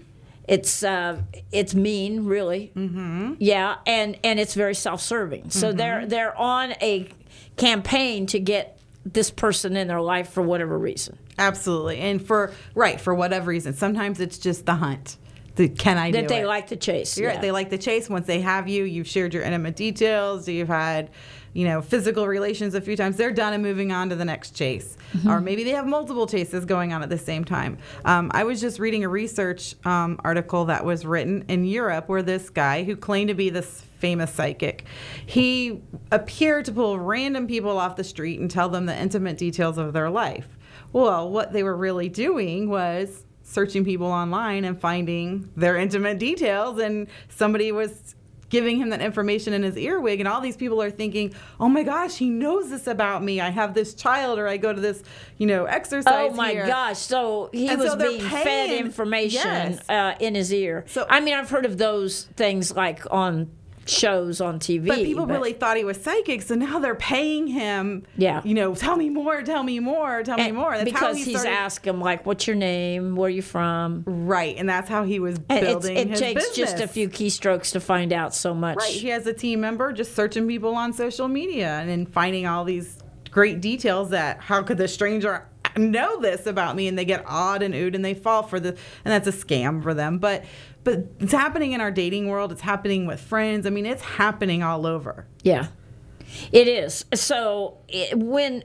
It's 0.47 0.83
uh, 0.83 1.21
it's 1.51 1.75
mean, 1.75 2.25
really. 2.25 2.71
Mm-hmm. 2.75 3.33
Yeah, 3.39 3.75
and 3.85 4.17
and 4.23 4.39
it's 4.39 4.53
very 4.53 4.75
self-serving. 4.75 5.49
So 5.49 5.67
Mm-hmm. 5.69 5.77
they're 5.77 6.05
they're 6.05 6.37
on 6.37 6.71
a 6.81 7.09
campaign 7.57 8.25
to 8.27 8.39
get 8.39 8.79
this 9.05 9.29
person 9.31 9.75
in 9.75 9.87
their 9.87 10.01
life 10.01 10.29
for 10.29 10.41
whatever 10.41 10.77
reason. 10.77 11.17
Absolutely. 11.39 11.99
And 11.99 12.25
for 12.25 12.51
right, 12.75 12.99
for 12.99 13.13
whatever 13.13 13.49
reason. 13.49 13.73
Sometimes 13.73 14.19
it's 14.19 14.37
just 14.37 14.65
the 14.65 14.75
hunt. 14.75 15.17
The 15.57 15.67
can 15.67 15.97
I 15.97 16.11
do 16.11 16.21
That 16.21 16.27
they 16.29 16.41
it? 16.41 16.47
like 16.47 16.67
to 16.67 16.75
chase. 16.75 17.17
Yeah. 17.17 17.27
right. 17.27 17.41
They 17.41 17.51
like 17.51 17.69
the 17.69 17.77
chase. 17.77 18.09
Once 18.09 18.25
they 18.27 18.41
have 18.41 18.67
you, 18.67 18.83
you've 18.85 19.07
shared 19.07 19.33
your 19.33 19.43
intimate 19.43 19.75
details, 19.75 20.47
you've 20.47 20.67
had, 20.67 21.09
you 21.53 21.65
know, 21.65 21.81
physical 21.81 22.27
relations 22.27 22.75
a 22.75 22.81
few 22.81 22.95
times. 22.95 23.17
They're 23.17 23.31
done 23.31 23.53
and 23.53 23.63
moving 23.63 23.91
on 23.91 24.09
to 24.09 24.15
the 24.15 24.23
next 24.23 24.55
chase. 24.55 24.97
Mm-hmm. 25.13 25.29
Or 25.29 25.41
maybe 25.41 25.63
they 25.63 25.71
have 25.71 25.87
multiple 25.87 26.27
chases 26.27 26.63
going 26.65 26.93
on 26.93 27.01
at 27.01 27.09
the 27.09 27.17
same 27.17 27.43
time. 27.43 27.79
Um, 28.05 28.29
I 28.33 28.43
was 28.43 28.61
just 28.61 28.79
reading 28.79 29.03
a 29.03 29.09
research 29.09 29.73
um, 29.83 30.19
article 30.23 30.65
that 30.65 30.85
was 30.85 31.05
written 31.05 31.43
in 31.47 31.65
Europe 31.65 32.07
where 32.07 32.21
this 32.21 32.49
guy 32.51 32.83
who 32.83 32.95
claimed 32.95 33.29
to 33.29 33.33
be 33.35 33.49
this 33.49 33.81
famous 33.97 34.31
psychic, 34.31 34.85
he 35.25 35.81
appeared 36.11 36.65
to 36.65 36.71
pull 36.71 36.99
random 36.99 37.47
people 37.47 37.79
off 37.79 37.95
the 37.95 38.03
street 38.03 38.39
and 38.39 38.51
tell 38.51 38.69
them 38.69 38.85
the 38.85 38.95
intimate 38.95 39.37
details 39.39 39.79
of 39.79 39.91
their 39.93 40.11
life. 40.11 40.47
Well, 40.93 41.31
what 41.31 41.51
they 41.51 41.63
were 41.63 41.75
really 41.75 42.09
doing 42.09 42.69
was 42.69 43.23
searching 43.47 43.85
people 43.85 44.07
online 44.07 44.65
and 44.65 44.79
finding 44.79 45.49
their 45.55 45.77
intimate 45.77 46.19
details 46.19 46.77
and 46.79 47.07
somebody 47.29 47.71
was 47.71 48.13
giving 48.49 48.77
him 48.77 48.89
that 48.89 49.01
information 49.01 49.51
in 49.53 49.63
his 49.63 49.75
earwig 49.77 50.19
and 50.19 50.27
all 50.27 50.39
these 50.41 50.55
people 50.57 50.81
are 50.81 50.89
thinking 50.91 51.33
oh 51.59 51.67
my 51.67 51.81
gosh 51.83 52.15
he 52.17 52.29
knows 52.29 52.69
this 52.69 52.87
about 52.87 53.21
me 53.23 53.39
i 53.41 53.49
have 53.49 53.73
this 53.73 53.93
child 53.93 54.37
or 54.39 54.47
i 54.47 54.55
go 54.57 54.71
to 54.73 54.79
this 54.79 55.01
you 55.37 55.45
know 55.45 55.65
exercise 55.65 56.31
Oh 56.31 56.33
my 56.35 56.51
here. 56.51 56.65
gosh! 56.67 56.97
So 56.99 57.49
he 57.53 57.67
And 57.69 57.79
was 57.79 57.91
so 57.91 57.97
being 57.97 58.21
fed 58.21 58.69
information 58.71 59.41
Yes. 59.43 59.89
uh, 59.89 60.15
in 60.19 60.35
his 60.35 60.53
ear. 60.53 60.83
So- 60.87 61.05
I 61.09 61.19
mean, 61.21 61.33
I've 61.35 61.49
heard 61.49 61.65
of 61.65 61.77
those 61.77 62.23
things 62.35 62.73
like 62.75 63.01
on 63.11 63.49
shows 63.89 64.41
on 64.41 64.59
TV. 64.59 64.87
but 64.87 64.97
people 64.97 65.25
really 65.25 65.53
thought 65.53 65.77
he 65.77 65.83
was 65.83 65.97
psychic 65.97 66.41
so 66.41 66.55
now 66.55 66.79
they're 66.79 66.95
paying 66.95 67.47
him 67.47 68.03
Yeah. 68.17 68.41
you 68.43 68.53
know 68.53 68.75
tell 68.75 68.95
me 68.97 69.09
more 69.09 69.41
tell 69.41 69.63
me 69.63 69.79
more 69.79 70.23
tell 70.23 70.37
me 70.37 70.51
more 70.51 70.77
that's 70.77 70.91
how 70.91 70.99
because 70.99 71.17
he 71.17 71.23
he's 71.23 71.41
started, 71.41 71.85
him 71.89 72.01
like, 72.01 72.25
"What's 72.25 72.47
your 72.47 72.55
name? 72.55 73.15
Where 73.15 73.27
are 73.27 73.29
you 73.29 73.41
from?" 73.41 74.03
right 74.05 74.55
and 74.57 74.67
that's 74.67 74.89
how 74.89 75.03
he 75.03 75.19
was 75.19 75.37
And 75.49 75.61
building 75.61 75.97
it 76.11 76.15
takes 76.17 76.55
just 76.55 76.79
a 76.79 76.87
few 76.87 77.09
keystrokes 77.09 77.71
to 77.73 77.79
find 77.79 78.11
out 78.13 78.33
so 78.35 78.53
much. 78.53 78.77
Right. 78.77 78.91
He 78.91 79.07
has 79.09 79.25
a 79.27 79.33
team 79.33 79.61
member 79.61 79.91
just 79.93 80.15
searching 80.15 80.47
people 80.47 80.75
on 80.75 80.93
social 80.93 81.27
media 81.27 81.77
and 81.79 81.89
then 81.89 82.05
finding 82.05 82.45
all 82.47 82.63
these 82.63 82.97
great 83.31 83.61
details 83.61 84.09
that 84.11 84.39
how 84.41 84.63
could 84.63 84.77
the 84.77 84.87
stranger 84.87 85.47
know 85.75 86.19
this 86.19 86.47
about 86.47 86.75
me 86.75 86.87
and 86.87 86.97
they 86.97 87.05
get 87.05 87.23
awed 87.27 87.61
and 87.61 87.73
oohed 87.75 87.93
and 87.93 88.03
they 88.03 88.13
fall 88.15 88.41
for 88.41 88.59
the 88.59 88.69
and 88.69 88.77
that's 89.05 89.27
a 89.27 89.31
scam 89.31 89.81
for 89.83 89.93
them. 89.93 90.17
But 90.17 90.43
but 90.87 91.05
it's 91.19 91.33
happening 91.33 91.73
in 91.73 91.81
our 91.81 91.91
dating 91.91 92.29
world, 92.29 92.49
it's 92.53 92.61
happening 92.61 93.05
with 93.05 93.19
friends. 93.19 93.65
I 93.67 93.71
mean, 93.71 93.85
it's 93.85 94.01
happening 94.01 94.63
all 94.63 94.85
over. 94.85 95.25
Yeah, 95.43 95.67
it 96.53 96.69
is. 96.69 97.03
So 97.13 97.79
it, 97.89 98.17
when 98.17 98.63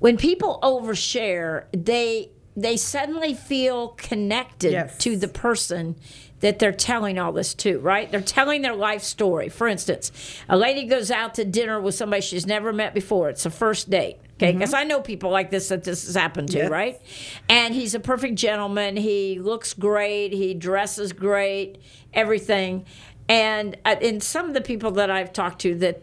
when 0.00 0.18
people 0.18 0.58
overshare, 0.62 1.64
they 1.72 2.28
they 2.54 2.76
suddenly 2.76 3.32
feel 3.32 3.88
connected 3.88 4.72
Yes. 4.72 4.98
to 4.98 5.16
the 5.16 5.28
person 5.28 5.96
that 6.44 6.58
they're 6.58 6.72
telling 6.72 7.18
all 7.18 7.32
this 7.32 7.54
to, 7.54 7.78
right? 7.78 8.10
They're 8.10 8.20
telling 8.20 8.60
their 8.60 8.74
life 8.74 9.02
story. 9.02 9.48
For 9.48 9.66
instance, 9.66 10.12
a 10.46 10.58
lady 10.58 10.84
goes 10.84 11.10
out 11.10 11.36
to 11.36 11.44
dinner 11.46 11.80
with 11.80 11.94
somebody 11.94 12.20
she's 12.20 12.46
never 12.46 12.70
met 12.70 12.92
before. 12.92 13.30
It's 13.30 13.46
a 13.46 13.50
first 13.50 13.88
date. 13.88 14.18
Okay, 14.34 14.50
mm-hmm. 14.50 14.58
because 14.58 14.74
I 14.74 14.84
know 14.84 15.00
people 15.00 15.30
like 15.30 15.50
this 15.50 15.68
that 15.68 15.84
this 15.84 16.04
has 16.04 16.14
happened 16.14 16.50
to, 16.50 16.58
Yes. 16.58 16.70
right? 16.70 17.00
And 17.48 17.72
he's 17.74 17.94
a 17.94 17.98
perfect 17.98 18.34
gentleman. 18.34 18.98
He 18.98 19.38
looks 19.38 19.72
great. 19.72 20.34
He 20.34 20.52
dresses 20.52 21.14
great. 21.14 21.78
Everything. 22.12 22.84
And 23.26 23.78
uh, 23.86 23.96
in 24.02 24.20
some 24.20 24.46
of 24.46 24.52
the 24.52 24.60
people 24.60 24.90
that 24.92 25.10
I've 25.10 25.32
talked 25.32 25.62
to 25.62 25.74
that 25.76 26.02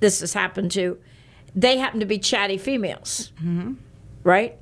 this 0.00 0.18
has 0.18 0.32
happened 0.32 0.72
to, 0.72 0.98
they 1.54 1.78
happen 1.78 2.00
to 2.00 2.06
be 2.06 2.18
chatty 2.18 2.58
females, 2.58 3.30
mm-hmm. 3.36 3.74
right? 4.24 4.58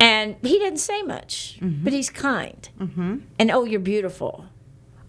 And 0.00 0.34
he 0.42 0.58
didn't 0.58 0.80
say 0.80 1.02
much, 1.02 1.58
mm-hmm. 1.60 1.84
but 1.84 1.92
he's 1.92 2.10
kind. 2.10 2.68
And 3.38 3.52
oh, 3.52 3.62
you're 3.62 3.78
beautiful. 3.78 4.46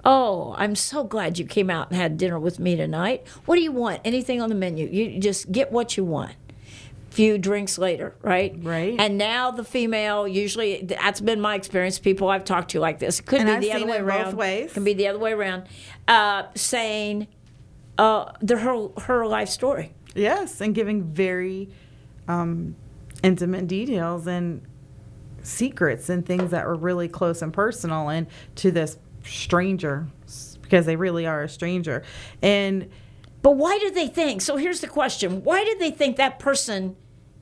Oh, 0.09 0.55
I'm 0.57 0.73
so 0.75 1.03
glad 1.03 1.37
you 1.37 1.43
came 1.43 1.69
out 1.69 1.89
and 1.89 1.97
had 1.97 2.15
dinner 2.17 2.39
with 2.39 2.59
me 2.59 2.77
tonight. 2.77 3.27
What 3.45 3.57
do 3.57 3.61
you 3.61 3.73
want? 3.73 3.99
Anything 4.05 4.41
on 4.41 4.47
the 4.47 4.55
menu? 4.55 4.87
You 4.87 5.19
just 5.19 5.51
get 5.51 5.69
what 5.69 5.97
you 5.97 6.05
want. 6.05 6.31
Few 7.09 7.37
drinks 7.37 7.77
later, 7.77 8.15
right? 8.21 8.55
Right. 8.61 8.95
And 8.97 9.17
now 9.17 9.51
the 9.51 9.65
female, 9.65 10.25
usually 10.25 10.81
that's 10.83 11.19
been 11.19 11.41
my 11.41 11.55
experience. 11.55 11.99
People 11.99 12.29
I've 12.29 12.45
talked 12.45 12.71
to 12.71 12.79
like 12.79 12.99
this, 12.99 13.19
it 13.19 13.25
could 13.25 13.41
And 13.41 13.47
be 13.49 13.53
I've 13.53 13.61
the 13.61 13.73
other 13.73 13.85
way 13.85 13.97
it 13.97 13.99
both 13.99 14.07
around. 14.07 14.37
ways. 14.37 14.73
Can 14.73 14.85
be 14.85 14.93
the 14.93 15.07
other 15.09 15.19
way 15.19 15.33
around. 15.33 15.63
Uh, 16.07 16.43
saying 16.55 17.27
uh, 17.97 18.31
the 18.39 18.57
her 18.59 18.87
her 19.01 19.27
life 19.27 19.49
story. 19.49 19.93
Yes, 20.15 20.61
and 20.61 20.73
giving 20.73 21.03
very 21.03 21.69
um, 22.29 22.77
intimate 23.23 23.67
details 23.67 24.25
and 24.25 24.61
secrets 25.43 26.07
and 26.09 26.25
things 26.25 26.51
that 26.51 26.65
were 26.65 26.75
really 26.75 27.09
close 27.09 27.41
and 27.41 27.51
personal 27.51 28.09
and 28.09 28.27
to 28.55 28.71
this 28.71 28.97
stranger 29.27 30.07
because 30.61 30.85
they 30.85 30.95
really 30.95 31.25
are 31.25 31.43
a 31.43 31.49
stranger. 31.49 32.03
And 32.41 32.89
But 33.41 33.51
why 33.51 33.77
do 33.79 33.91
they 33.91 34.07
think? 34.07 34.41
So 34.41 34.57
here's 34.57 34.81
the 34.81 34.87
question: 34.87 35.43
Why 35.43 35.63
do 35.63 35.77
they 35.79 35.91
think 35.91 36.17
that 36.17 36.39
person 36.39 36.95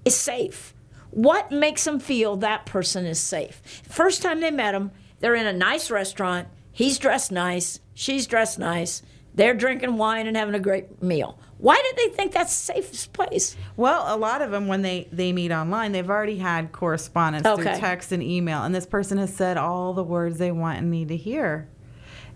is 0.03 0.15
safe? 0.15 0.73
What 1.11 1.51
makes 1.51 1.83
them 1.85 1.99
feel 1.99 2.35
that 2.37 2.65
person 2.65 3.05
is 3.05 3.19
safe? 3.19 3.61
First 3.87 4.21
time 4.21 4.41
they 4.41 4.51
met 4.51 4.75
him, 4.75 4.91
they're 5.21 5.35
in 5.35 5.47
a 5.47 5.53
nice 5.53 5.89
restaurant. 5.89 6.47
He's 6.71 6.97
dressed 6.99 7.31
nice. 7.31 7.79
She's 7.93 8.27
dressed 8.27 8.59
nice. 8.59 9.01
They're 9.33 9.53
drinking 9.53 9.97
wine 9.97 10.27
and 10.27 10.35
having 10.35 10.55
a 10.55 10.59
great 10.59 11.01
meal. 11.01 11.39
Why 11.57 11.75
do 11.75 12.03
they 12.03 12.13
think 12.13 12.33
that's 12.33 12.51
the 12.57 12.73
safest 12.73 13.13
place? 13.13 13.55
well, 13.77 14.13
a 14.13 14.17
lot 14.17 14.41
of 14.41 14.51
them 14.51 14.67
when 14.67 14.81
they 14.81 15.07
they 15.11 15.31
meet 15.31 15.51
online, 15.53 15.93
they've 15.93 16.09
already 16.09 16.37
had 16.37 16.73
correspondence 16.73 17.47
Okay. 17.47 17.63
through 17.63 17.79
text 17.79 18.11
and 18.11 18.21
email, 18.21 18.63
and 18.63 18.75
this 18.75 18.85
person 18.85 19.17
has 19.17 19.33
said 19.33 19.55
all 19.57 19.93
the 19.93 20.03
words 20.03 20.37
they 20.37 20.51
want 20.51 20.79
and 20.79 20.91
need 20.91 21.07
to 21.07 21.17
hear. 21.17 21.69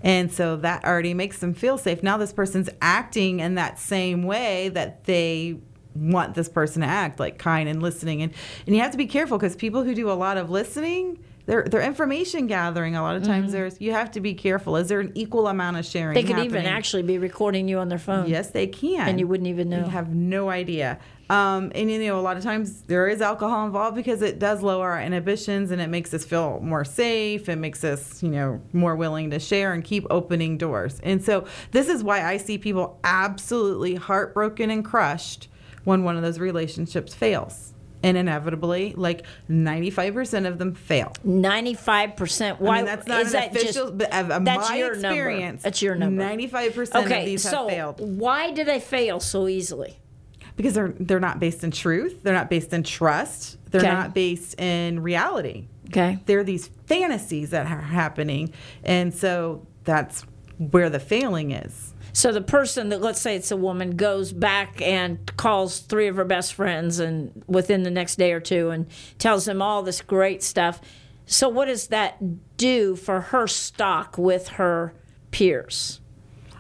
And 0.02 0.32
so 0.32 0.56
that 0.58 0.86
already 0.86 1.14
makes 1.14 1.40
them 1.40 1.54
feel 1.54 1.78
safe. 1.78 2.02
Now 2.04 2.18
this 2.18 2.34
person's 2.34 2.70
acting 2.82 3.40
in 3.40 3.56
that 3.56 3.80
same 3.80 4.24
way 4.24 4.70
that 4.70 5.04
they 5.06 5.60
want 5.96 6.36
this 6.36 6.48
person 6.48 6.82
to 6.82 6.88
act, 6.88 7.20
like 7.20 7.38
kind 7.38 7.68
and 7.68 7.82
listening. 7.82 8.22
And 8.22 8.34
and 8.66 8.76
you 8.76 8.82
have 8.82 8.92
to 8.92 8.98
be 8.98 9.08
careful 9.08 9.38
because 9.38 9.56
people 9.56 9.84
who 9.84 9.94
do 9.94 10.10
a 10.10 10.14
lot 10.14 10.38
of 10.38 10.50
listening, 10.50 11.20
they're 11.46 11.64
they're 11.64 11.82
information 11.82 12.48
gathering. 12.48 12.96
A 12.96 13.02
lot 13.02 13.16
of 13.16 13.24
times 13.24 13.52
there's 13.52 13.82
you 13.82 13.92
have 13.92 14.12
to 14.12 14.22
be 14.22 14.34
careful. 14.34 14.78
Is 14.78 14.88
there 14.88 15.00
an 15.00 15.12
equal 15.16 15.48
amount 15.48 15.78
of 15.78 15.86
sharing? 15.86 16.18
Mm-hmm. 16.18 16.28
They 16.28 16.34
could 16.34 16.46
even 16.46 16.66
actually 16.66 17.04
be 17.04 17.18
recording 17.18 17.68
you 17.68 17.80
on 17.80 17.90
their 17.90 18.00
phone. 18.00 18.30
Yes, 18.30 18.52
they 18.52 18.68
can. 18.68 19.10
And 19.10 19.20
you 19.20 19.28
wouldn't 19.28 19.48
even 19.48 19.70
know. 19.70 19.80
You 19.80 19.86
have 19.86 20.14
no 20.14 20.50
idea. 20.50 21.00
Um, 21.30 21.72
and 21.76 21.92
you 21.92 22.00
know, 22.00 22.20
a 22.20 22.22
lot 22.22 22.38
of 22.38 22.44
times 22.44 22.82
there 22.84 23.08
is 23.08 23.22
alcohol 23.22 23.66
involved 23.66 23.96
because 23.96 24.24
it 24.24 24.40
does 24.40 24.64
lower 24.64 24.92
our 24.92 25.02
inhibitions 25.02 25.70
and 25.70 25.80
it 25.80 25.88
makes 25.88 26.12
us 26.14 26.26
feel 26.26 26.60
more 26.60 26.84
safe. 26.84 27.48
It 27.48 27.58
makes 27.58 27.84
us, 27.84 28.24
you 28.24 28.30
know, 28.30 28.62
more 28.74 28.96
willing 28.96 29.30
to 29.30 29.40
share 29.40 29.74
and 29.74 29.84
keep 29.84 30.08
opening 30.10 30.58
doors. 30.58 31.00
And 31.04 31.24
so 31.24 31.46
this 31.72 31.88
is 31.88 32.04
why 32.04 32.24
I 32.26 32.38
see 32.38 32.58
people 32.58 33.00
absolutely 33.04 33.96
heartbroken 33.96 34.72
and 34.72 34.84
crushed 34.84 35.50
when 35.84 36.04
one 36.04 36.16
of 36.16 36.24
those 36.24 36.40
relationships 36.40 37.14
fails. 37.14 37.74
And 38.02 38.16
inevitably, 38.16 38.94
like 38.96 39.26
95% 39.50 40.48
of 40.48 40.58
them 40.58 40.74
fail. 40.74 41.12
Ninety-five 41.26 42.16
percent. 42.16 42.62
Why 42.62 42.76
I 42.76 42.78
mean, 42.78 42.86
that's 42.86 43.08
not 43.08 43.22
is 43.24 43.34
that 43.34 43.52
official, 43.54 43.88
just? 43.88 43.98
but 43.98 44.14
of, 44.14 44.32
of 44.32 44.46
that's 44.46 44.70
my 44.70 44.78
your 44.78 44.94
experience. 44.94 45.42
number. 45.42 45.62
That's 45.64 45.82
your 45.82 45.96
number. 45.96 46.24
95% 46.24 47.04
okay, 47.04 47.20
of 47.20 47.26
these 47.26 47.44
so 47.44 47.50
have 47.58 47.68
failed. 47.68 48.18
why 48.18 48.52
do 48.52 48.64
they 48.64 48.80
fail 48.80 49.20
so 49.20 49.50
easily? 49.50 50.00
Because 50.60 50.74
they're 50.74 50.94
they're 51.00 51.22
not 51.22 51.40
based 51.40 51.64
in 51.64 51.72
truth 51.72 52.22
they're 52.22 52.34
not 52.34 52.50
based 52.50 52.74
in 52.74 52.84
trust 52.84 53.58
they're 53.72 53.80
Okay. 53.80 53.90
not 53.90 54.14
based 54.14 54.60
in 54.60 55.00
reality 55.02 55.68
Okay. 55.88 56.20
they're 56.26 56.44
these 56.44 56.68
fantasies 56.86 57.52
that 57.52 57.66
are 57.66 57.82
happening 57.82 58.52
and 58.84 59.14
so 59.14 59.66
that's 59.86 60.26
where 60.58 60.90
the 60.90 61.00
failing 61.00 61.52
is 61.52 61.94
So 62.12 62.34
the 62.34 62.42
person 62.42 62.90
that 62.90 63.00
let's 63.00 63.22
say 63.22 63.38
it's 63.38 63.52
a 63.52 63.56
woman 63.58 63.96
goes 63.96 64.34
back 64.34 64.82
and 64.82 65.18
calls 65.38 65.80
three 65.80 66.08
of 66.08 66.18
her 66.18 66.26
best 66.26 66.54
friends 66.54 67.00
and 67.00 67.42
within 67.48 67.84
the 67.84 67.92
next 67.92 68.18
day 68.18 68.34
or 68.34 68.42
two 68.42 68.70
and 68.72 68.86
tells 69.20 69.46
them 69.46 69.62
all 69.62 69.82
this 69.84 70.02
great 70.02 70.44
stuff. 70.44 70.82
So 71.26 71.48
what 71.48 71.66
does 71.68 71.88
that 71.88 72.18
do 72.58 72.96
for 72.98 73.22
her 73.22 73.48
stock 73.48 74.18
with 74.18 74.50
her 74.60 74.94
peers? 75.32 76.02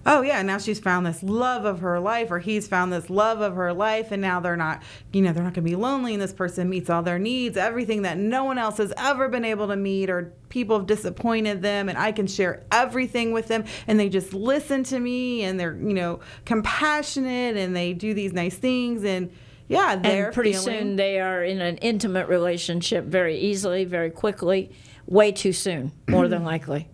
Oh 0.06 0.22
yeah 0.22 0.42
now 0.42 0.58
she's 0.58 0.80
found 0.80 1.06
this 1.06 1.22
love 1.24 1.66
of 1.66 1.80
her 1.80 2.00
life 2.00 2.32
or 2.32 2.40
he's 2.40 2.68
found 2.68 2.92
this 2.92 3.10
love 3.10 3.42
of 3.42 3.56
her 3.56 3.74
life 3.74 4.12
and 4.12 4.22
now 4.22 4.40
they're 4.40 4.56
not 4.58 4.82
you 5.14 5.22
know 5.22 5.34
they're 5.34 5.44
not 5.44 5.54
going 5.54 5.66
to 5.66 5.70
be 5.70 5.76
lonely 5.76 6.14
and 6.14 6.22
this 6.22 6.34
person 6.34 6.70
meets 6.70 6.90
all 6.90 7.02
their 7.04 7.20
needs 7.20 7.58
everything 7.58 8.02
that 8.04 8.18
no 8.18 8.44
one 8.44 8.58
else 8.58 8.78
has 8.78 8.94
ever 8.98 9.28
been 9.30 9.46
able 9.46 9.68
to 9.68 9.76
meet 9.76 10.10
or 10.10 10.34
people 10.50 10.78
have 10.78 10.88
disappointed 10.88 11.62
them 11.62 11.90
and 11.90 11.98
i 11.98 12.12
can 12.12 12.28
share 12.28 12.64
everything 12.72 13.32
with 13.32 13.48
them 13.48 13.64
and 13.88 14.00
they 14.00 14.10
just 14.10 14.34
listen 14.34 14.84
to 14.84 15.00
me 15.00 15.44
and 15.44 15.60
they're 15.60 15.76
you 15.76 15.94
know 15.94 16.20
compassionate 16.46 17.58
and 17.58 17.76
they 17.76 17.94
do 17.94 18.14
these 18.14 18.34
nice 18.34 18.56
things 18.56 19.04
and 19.04 19.32
yeah 19.68 19.96
they're 19.96 20.26
and 20.28 20.34
pretty 20.34 20.54
feeling- 20.54 20.80
soon 20.80 20.96
they 20.96 21.20
are 21.20 21.44
in 21.44 21.62
an 21.62 21.78
intimate 21.78 22.28
relationship 22.28 23.06
very 23.06 23.38
easily, 23.40 23.86
very 23.86 24.10
quickly, 24.10 24.72
way 25.06 25.32
too 25.32 25.54
soon, 25.54 25.92
more 26.08 26.28
than 26.28 26.44
likely. 26.54 26.88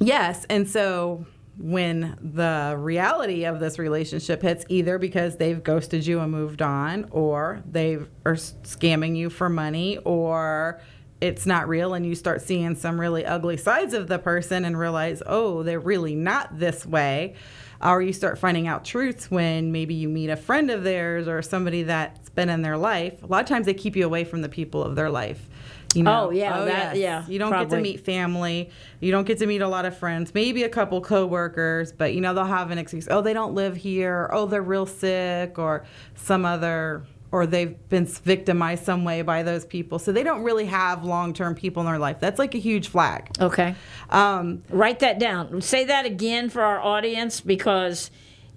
Yes. 0.00 0.44
And 0.50 0.68
so 0.68 1.24
when 1.58 2.18
the 2.20 2.76
reality 2.78 3.44
of 3.44 3.60
this 3.60 3.78
relationship 3.78 4.42
hits, 4.42 4.64
either 4.68 4.98
because 4.98 5.36
they've 5.36 5.62
ghosted 5.62 6.06
you 6.06 6.20
and 6.20 6.30
moved 6.30 6.60
on, 6.60 7.08
or 7.10 7.62
they 7.70 7.94
are 8.24 8.34
scamming 8.34 9.16
you 9.16 9.30
for 9.30 9.48
money, 9.48 9.98
or 9.98 10.80
it's 11.20 11.46
not 11.46 11.66
real, 11.68 11.94
and 11.94 12.04
you 12.04 12.14
start 12.14 12.42
seeing 12.42 12.74
some 12.74 13.00
really 13.00 13.24
ugly 13.24 13.56
sides 13.56 13.94
of 13.94 14.06
the 14.06 14.18
person 14.18 14.64
and 14.64 14.78
realize, 14.78 15.22
oh, 15.26 15.62
they're 15.62 15.80
really 15.80 16.14
not 16.14 16.58
this 16.58 16.84
way. 16.84 17.34
Or 17.82 18.00
you 18.02 18.12
start 18.12 18.38
finding 18.38 18.66
out 18.66 18.84
truths 18.84 19.30
when 19.30 19.70
maybe 19.72 19.94
you 19.94 20.08
meet 20.08 20.30
a 20.30 20.36
friend 20.36 20.70
of 20.70 20.82
theirs 20.82 21.28
or 21.28 21.42
somebody 21.42 21.82
that's 21.82 22.30
been 22.30 22.48
in 22.48 22.62
their 22.62 22.78
life. 22.78 23.22
A 23.22 23.26
lot 23.26 23.42
of 23.42 23.48
times 23.48 23.66
they 23.66 23.74
keep 23.74 23.96
you 23.96 24.04
away 24.04 24.24
from 24.24 24.42
the 24.42 24.48
people 24.48 24.82
of 24.82 24.94
their 24.94 25.10
life. 25.10 25.48
You 25.96 26.02
know? 26.02 26.28
Oh, 26.28 26.30
yeah, 26.30 26.64
that- 26.64 26.96
yeah, 26.96 27.24
You 27.28 27.38
don't 27.38 27.50
get 27.52 27.70
to 27.70 27.80
meet 27.82 28.00
family. 28.04 28.70
You 29.00 29.10
don't 29.12 29.26
get 29.26 29.38
to 29.38 29.46
meet 29.46 29.62
a 29.62 29.68
lot 29.68 29.84
of 29.84 29.96
friends, 29.96 30.32
maybe 30.34 30.62
a 30.62 30.68
couple 30.68 31.00
coworkers, 31.00 31.92
but 31.92 32.14
you 32.14 32.20
know 32.20 32.34
they'll 32.34 32.44
have 32.44 32.70
an 32.70 32.78
excuse. 32.78 33.08
Oh, 33.10 33.20
they 33.22 33.32
don't 33.32 33.54
live 33.54 33.76
here. 33.76 34.28
Oh, 34.32 34.46
they're 34.46 34.62
real 34.62 34.86
sick, 34.86 35.58
or 35.58 35.84
some 36.14 36.44
other, 36.44 37.04
or 37.32 37.46
they've 37.46 37.76
been 37.88 38.06
victimized 38.06 38.84
some 38.84 39.04
way 39.04 39.22
by 39.22 39.42
those 39.42 39.64
people. 39.64 39.98
So 39.98 40.12
they 40.12 40.22
don't 40.22 40.42
really 40.42 40.66
have 40.66 41.04
long-term 41.04 41.54
people 41.56 41.82
in 41.82 41.86
their 41.88 41.98
life. 41.98 42.20
That's 42.20 42.38
like 42.38 42.54
a 42.54 42.58
huge 42.58 42.88
flag. 42.88 43.30
Okay. 43.40 43.74
Um, 44.10 44.62
Write 44.70 45.00
that 45.00 45.18
down. 45.18 45.60
Say 45.60 45.84
that 45.84 46.06
again 46.06 46.48
for 46.50 46.62
our 46.62 46.80
audience 46.80 47.40
because 47.40 48.10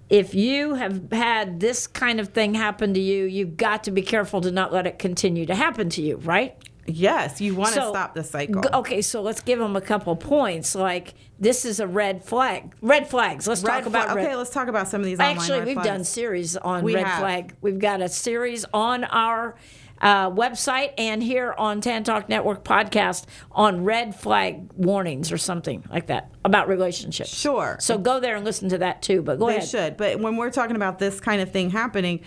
if 0.08 0.34
you 0.34 0.74
have 0.74 1.12
had 1.12 1.60
this 1.60 1.86
kind 1.86 2.18
of 2.20 2.28
thing 2.30 2.54
happen 2.54 2.94
to 2.94 3.00
you, 3.00 3.24
you've 3.24 3.56
got 3.56 3.84
to 3.84 3.90
be 3.90 4.02
careful 4.02 4.40
to 4.40 4.50
not 4.50 4.72
let 4.72 4.86
it 4.86 4.98
continue 4.98 5.46
to 5.46 5.54
happen 5.54 5.88
to 5.90 6.02
you, 6.02 6.16
right? 6.18 6.56
Yes, 6.90 7.40
you 7.40 7.54
want 7.54 7.74
to 7.74 7.80
So, 7.80 7.90
stop 7.92 8.14
the 8.14 8.24
cycle. 8.24 8.62
Okay, 8.72 9.02
so 9.02 9.22
let's 9.22 9.40
give 9.40 9.58
them 9.58 9.76
a 9.76 9.80
couple 9.80 10.14
points. 10.16 10.74
Like 10.74 11.14
this 11.38 11.64
is 11.64 11.80
a 11.80 11.86
red 11.86 12.24
flag. 12.24 12.74
Red 12.82 13.08
flags. 13.08 13.46
Let's 13.48 13.62
Red 13.62 13.72
talk 13.78 13.86
about 13.86 14.14
red. 14.14 14.26
Okay, 14.26 14.36
let's 14.36 14.50
talk 14.50 14.68
about 14.68 14.88
some 14.88 15.00
of 15.00 15.06
these. 15.06 15.20
Actually, 15.20 15.58
red 15.60 15.66
we've 15.66 15.74
flags. 15.74 15.88
done 15.88 16.04
series 16.04 16.56
on 16.56 16.84
We 16.84 16.94
red 16.94 17.06
have. 17.06 17.20
flag. 17.20 17.54
We've 17.60 17.78
got 17.78 18.00
a 18.02 18.08
series 18.08 18.64
on 18.74 19.04
our 19.04 19.56
uh, 20.02 20.30
website 20.30 20.92
and 20.96 21.22
here 21.22 21.54
on 21.58 21.80
Tan 21.82 22.04
Talk 22.04 22.28
Network 22.28 22.64
podcast 22.64 23.26
on 23.52 23.84
red 23.84 24.14
flag 24.14 24.70
warnings 24.74 25.30
or 25.30 25.36
something 25.38 25.84
like 25.90 26.06
that 26.06 26.30
about 26.44 26.68
relationships. 26.68 27.28
Sure. 27.36 27.76
So 27.80 27.98
go 27.98 28.18
there 28.18 28.34
and 28.36 28.44
listen 28.44 28.70
to 28.70 28.78
that 28.78 29.02
too. 29.02 29.20
But 29.20 29.38
go 29.38 29.48
they 29.48 29.56
ahead. 29.56 29.68
should. 29.68 29.96
But 29.98 30.18
when 30.20 30.36
we're 30.38 30.50
talking 30.50 30.76
about 30.76 30.98
this 30.98 31.20
kind 31.20 31.42
of 31.42 31.52
thing 31.52 31.68
happening, 31.70 32.20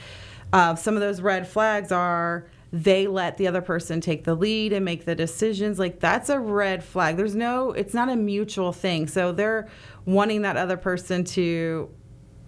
uh, 0.52 0.76
some 0.76 0.94
of 0.94 1.02
those 1.02 1.20
red 1.20 1.48
flags 1.48 1.92
are 1.92 2.48
they 2.74 3.06
let 3.06 3.38
the 3.38 3.48
other 3.48 3.62
person 3.62 4.02
take 4.02 4.24
the 4.24 4.34
lead 4.34 4.74
and 4.74 4.84
make 4.84 5.06
the 5.06 5.14
decisions. 5.14 5.78
Like 5.78 6.00
that's 6.00 6.28
a 6.30 6.40
red 6.40 6.84
flag. 6.84 7.18
There's 7.18 7.36
no, 7.36 7.72
it's 7.72 7.94
not 7.94 8.10
a 8.10 8.16
mutual 8.16 8.74
thing. 8.74 9.08
So 9.08 9.32
they're 9.32 9.70
wanting 10.06 10.42
that 10.42 10.58
other 10.58 10.76
person 10.76 11.24
to. 11.26 11.90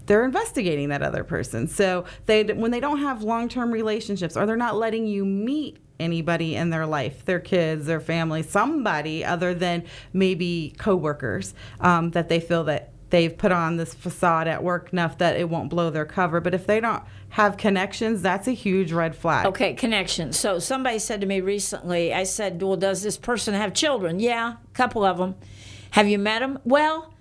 They're 0.08 0.26
investigating 0.26 0.90
that 0.90 1.02
other 1.02 1.24
person. 1.24 1.68
So 1.68 2.06
they, 2.28 2.44
when 2.44 2.70
they 2.70 2.80
don't 2.80 3.00
have 3.00 3.24
long-term 3.24 3.72
relationships, 3.72 4.38
or 4.38 4.46
they're 4.46 4.56
not 4.56 4.76
letting 4.76 5.08
you 5.08 5.26
meet 5.26 5.78
anybody 6.00 6.56
in 6.56 6.70
their 6.70 6.86
life, 6.86 7.26
their 7.26 7.40
kids, 7.40 7.88
their 7.88 8.00
family, 8.00 8.44
somebody 8.44 9.26
other 9.26 9.56
than 9.56 9.84
maybe 10.14 10.76
coworkers 10.78 11.56
um, 11.80 12.12
that 12.12 12.30
they 12.30 12.40
feel 12.40 12.64
that 12.66 12.92
they've 13.16 13.38
put 13.38 13.54
on 13.54 13.78
this 13.78 13.94
facade 13.94 14.46
at 14.46 14.62
work 14.62 14.92
enough 14.92 15.18
that 15.20 15.38
it 15.38 15.50
won't 15.50 15.70
blow 15.70 15.90
their 15.90 16.06
cover. 16.06 16.42
But 16.42 16.54
if 16.54 16.68
they 16.68 16.82
don't 16.82 17.02
have 17.30 17.56
connections, 17.56 18.22
that's 18.22 18.46
a 18.46 18.52
huge 18.52 18.92
red 18.92 19.16
flag. 19.16 19.46
Okay, 19.46 19.74
connections. 19.74 20.38
So 20.38 20.60
somebody 20.60 21.00
said 21.00 21.22
to 21.22 21.28
me 21.28 21.40
recently, 21.40 22.14
I 22.14 22.24
said, 22.24 22.62
"Well, 22.62 22.76
does 22.76 23.04
this 23.04 23.18
person 23.18 23.54
have 23.54 23.74
children?" 23.74 24.20
Yeah, 24.20 24.54
a 24.54 24.74
couple 24.74 25.06
of 25.06 25.18
them. 25.18 25.36
Have 25.92 26.10
you 26.10 26.20
met 26.20 26.40
them? 26.40 26.60
Well, 26.66 27.14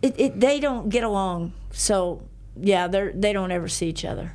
it, 0.00 0.14
it, 0.18 0.40
they 0.40 0.60
don't 0.60 0.88
get 0.88 1.04
along. 1.04 1.52
So 1.72 2.22
yeah, 2.56 2.86
they 2.88 3.10
they 3.14 3.34
don't 3.34 3.50
ever 3.50 3.68
see 3.68 3.88
each 3.88 4.06
other. 4.06 4.32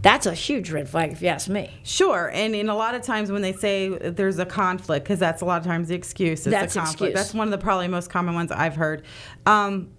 That's 0.00 0.26
a 0.26 0.34
huge 0.34 0.70
red 0.70 0.88
flag, 0.88 1.12
if 1.12 1.22
you 1.22 1.28
ask 1.28 1.48
me. 1.48 1.70
Sure, 1.84 2.30
and 2.32 2.54
in 2.54 2.68
a 2.68 2.74
lot 2.74 2.94
of 2.94 3.02
times 3.02 3.30
when 3.30 3.42
they 3.42 3.52
say 3.52 3.88
there's 3.88 4.38
a 4.38 4.46
conflict, 4.46 5.04
because 5.04 5.18
that's 5.18 5.42
a 5.42 5.44
lot 5.44 5.60
of 5.60 5.66
times 5.66 5.88
the 5.88 5.94
excuse. 5.94 6.46
Is 6.46 6.52
That's 6.52 6.74
the 6.74 6.80
conflict. 6.80 7.12
excuse. 7.12 7.14
That's 7.14 7.34
one 7.34 7.46
of 7.46 7.52
the 7.52 7.58
probably 7.58 7.88
most 7.88 8.10
common 8.10 8.34
ones 8.34 8.50
I've 8.52 8.76
heard. 8.76 9.04
Um, 9.44 9.90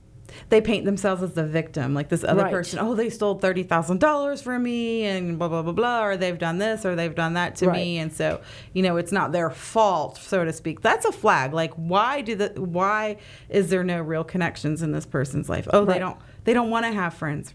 they 0.49 0.61
paint 0.61 0.85
themselves 0.85 1.21
as 1.23 1.33
the 1.33 1.45
victim, 1.45 1.93
like 1.93 2.09
this 2.09 2.23
other 2.23 2.43
Right. 2.43 2.51
person. 2.51 2.79
Oh, 2.79 2.95
they 2.95 3.09
stole 3.09 3.35
thirty 3.39 3.63
thousand 3.63 3.99
dollars 3.99 4.41
from 4.41 4.63
me, 4.63 5.03
and 5.05 5.37
blah 5.37 5.47
blah 5.47 5.61
blah 5.61 5.71
blah, 5.73 6.03
or 6.05 6.17
they've 6.17 6.37
done 6.37 6.57
this, 6.57 6.85
or 6.85 6.95
they've 6.95 7.15
done 7.15 7.33
that 7.33 7.55
to 7.57 7.71
me, 7.71 7.97
and 7.97 8.11
so 8.13 8.41
you 8.73 8.81
know 8.83 8.97
it's 8.97 9.11
not 9.11 9.31
their 9.31 9.49
fault, 9.49 10.17
so 10.17 10.43
to 10.45 10.53
speak. 10.53 10.81
That's 10.81 11.05
a 11.05 11.11
flag. 11.11 11.53
Like, 11.53 11.73
why 11.75 12.21
do 12.21 12.35
the 12.35 12.49
why 12.61 13.17
is 13.49 13.69
there 13.69 13.83
no 13.83 14.01
real 14.01 14.23
connections 14.23 14.81
in 14.81 14.91
this 14.91 15.05
person's 15.05 15.49
life? 15.49 15.67
Oh, 15.73 15.79
Right. 15.85 15.93
they 15.93 15.99
don't 15.99 16.17
they 16.45 16.53
don't 16.53 16.69
want 16.69 16.85
to 16.85 16.91
have 16.91 17.13
friends 17.13 17.53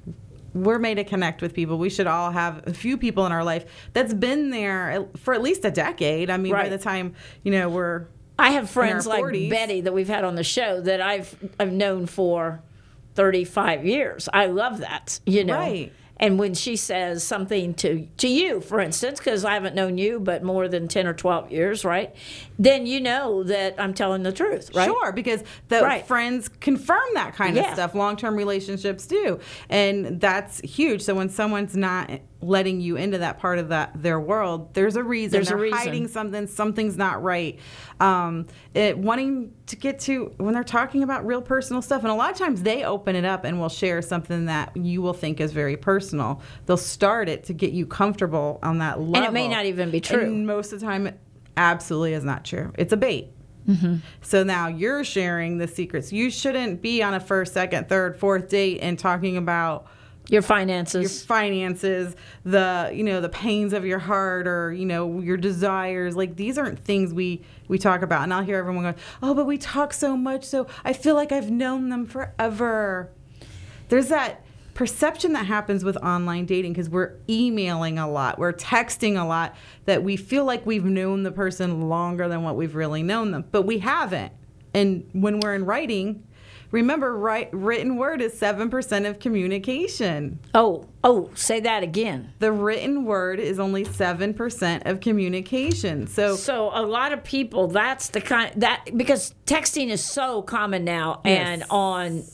we're 0.55 0.79
made 0.79 0.95
to 0.95 1.03
connect 1.03 1.43
with 1.43 1.53
people. 1.53 1.79
We 1.79 1.91
should 1.91 2.07
all 2.07 2.31
have 2.31 2.63
a 2.69 2.73
few 2.73 2.97
people 2.97 3.27
in 3.27 3.33
our 3.33 3.43
life 3.43 3.65
that's 3.93 4.15
been 4.15 4.51
there 4.51 5.05
for 5.17 5.35
at 5.35 5.43
least 5.43 5.65
a 5.65 5.71
decade. 5.73 6.31
I 6.31 6.37
mean, 6.37 6.53
by 6.53 6.69
the 6.69 6.79
time 6.79 7.15
you 7.43 7.51
know 7.51 7.69
we're 7.69 8.05
I 8.39 8.51
have 8.51 8.69
friends 8.71 9.07
like 9.07 9.23
40s. 9.23 9.51
Betty 9.51 9.81
that 9.83 9.93
we've 9.93 10.09
had 10.09 10.25
on 10.25 10.35
the 10.35 10.45
show 10.45 10.81
that 10.81 11.01
I've 11.01 11.37
I've 11.59 11.73
known 11.73 12.07
for 12.07 12.61
35 13.15 13.85
years. 13.87 14.29
I 14.33 14.47
love 14.47 14.79
that, 14.79 15.21
you 15.27 15.45
know. 15.45 15.59
Right. 15.59 15.93
And 16.17 16.39
when 16.39 16.55
she 16.55 16.77
says 16.77 17.25
something 17.25 17.75
to 17.75 18.07
to 18.19 18.29
you, 18.29 18.61
for 18.61 18.81
instance, 18.81 19.19
because 19.19 19.45
I 19.45 19.55
haven't 19.55 19.75
known 19.75 19.99
you 19.99 20.21
but 20.21 20.43
more 20.43 20.69
than 20.69 20.89
10 20.89 21.07
or 21.07 21.15
12 21.15 21.51
years, 21.51 21.85
right? 21.85 22.15
Then 22.59 22.87
you 22.87 23.01
know 23.01 23.43
that 23.45 23.75
I'm 23.79 23.95
telling 23.95 24.23
the 24.23 24.33
truth, 24.33 24.71
right? 24.75 24.87
Sure, 24.87 25.11
because 25.13 25.43
the 25.69 25.81
Right. 25.83 26.07
friends 26.07 26.49
confirm 26.49 27.03
that 27.15 27.35
kind 27.35 27.57
of 27.59 27.65
stuff. 27.73 27.95
Long 27.95 28.17
term 28.17 28.37
relationships 28.37 29.07
do, 29.07 29.41
and 29.69 30.21
that's 30.21 30.61
huge. 30.61 31.03
So 31.03 31.15
when 31.15 31.29
someone's 31.31 31.77
not 31.77 32.11
letting 32.41 32.79
you 32.81 32.97
into 32.97 33.17
that 33.19 33.39
part 33.39 33.59
of 33.59 33.71
that 33.71 33.91
their 34.03 34.21
world, 34.21 34.75
there's 34.75 34.97
a 34.97 35.03
reason. 35.03 35.33
There's 35.33 35.49
a 35.49 35.51
they're 35.51 35.59
reason. 35.63 35.79
hiding 35.79 36.09
something. 36.09 36.47
Something's 36.47 36.97
not 36.97 37.23
right. 37.23 37.59
Um, 38.01 38.47
it, 38.75 38.99
wanting 38.99 39.53
to 39.67 39.77
get 39.77 39.99
to 40.01 40.33
when 40.37 40.53
they're 40.55 40.63
talking 40.63 41.03
about 41.03 41.27
real 41.27 41.41
personal 41.43 41.81
stuff, 41.83 42.03
and 42.03 42.11
a 42.11 42.15
lot 42.15 42.31
of 42.31 42.37
times 42.39 42.63
they 42.63 42.85
open 42.85 43.17
it 43.17 43.25
up 43.25 43.45
and 43.45 43.59
will 43.59 43.69
share 43.69 44.03
something 44.03 44.45
that 44.47 44.77
you 44.77 45.01
will 45.03 45.13
think 45.15 45.41
is 45.41 45.53
very 45.53 45.77
personal. 45.77 46.41
They'll 46.67 46.77
start 46.77 47.29
it 47.29 47.45
to 47.45 47.53
get 47.53 47.73
you 47.73 47.87
comfortable 47.87 48.59
on 48.63 48.79
that 48.79 49.01
level, 49.01 49.17
And 49.17 49.25
it 49.25 49.33
may 49.33 49.49
not 49.49 49.65
even 49.67 49.91
be 49.91 50.01
true. 50.01 50.21
And 50.21 50.47
most 50.47 50.73
of 50.73 50.81
the 50.81 50.87
time, 50.87 51.15
absolutely 51.57 52.15
is 52.15 52.25
not 52.25 52.45
true. 52.45 52.73
It's 52.79 52.93
a 52.93 52.97
bait. 52.97 53.31
Mm-hmm. 53.69 53.97
So 54.21 54.45
now 54.45 54.69
you're 54.69 55.05
sharing 55.05 55.59
the 55.59 55.67
secrets. 55.67 56.13
You 56.13 56.31
shouldn't 56.31 56.83
be 56.83 57.03
on 57.03 57.15
a 57.15 57.21
first, 57.21 57.55
second, 57.55 57.89
third, 57.89 58.19
fourth 58.19 58.49
date 58.51 58.81
and 58.83 58.99
talking 58.99 59.39
about 59.39 59.87
Your 60.29 60.43
finances, 60.43 61.01
your 61.03 61.27
finances. 61.27 62.15
the 62.45 62.91
you 62.95 63.03
know 63.05 63.23
the 63.23 63.31
pains 63.31 63.73
of 63.73 63.87
your 63.87 63.99
heart, 63.99 64.47
or 64.47 64.73
you 64.73 64.85
know 64.85 65.21
your 65.21 65.39
desires. 65.39 66.15
Like 66.15 66.37
these 66.37 66.59
aren't 66.59 66.79
things 66.79 67.15
we 67.15 67.41
we 67.69 67.79
talk 67.79 68.03
about. 68.03 68.23
And 68.25 68.35
I'll 68.35 68.43
hear 68.45 68.59
everyone 68.59 68.83
go, 68.85 68.95
"Oh, 69.23 69.33
but 69.35 69.47
we 69.47 69.57
talk 69.57 69.95
so 69.95 70.15
much, 70.17 70.45
so 70.45 70.67
I 70.85 70.93
feel 70.93 71.15
like 71.15 71.33
I've 71.33 71.51
known 71.51 71.89
them 71.89 72.05
forever." 72.05 73.11
There's 73.89 74.09
that 74.09 74.44
perception 74.75 75.33
that 75.33 75.47
happens 75.47 75.85
with 75.85 75.97
online 75.99 76.47
dating 76.47 76.73
because 76.73 76.91
we're 76.91 77.15
emailing 77.29 77.99
a 77.99 78.11
lot, 78.11 78.39
we're 78.39 78.53
texting 78.53 79.21
a 79.21 79.25
lot, 79.25 79.55
that 79.85 80.03
we 80.03 80.17
feel 80.17 80.45
like 80.45 80.67
we've 80.67 80.85
known 80.85 81.23
the 81.23 81.33
person 81.33 81.89
longer 81.89 82.29
than 82.29 82.43
what 82.43 82.57
we've 82.57 82.75
really 82.75 83.03
known 83.03 83.31
them, 83.31 83.45
but 83.53 83.63
we 83.63 83.79
haven't. 83.79 84.33
And 84.75 85.09
when 85.13 85.39
we're 85.39 85.55
in 85.55 85.65
writing, 85.65 86.25
remember, 86.75 87.17
write, 87.17 87.49
written 87.53 87.97
word 87.97 88.21
is 88.21 88.35
7% 88.35 89.09
of 89.09 89.21
communication. 89.21 90.41
oh, 90.55 90.87
oh, 91.05 91.31
say 91.35 91.61
that 91.61 91.83
again. 91.83 92.33
The 92.41 92.51
written 92.51 93.05
word 93.05 93.39
is 93.39 93.61
only 93.61 93.85
7% 93.85 94.87
of 94.87 95.01
communication. 95.01 96.09
So, 96.09 96.35
So 96.35 96.71
a 96.75 96.83
lot 96.83 97.13
of 97.13 97.23
people 97.23 97.69
that's 97.69 98.09
the 98.09 98.21
kind 98.21 98.53
that 98.57 98.87
because 98.97 99.35
texting 99.47 99.89
is 99.89 100.03
so 100.03 100.43
common 100.43 100.85
now 100.85 101.21
and 101.25 101.65
on 101.71 102.25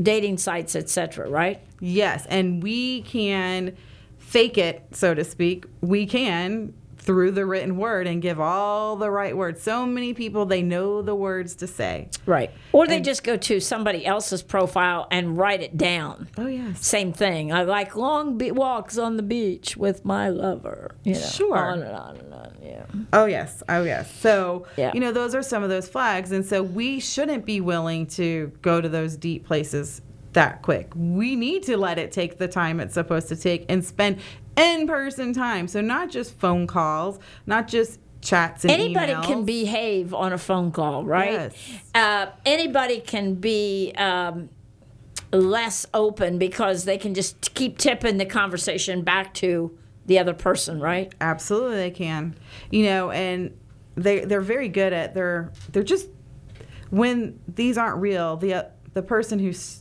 dating 0.00 0.38
sites 0.38 0.74
etc 0.74 1.28
right 1.28 1.60
yes, 1.80 2.24
and 2.26 2.62
we 2.62 3.02
can 3.02 3.76
fake 4.18 4.56
it, 4.56 4.82
so 4.92 5.12
to 5.12 5.24
speak. 5.24 5.66
We 5.82 6.06
can 6.06 6.72
through 7.02 7.32
the 7.32 7.44
written 7.44 7.76
word 7.76 8.06
and 8.06 8.22
give 8.22 8.38
all 8.38 8.94
the 8.96 9.10
right 9.10 9.36
words. 9.36 9.60
So 9.60 9.84
many 9.84 10.14
people, 10.14 10.46
they 10.46 10.62
know 10.62 11.02
the 11.02 11.14
words 11.16 11.56
to 11.56 11.66
say. 11.66 12.08
right 12.26 12.50
or 12.72 12.86
they 12.86 13.00
just 13.00 13.24
go 13.24 13.36
to 13.36 13.58
somebody 13.60 14.06
else's 14.06 14.42
profile 14.42 15.08
and 15.10 15.36
write 15.36 15.60
it 15.62 15.76
down 15.76 16.28
Oh, 16.38 16.46
yes. 16.46 16.86
same 16.86 17.12
thing 17.12 17.52
i 17.52 17.62
like 17.62 17.96
long 17.96 18.38
be- 18.38 18.50
walks 18.52 18.96
on 18.98 19.16
the 19.16 19.22
beach 19.22 19.76
with 19.76 20.04
my 20.04 20.28
lover 20.28 20.94
you 21.04 21.14
know 21.14 21.20
Sure. 21.20 21.56
on 21.58 21.82
and 21.82 21.96
on 21.96 22.16
and 22.16 22.34
on 22.34 22.52
yeah 22.62 22.84
Oh 23.12 23.24
yes, 23.26 23.62
oh 23.68 23.82
yes. 23.82 24.10
So 24.20 24.66
Yeah. 24.76 24.92
you 24.94 25.00
know 25.00 25.12
those 25.12 25.34
are 25.34 25.42
some 25.42 25.62
of 25.62 25.68
those 25.68 25.88
flags, 25.88 26.30
and 26.32 26.44
so 26.46 26.62
we 26.62 27.00
shouldn't 27.00 27.44
be 27.44 27.60
willing 27.60 28.06
to 28.18 28.52
go 28.62 28.80
to 28.80 28.88
those 28.88 29.16
deep 29.16 29.44
places 29.46 30.00
that 30.32 30.62
quick. 30.62 30.90
We 30.96 31.36
need 31.36 31.62
to 31.64 31.76
let 31.76 31.98
it 31.98 32.10
take 32.12 32.38
the 32.38 32.48
time 32.48 32.80
it's 32.80 32.94
supposed 32.94 33.28
to 33.28 33.36
take 33.36 33.66
and 33.68 33.84
spend 33.84 34.18
in-person 34.56 35.32
time. 35.32 35.68
So 35.68 35.80
not 35.80 36.10
just 36.10 36.38
phone 36.38 36.66
calls, 36.66 37.18
not 37.46 37.68
just 37.68 37.98
chats 38.20 38.64
and 38.64 38.70
anybody 38.72 39.12
emails. 39.12 39.24
can 39.24 39.44
behave 39.44 40.14
on 40.14 40.32
a 40.32 40.38
phone 40.38 40.70
call 40.70 41.04
right 41.04 41.32
Yes. 41.32 41.80
uh, 41.92 42.26
anybody 42.46 43.00
can 43.00 43.34
be 43.34 43.92
um, 43.96 44.48
less 45.32 45.86
open 45.92 46.38
because 46.38 46.84
they 46.84 46.96
can 46.98 47.14
just 47.14 47.52
keep 47.54 47.78
tipping 47.78 48.18
the 48.18 48.24
conversation 48.24 49.02
back 49.02 49.34
to 49.34 49.76
the 50.06 50.20
other 50.20 50.34
person 50.34 50.78
right 50.80 51.12
Absolutely, 51.20 51.76
they 51.76 51.90
can. 51.90 52.36
You 52.70 52.84
know, 52.84 53.10
and 53.10 53.56
they 53.96 54.24
they're 54.24 54.40
very 54.40 54.68
good 54.68 54.92
at 54.92 55.14
they're 55.14 55.50
they're 55.72 55.82
just 55.82 56.08
when 56.90 57.40
these 57.48 57.76
aren't 57.76 58.00
real. 58.00 58.36
The 58.36 58.68
the 58.94 59.02
person 59.02 59.38
who's 59.40 59.80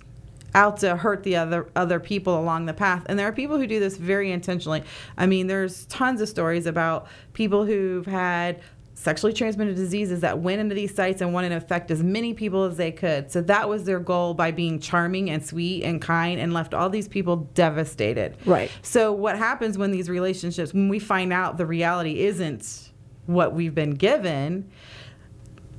out 0.53 0.77
to 0.77 0.95
hurt 0.95 1.23
the 1.23 1.35
other 1.35 1.69
other 1.75 1.99
people 1.99 2.39
along 2.39 2.65
the 2.65 2.73
path, 2.73 3.05
and 3.07 3.17
there 3.17 3.27
are 3.27 3.33
people 3.33 3.57
who 3.57 3.67
do 3.67 3.79
this 3.79 3.97
very 3.97 4.31
intentionally. 4.31 4.83
I 5.17 5.25
mean, 5.25 5.47
there's 5.47 5.85
tons 5.85 6.21
of 6.21 6.29
stories 6.29 6.65
about 6.65 7.07
people 7.33 7.65
who've 7.65 8.05
had 8.05 8.61
sexually 9.01 9.33
transmitted 9.33 9.75
diseases 9.75 10.21
that 10.21 10.39
went 10.39 10.61
into 10.61 10.75
these 10.75 10.93
sites 10.93 11.21
and 11.21 11.33
wanted 11.33 11.49
to 11.49 11.55
affect 11.55 11.89
as 11.89 12.03
many 12.03 12.35
people 12.35 12.65
as 12.65 12.77
they 12.77 12.91
could. 12.91 13.31
So 13.31 13.41
that 13.41 13.67
was 13.67 13.85
their 13.85 13.99
goal 13.99 14.35
by 14.35 14.51
being 14.51 14.79
charming 14.79 15.31
and 15.31 15.43
sweet 15.43 15.83
and 15.83 15.99
kind 15.99 16.39
and 16.39 16.53
left 16.53 16.75
all 16.75 16.87
these 16.87 17.07
people 17.07 17.37
devastated. 17.55 18.37
Right. 18.45 18.69
So 18.83 19.11
what 19.11 19.39
happens 19.39 19.75
when 19.75 19.89
these 19.89 20.07
relationships 20.07 20.71
when 20.73 20.87
we 20.87 20.99
find 20.99 21.33
out 21.33 21.57
the 21.57 21.65
reality 21.65 22.19
isn't 22.19 22.91
what 23.25 23.53
we've 23.53 23.73
been 23.73 23.95
given, 23.95 24.69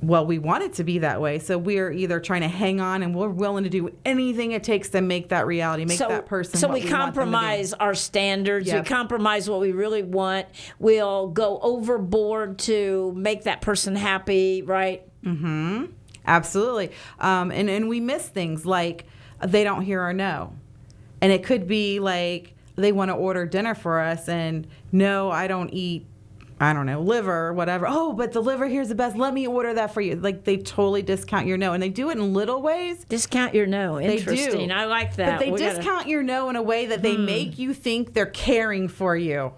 well, 0.07 0.25
we 0.25 0.39
want 0.39 0.63
it 0.63 0.73
to 0.73 0.83
be 0.83 0.99
that 0.99 1.21
way. 1.21 1.39
So 1.39 1.57
we're 1.57 1.91
either 1.91 2.19
trying 2.19 2.41
to 2.41 2.47
hang 2.47 2.81
on 2.81 3.03
and 3.03 3.15
we're 3.15 3.29
willing 3.29 3.63
to 3.63 3.69
do 3.69 3.89
anything 4.05 4.51
it 4.51 4.63
takes 4.63 4.89
to 4.89 5.01
make 5.01 5.29
that 5.29 5.47
reality, 5.47 5.85
make 5.85 5.97
so, 5.97 6.07
that 6.09 6.25
person. 6.25 6.59
so 6.59 6.67
we 6.67 6.71
want 6.71 6.81
them 6.81 6.81
to 6.81 6.87
be. 6.87 6.97
compromise 7.03 7.73
our 7.73 7.95
standards 7.95 8.71
we 8.71 8.81
compromise 8.81 9.49
what 9.49 9.59
we 9.59 9.71
really 9.71 10.03
want 10.03 10.47
we'll 10.79 11.27
go 11.27 11.59
overboard 11.61 12.57
to 12.57 13.13
make 13.15 13.43
that 13.43 13.61
person 13.61 13.95
happy 13.95 14.61
right 14.61 15.07
Absolutely. 16.25 16.91
Um, 17.19 17.51
and, 17.51 17.69
and 17.69 17.89
we 17.89 17.99
miss 17.99 18.27
things 18.27 18.65
like 18.65 19.05
they 19.45 19.63
don't 19.63 19.81
hear 19.81 20.01
our 20.01 20.13
no. 20.13 20.55
And 21.21 21.31
it 21.31 21.43
could 21.43 21.67
be 21.67 21.99
like 21.99 22.55
they 22.75 22.91
want 22.91 23.09
to 23.09 23.15
order 23.15 23.45
dinner 23.45 23.75
for 23.75 23.99
us 23.99 24.27
and 24.27 24.67
no, 24.91 25.31
I 25.31 25.47
don't 25.47 25.69
eat, 25.73 26.05
I 26.59 26.71
don't 26.73 26.85
know, 26.85 27.01
liver 27.01 27.47
or 27.47 27.53
whatever. 27.53 27.85
Oh, 27.89 28.13
but 28.13 28.31
the 28.31 28.41
liver 28.41 28.67
here's 28.67 28.87
the 28.89 28.95
best. 28.95 29.15
Let 29.17 29.33
me 29.33 29.47
order 29.47 29.73
that 29.73 29.93
for 29.93 30.01
you. 30.01 30.15
Like 30.15 30.43
they 30.43 30.57
totally 30.57 31.01
discount 31.01 31.45
your 31.47 31.57
no. 31.57 31.73
And 31.73 31.81
they 31.83 31.89
do 31.89 32.09
it 32.09 32.17
in 32.17 32.33
little 32.33 32.61
ways. 32.61 33.03
discount 33.09 33.53
your 33.53 33.65
no 33.65 33.97
They 33.97 34.17
interesting 34.17 34.67
do. 34.69 34.73
i 34.73 34.85
like 34.85 35.15
that 35.17 35.39
But 35.39 35.45
they 35.45 35.51
We 35.51 35.59
gotta- 35.59 35.75
discount 35.77 36.07
your 36.07 36.23
no 36.23 36.49
in 36.49 36.55
a 36.55 36.61
way 36.61 36.85
that 36.85 36.97
Hmm. 36.99 37.03
they 37.03 37.17
make 37.17 37.57
you 37.59 37.73
think 37.73 38.13
they're 38.13 38.25
caring 38.27 38.87
for 38.87 39.15
you. 39.17 39.51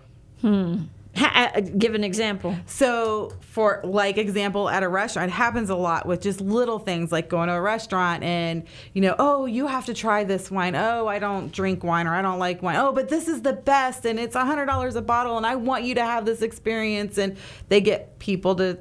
Ha- 1.17 1.51
uh, 1.55 1.61
give 1.61 1.95
an 1.95 2.03
example. 2.03 2.57
So, 2.65 3.31
for 3.39 3.79
like 3.85 4.17
example, 4.17 4.67
at 4.67 4.83
a 4.83 4.89
restaurant, 4.89 5.29
it 5.31 5.33
happens 5.33 5.69
a 5.69 5.75
lot 5.75 6.05
with 6.05 6.21
just 6.21 6.41
little 6.41 6.77
things 6.77 7.09
like 7.09 7.29
going 7.29 7.47
to 7.47 7.53
a 7.53 7.61
restaurant 7.61 8.21
and 8.23 8.63
you 8.91 9.01
know, 9.01 9.15
oh, 9.17 9.45
you 9.45 9.67
have 9.67 9.85
to 9.85 9.93
try 9.93 10.25
this 10.25 10.51
wine. 10.51 10.75
Oh, 10.75 11.07
I 11.07 11.19
don't 11.19 11.53
drink 11.53 11.85
wine 11.85 12.05
or 12.05 12.13
I 12.13 12.21
don't 12.21 12.37
like 12.39 12.61
wine. 12.61 12.75
Oh, 12.75 12.91
but 12.91 13.07
this 13.07 13.29
is 13.29 13.43
the 13.43 13.53
best 13.53 14.05
and 14.05 14.19
it's 14.19 14.35
a 14.35 14.43
hundred 14.43 14.65
dollars 14.65 14.97
a 14.97 15.01
bottle 15.01 15.37
and 15.37 15.45
I 15.45 15.55
want 15.55 15.85
you 15.85 15.95
to 15.95 16.03
have 16.03 16.25
this 16.25 16.41
experience. 16.41 17.17
And 17.17 17.37
they 17.69 17.79
get 17.79 18.19
people 18.19 18.53
to 18.55 18.79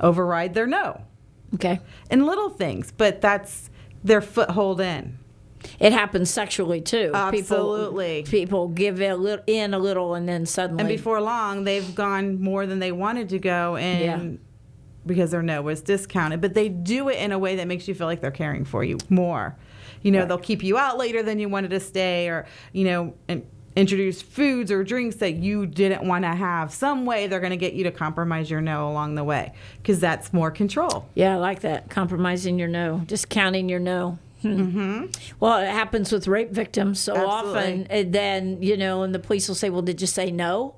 override 0.00 0.54
their 0.54 0.66
no 0.66 1.02
Okay. 1.54 1.78
and 2.10 2.26
little 2.26 2.50
things, 2.50 2.90
but 2.90 3.20
that's 3.20 3.70
their 4.02 4.20
foothold 4.20 4.80
in. 4.80 5.18
It 5.78 5.92
happens 5.92 6.30
sexually 6.30 6.80
too. 6.80 7.10
Absolutely. 7.14 8.22
People, 8.22 8.40
people 8.40 8.68
give 8.68 9.00
in 9.00 9.10
a 9.10 9.16
little, 9.16 9.44
in 9.46 9.74
a 9.74 9.78
little, 9.78 10.14
and 10.14 10.28
then 10.28 10.46
suddenly. 10.46 10.80
And 10.80 10.88
before 10.88 11.20
long, 11.20 11.64
they've 11.64 11.94
gone 11.94 12.40
more 12.40 12.66
than 12.66 12.78
they 12.78 12.92
wanted 12.92 13.28
to 13.30 13.38
go, 13.38 13.76
and 13.76 14.38
because 15.06 15.30
their 15.30 15.42
no 15.42 15.62
was 15.62 15.80
discounted. 15.80 16.40
But 16.40 16.54
they 16.54 16.68
do 16.68 17.08
it 17.08 17.18
in 17.18 17.32
a 17.32 17.38
way 17.38 17.56
that 17.56 17.66
makes 17.66 17.88
you 17.88 17.94
feel 17.94 18.06
like 18.06 18.20
they're 18.20 18.30
caring 18.30 18.64
for 18.64 18.84
you 18.84 18.98
more. 19.08 19.56
You 20.02 20.12
know, 20.12 20.24
they'll 20.24 20.38
keep 20.38 20.62
you 20.62 20.78
out 20.78 20.96
later 20.96 21.22
than 21.22 21.38
you 21.38 21.48
wanted 21.48 21.70
to 21.70 21.80
stay, 21.80 22.28
or 22.28 22.46
you 22.72 22.84
know, 22.84 23.14
and 23.28 23.46
introduce 23.76 24.20
foods 24.20 24.72
or 24.72 24.82
drinks 24.82 25.16
that 25.16 25.36
you 25.36 25.64
didn't 25.64 26.06
want 26.06 26.24
to 26.24 26.34
have. 26.34 26.72
Some 26.72 27.06
way 27.06 27.26
they're 27.26 27.40
going 27.40 27.50
to 27.50 27.56
get 27.56 27.74
you 27.74 27.84
to 27.84 27.90
compromise 27.90 28.50
your 28.50 28.60
no 28.60 28.90
along 28.90 29.14
the 29.14 29.24
way, 29.24 29.52
because 29.76 30.00
that's 30.00 30.32
more 30.32 30.50
control. 30.50 31.06
Yeah, 31.14 31.34
I 31.34 31.36
like 31.36 31.60
that. 31.60 31.90
Compromising 31.90 32.58
your 32.58 32.68
no, 32.68 33.02
discounting 33.06 33.68
your 33.68 33.80
no. 33.80 34.18
Mm-hmm. 34.42 35.06
Well, 35.38 35.58
it 35.58 35.68
happens 35.68 36.12
with 36.12 36.26
rape 36.26 36.50
victims 36.50 37.00
so 37.00 37.14
often. 37.14 37.86
And 37.88 38.12
then, 38.12 38.62
you 38.62 38.76
know, 38.76 39.02
and 39.02 39.14
the 39.14 39.18
police 39.18 39.48
will 39.48 39.54
say, 39.54 39.70
well, 39.70 39.82
did 39.82 40.00
you 40.00 40.06
say 40.06 40.30
no? 40.30 40.74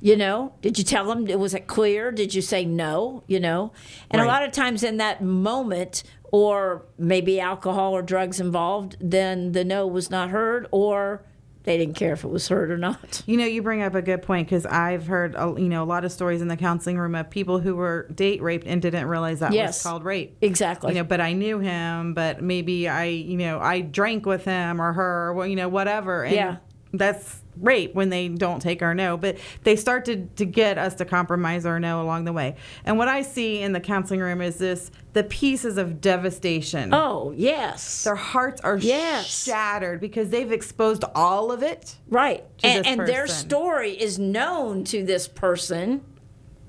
You 0.00 0.16
know, 0.16 0.52
did 0.60 0.76
you 0.76 0.84
tell 0.84 1.06
them? 1.06 1.24
Was 1.40 1.54
it 1.54 1.66
clear? 1.66 2.12
Did 2.12 2.34
you 2.34 2.42
say 2.42 2.66
no? 2.66 3.22
You 3.26 3.40
know, 3.40 3.72
and 4.10 4.20
a 4.20 4.26
lot 4.26 4.42
of 4.42 4.52
times 4.52 4.82
in 4.82 4.98
that 4.98 5.22
moment, 5.22 6.02
or 6.30 6.84
maybe 6.98 7.40
alcohol 7.40 7.92
or 7.92 8.02
drugs 8.02 8.38
involved, 8.38 8.96
then 9.00 9.52
the 9.52 9.64
no 9.64 9.86
was 9.86 10.10
not 10.10 10.28
heard, 10.28 10.66
or 10.70 11.24
they 11.64 11.76
didn't 11.78 11.94
care 11.96 12.12
if 12.12 12.24
it 12.24 12.28
was 12.28 12.46
heard 12.48 12.70
or 12.70 12.78
not. 12.78 13.22
You 13.26 13.36
know, 13.38 13.46
you 13.46 13.62
bring 13.62 13.82
up 13.82 13.94
a 13.94 14.02
good 14.02 14.22
point 14.22 14.46
because 14.48 14.64
I've 14.66 15.06
heard, 15.06 15.34
uh, 15.34 15.54
you 15.56 15.68
know, 15.68 15.82
a 15.82 15.86
lot 15.86 16.04
of 16.04 16.12
stories 16.12 16.40
in 16.42 16.48
the 16.48 16.56
counseling 16.56 16.98
room 16.98 17.14
of 17.14 17.30
people 17.30 17.58
who 17.58 17.74
were 17.74 18.06
date 18.14 18.42
raped 18.42 18.66
and 18.66 18.80
didn't 18.82 19.06
realize 19.06 19.40
that 19.40 19.52
Yes. 19.52 19.78
was 19.78 19.82
called 19.82 20.04
rape. 20.04 20.36
Exactly. 20.42 20.92
You 20.92 21.00
know, 21.00 21.04
but 21.04 21.20
I 21.20 21.32
knew 21.32 21.58
him, 21.58 22.14
but 22.14 22.42
maybe 22.42 22.88
I, 22.88 23.04
you 23.06 23.36
know, 23.38 23.58
I 23.60 23.80
drank 23.80 24.26
with 24.26 24.44
him 24.44 24.80
or 24.80 24.92
her, 24.92 25.28
or 25.28 25.32
well, 25.34 25.46
you 25.46 25.56
know, 25.56 25.68
whatever. 25.68 26.24
And 26.24 26.34
Yeah. 26.34 26.56
That's 26.92 27.40
rape 27.56 27.94
when 27.94 28.08
they 28.10 28.28
don't 28.28 28.60
take 28.60 28.82
our 28.82 28.94
no, 28.94 29.16
but 29.16 29.38
they 29.62 29.76
start 29.76 30.04
to, 30.06 30.26
to 30.36 30.44
get 30.44 30.78
us 30.78 30.94
to 30.96 31.04
compromise 31.04 31.64
our 31.66 31.78
no 31.80 32.02
along 32.02 32.24
the 32.24 32.32
way. 32.32 32.56
And 32.84 32.98
what 32.98 33.08
I 33.08 33.22
see 33.22 33.60
in 33.62 33.72
the 33.72 33.80
counseling 33.80 34.20
room 34.20 34.40
is 34.40 34.56
this 34.56 34.90
the 35.12 35.24
pieces 35.24 35.78
of 35.78 36.00
devastation. 36.00 36.92
oh, 36.92 37.32
yes. 37.36 38.04
Their 38.04 38.16
hearts 38.16 38.60
are 38.62 38.76
Yes. 38.78 39.44
shattered 39.44 40.00
because 40.00 40.30
they've 40.30 40.50
exposed 40.50 41.04
all 41.14 41.52
of 41.52 41.62
it. 41.62 41.96
Right. 42.08 42.44
And, 42.62 42.84
and 42.86 43.00
their 43.06 43.26
story 43.28 43.92
is 43.92 44.18
known 44.18 44.84
to 44.84 45.04
this 45.04 45.28
person, 45.28 46.02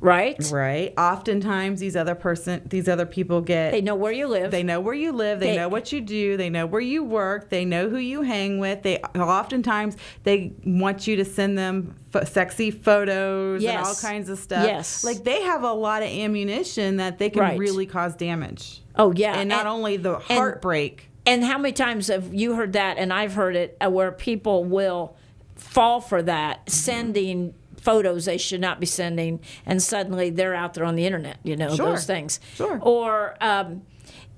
right? 0.06 0.52
Right. 0.52 0.94
Oftentimes 0.98 1.80
these 1.80 1.96
other 1.96 2.16
person 2.16 2.62
these 2.66 2.88
other 2.88 3.06
people 3.06 3.42
get 3.42 3.72
They 3.72 3.82
know 3.82 3.96
where 3.96 4.12
you 4.12 4.28
live. 4.28 4.52
They 4.52 4.64
know 4.64 4.80
where 4.80 4.94
you 4.94 5.12
live. 5.12 5.40
They, 5.40 5.52
They- 5.52 5.58
know 5.58 5.70
what 5.70 5.92
you 5.92 6.02
do. 6.02 6.38
They 6.38 6.50
know 6.50 6.66
where 6.66 6.82
you 6.82 7.04
work. 7.04 7.50
They 7.50 7.66
know 7.66 7.90
who 7.90 7.98
you 7.98 8.22
hang 8.22 8.60
with. 8.60 8.84
They 8.84 9.00
oftentimes 9.00 9.98
they 10.24 10.54
want 10.66 11.08
you 11.08 11.16
to 11.18 11.26
send 11.26 11.58
them 11.58 11.96
ph 12.14 12.28
sexy 12.28 12.72
photos 12.72 13.64
and 13.64 13.78
all 13.78 13.96
kinds 13.96 14.30
of 14.30 14.40
stuff. 14.40 14.66
Yes. 14.66 15.04
like 15.04 15.24
they 15.24 15.42
have 15.42 15.64
a 15.64 15.74
lot 15.74 16.02
of 16.04 16.10
ammunition 16.10 16.98
that 16.98 17.18
they 17.18 17.30
can 17.30 17.42
Right. 17.42 17.58
really 17.60 17.86
cause 17.86 18.16
damage. 18.16 18.82
oh, 18.96 19.12
yeah. 19.14 19.38
and 19.40 19.50
not 19.50 19.68
only 19.68 19.98
the 19.98 20.20
heartbreak. 20.20 21.10
And 21.28 21.44
how 21.44 21.58
many 21.58 21.74
times 21.74 22.08
have 22.08 22.34
you 22.34 22.54
heard 22.56 22.74
that? 22.74 22.98
And 22.98 23.12
I've 23.12 23.34
heard 23.34 23.56
it 23.56 23.76
uh, 23.84 23.90
where 23.90 24.12
people 24.12 24.64
will 24.64 25.16
fall 25.56 26.00
for 26.00 26.22
that, 26.22 26.70
sending 26.70 27.54
photos 27.86 28.26
they 28.26 28.38
should 28.38 28.60
not 28.60 28.80
be 28.82 28.86
sending, 28.86 29.40
and 29.66 29.82
suddenly 29.82 30.30
they're 30.32 30.56
out 30.56 30.74
there 30.74 30.84
on 30.84 30.96
the 30.96 31.06
internet, 31.06 31.38
you 31.44 31.56
know, 31.56 31.74
Sure. 31.76 31.92
those 31.92 32.06
things. 32.06 32.40
Sure. 32.56 32.80
Or, 32.82 33.38
um, 33.40 33.84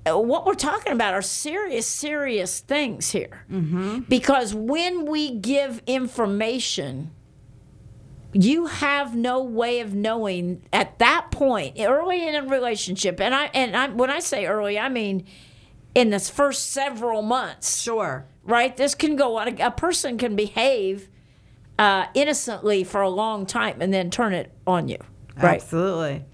what 0.06 0.46
we're 0.46 0.54
talking 0.54 0.92
about 0.92 1.12
are 1.14 1.20
serious, 1.22 1.86
serious 1.86 2.60
things 2.60 3.10
here. 3.10 3.44
Mm-hmm. 3.50 4.00
Because 4.08 4.54
when 4.54 5.04
we 5.04 5.32
give 5.34 5.82
information, 5.86 7.10
you 8.32 8.66
have 8.66 9.14
no 9.16 9.42
way 9.42 9.80
of 9.80 9.94
knowing 9.94 10.62
at 10.72 10.98
that 10.98 11.30
point 11.30 11.76
early 11.80 12.26
in 12.28 12.34
a 12.34 12.42
relationship 12.42 13.20
and 13.22 13.34
i 13.34 13.46
and 13.54 13.74
i 13.74 13.88
when 13.88 14.10
i 14.10 14.18
say 14.20 14.44
early 14.44 14.78
i 14.78 14.86
mean 14.90 15.24
in 15.94 16.10
this 16.10 16.28
first 16.28 16.70
several 16.70 17.22
months 17.22 17.80
Sure. 17.80 18.26
right 18.44 18.76
this 18.76 18.94
can 18.94 19.16
go 19.16 19.38
on 19.38 19.58
a 19.58 19.70
person 19.70 20.18
can 20.18 20.36
behave 20.36 21.08
uh, 21.78 22.06
innocently 22.14 22.84
for 22.84 23.00
a 23.00 23.08
long 23.08 23.46
time 23.46 23.80
and 23.80 23.92
then 23.92 24.10
turn 24.10 24.32
it 24.32 24.52
on 24.66 24.88
you 24.88 24.98
right 25.36 25.60
Absolutely. 25.60 26.24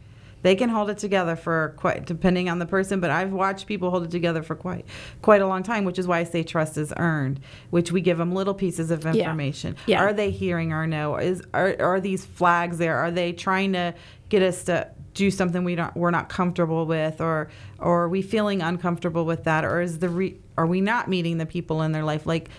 They 0.45 0.57
can 0.57 0.69
hold 0.69 0.91
it 0.91 0.99
together 0.99 1.37
for 1.37 1.73
quite 1.79 2.05
depending 2.05 2.51
on 2.51 2.59
the 2.59 2.67
person, 2.67 3.01
but 3.01 3.11
I've 3.11 3.33
watched 3.33 3.67
people 3.67 3.91
hold 3.91 4.05
it 4.05 4.11
together 4.11 4.43
for 4.43 4.55
quite 4.55 4.85
quite 5.23 5.41
a 5.41 5.47
long 5.47 5.63
time, 5.63 5.87
which 5.87 5.99
is 5.99 6.07
why 6.07 6.19
I 6.19 6.25
say 6.25 6.43
trust 6.43 6.77
is 6.77 6.93
earned, 6.99 7.41
which 7.71 7.91
we 7.91 8.03
give 8.03 8.19
them 8.19 8.35
little 8.35 8.53
pieces 8.53 8.91
of 8.91 9.07
information. 9.07 9.75
Yeah. 9.87 10.01
yeah. 10.01 10.05
Are 10.05 10.13
they 10.13 10.31
hearing 10.31 10.75
or 10.75 10.87
no? 10.87 11.17
Is 11.17 11.43
are, 11.55 11.75
are 11.81 11.99
these 11.99 12.27
flags 12.27 12.77
there? 12.77 12.99
Are 12.99 13.11
they 13.11 13.33
trying 13.33 13.73
to 13.73 13.95
get 14.29 14.43
us 14.43 14.65
to 14.65 14.91
do 15.15 15.31
something 15.31 15.65
we 15.65 15.77
don't 15.77 15.97
we're 15.97 16.11
not 16.11 16.29
comfortable 16.29 16.85
with 16.85 17.23
or 17.23 17.49
or 17.79 18.03
are 18.03 18.09
we 18.09 18.21
feeling 18.21 18.61
uncomfortable 18.61 19.25
with 19.25 19.45
that 19.45 19.65
or 19.65 19.81
is 19.81 20.01
the 20.01 20.09
re, 20.09 20.37
are 20.59 20.67
we 20.67 20.81
not 20.81 21.09
meeting 21.09 21.39
the 21.39 21.47
people 21.47 21.83
in 21.83 21.93
their 21.93 22.05
life 22.05 22.27
like 22.27 22.51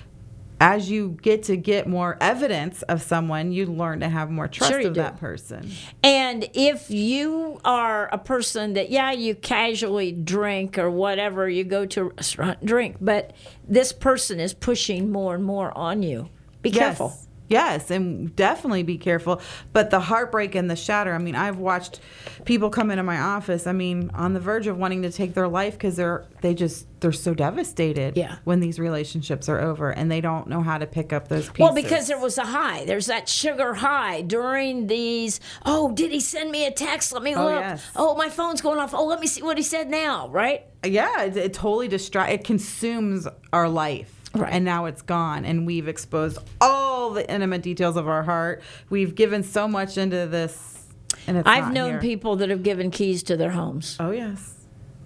as 0.59 0.89
you 0.89 1.17
get 1.21 1.43
to 1.43 1.57
get 1.57 1.87
more 1.87 2.17
evidence 2.21 2.81
of 2.83 3.01
someone, 3.01 3.51
you 3.51 3.65
learn 3.65 3.99
to 3.99 4.09
have 4.09 4.29
more 4.29 4.47
trust 4.47 4.71
Sure 4.71 4.79
of 4.87 4.93
do. 4.93 5.01
that 5.01 5.17
person. 5.17 5.69
And 6.03 6.49
if 6.53 6.89
you 6.89 7.59
are 7.65 8.07
a 8.11 8.17
person 8.17 8.73
that, 8.73 8.89
yeah, 8.89 9.11
you 9.11 9.35
casually 9.35 10.11
drink 10.11 10.77
or 10.77 10.89
whatever, 10.89 11.49
you 11.49 11.63
go 11.63 11.85
to 11.87 12.01
a 12.01 12.03
restaurant 12.05 12.59
and 12.59 12.67
drink, 12.67 12.97
but 13.01 13.35
this 13.67 13.91
person 13.91 14.39
is 14.39 14.53
pushing 14.53 15.11
more 15.11 15.35
and 15.35 15.43
more 15.43 15.77
on 15.77 16.03
you. 16.03 16.29
Be 16.61 16.71
careful. 16.71 17.17
Yes. 17.47 17.91
And 17.91 18.35
definitely 18.35 18.83
be 18.83 18.97
careful. 18.97 19.41
But 19.73 19.89
the 19.89 19.99
heartbreak 19.99 20.55
and 20.55 20.69
the 20.69 20.75
shatter. 20.75 21.13
I 21.13 21.17
mean, 21.19 21.35
I've 21.35 21.57
watched 21.57 21.99
people 22.45 22.69
come 22.69 22.89
into 22.91 23.03
my 23.03 23.19
office. 23.19 23.67
I 23.67 23.71
mean, 23.71 24.09
on 24.13 24.33
the 24.33 24.39
verge 24.39 24.67
of 24.67 24.77
wanting 24.77 25.01
to 25.03 25.11
take 25.11 25.33
their 25.33 25.47
life 25.47 25.73
because 25.73 25.95
they're 25.95 26.25
they 26.41 26.53
just 26.53 26.87
they're 27.01 27.11
so 27.11 27.33
devastated. 27.33 28.17
Yeah. 28.17 28.37
When 28.45 28.59
these 28.61 28.79
relationships 28.79 29.47
are 29.49 29.59
over 29.59 29.91
and 29.91 30.11
they 30.11 30.21
don't 30.21 30.47
know 30.47 30.61
how 30.61 30.77
to 30.77 30.87
pick 30.87 31.13
up 31.13 31.27
those 31.27 31.47
pieces. 31.49 31.59
Well, 31.59 31.73
because 31.75 32.07
there 32.07 32.19
was 32.19 32.37
a 32.37 32.45
high. 32.45 32.85
There's 32.85 33.05
that 33.07 33.29
sugar 33.29 33.73
high 33.75 34.21
during 34.21 34.87
these. 34.87 35.39
Oh, 35.65 35.91
did 35.91 36.11
he 36.11 36.19
send 36.19 36.49
me 36.51 36.65
a 36.65 36.71
text? 36.71 37.13
Let 37.13 37.21
me 37.21 37.35
Oh, 37.35 37.45
look. 37.45 37.59
yes. 37.59 37.83
Oh, 37.95 38.15
my 38.15 38.29
phone's 38.29 38.61
going 38.61 38.79
off. 38.79 38.93
Oh, 38.93 39.05
let 39.05 39.19
me 39.19 39.27
see 39.27 39.43
what 39.43 39.57
he 39.57 39.63
said 39.63 39.89
now, 39.89 40.29
right? 40.29 40.63
yeah, 40.83 41.23
it, 41.23 41.35
it 41.37 41.53
totally 41.53 41.87
distract. 41.87 42.31
It 42.31 42.43
consumes 42.43 43.27
our 43.51 43.67
life. 43.67 44.14
Right. 44.35 44.53
And 44.53 44.65
now 44.65 44.85
it's 44.85 45.01
gone, 45.01 45.45
and 45.45 45.65
we've 45.65 45.87
exposed 45.87 46.37
all 46.59 47.11
the 47.11 47.29
intimate 47.31 47.61
details 47.61 47.95
of 47.95 48.07
our 48.07 48.23
heart. 48.23 48.61
We've 48.89 49.15
given 49.15 49.43
so 49.43 49.67
much 49.67 49.97
into 49.97 50.27
this, 50.27 50.85
and 51.27 51.37
it's 51.37 51.47
I've 51.47 51.71
known 51.73 51.91
here. 51.91 52.01
people 52.01 52.35
that 52.37 52.49
have 52.49 52.63
given 52.63 52.91
keys 52.91 53.23
to 53.23 53.37
their 53.37 53.51
homes, 53.51 53.97
Oh 53.99 54.11
yes. 54.11 54.53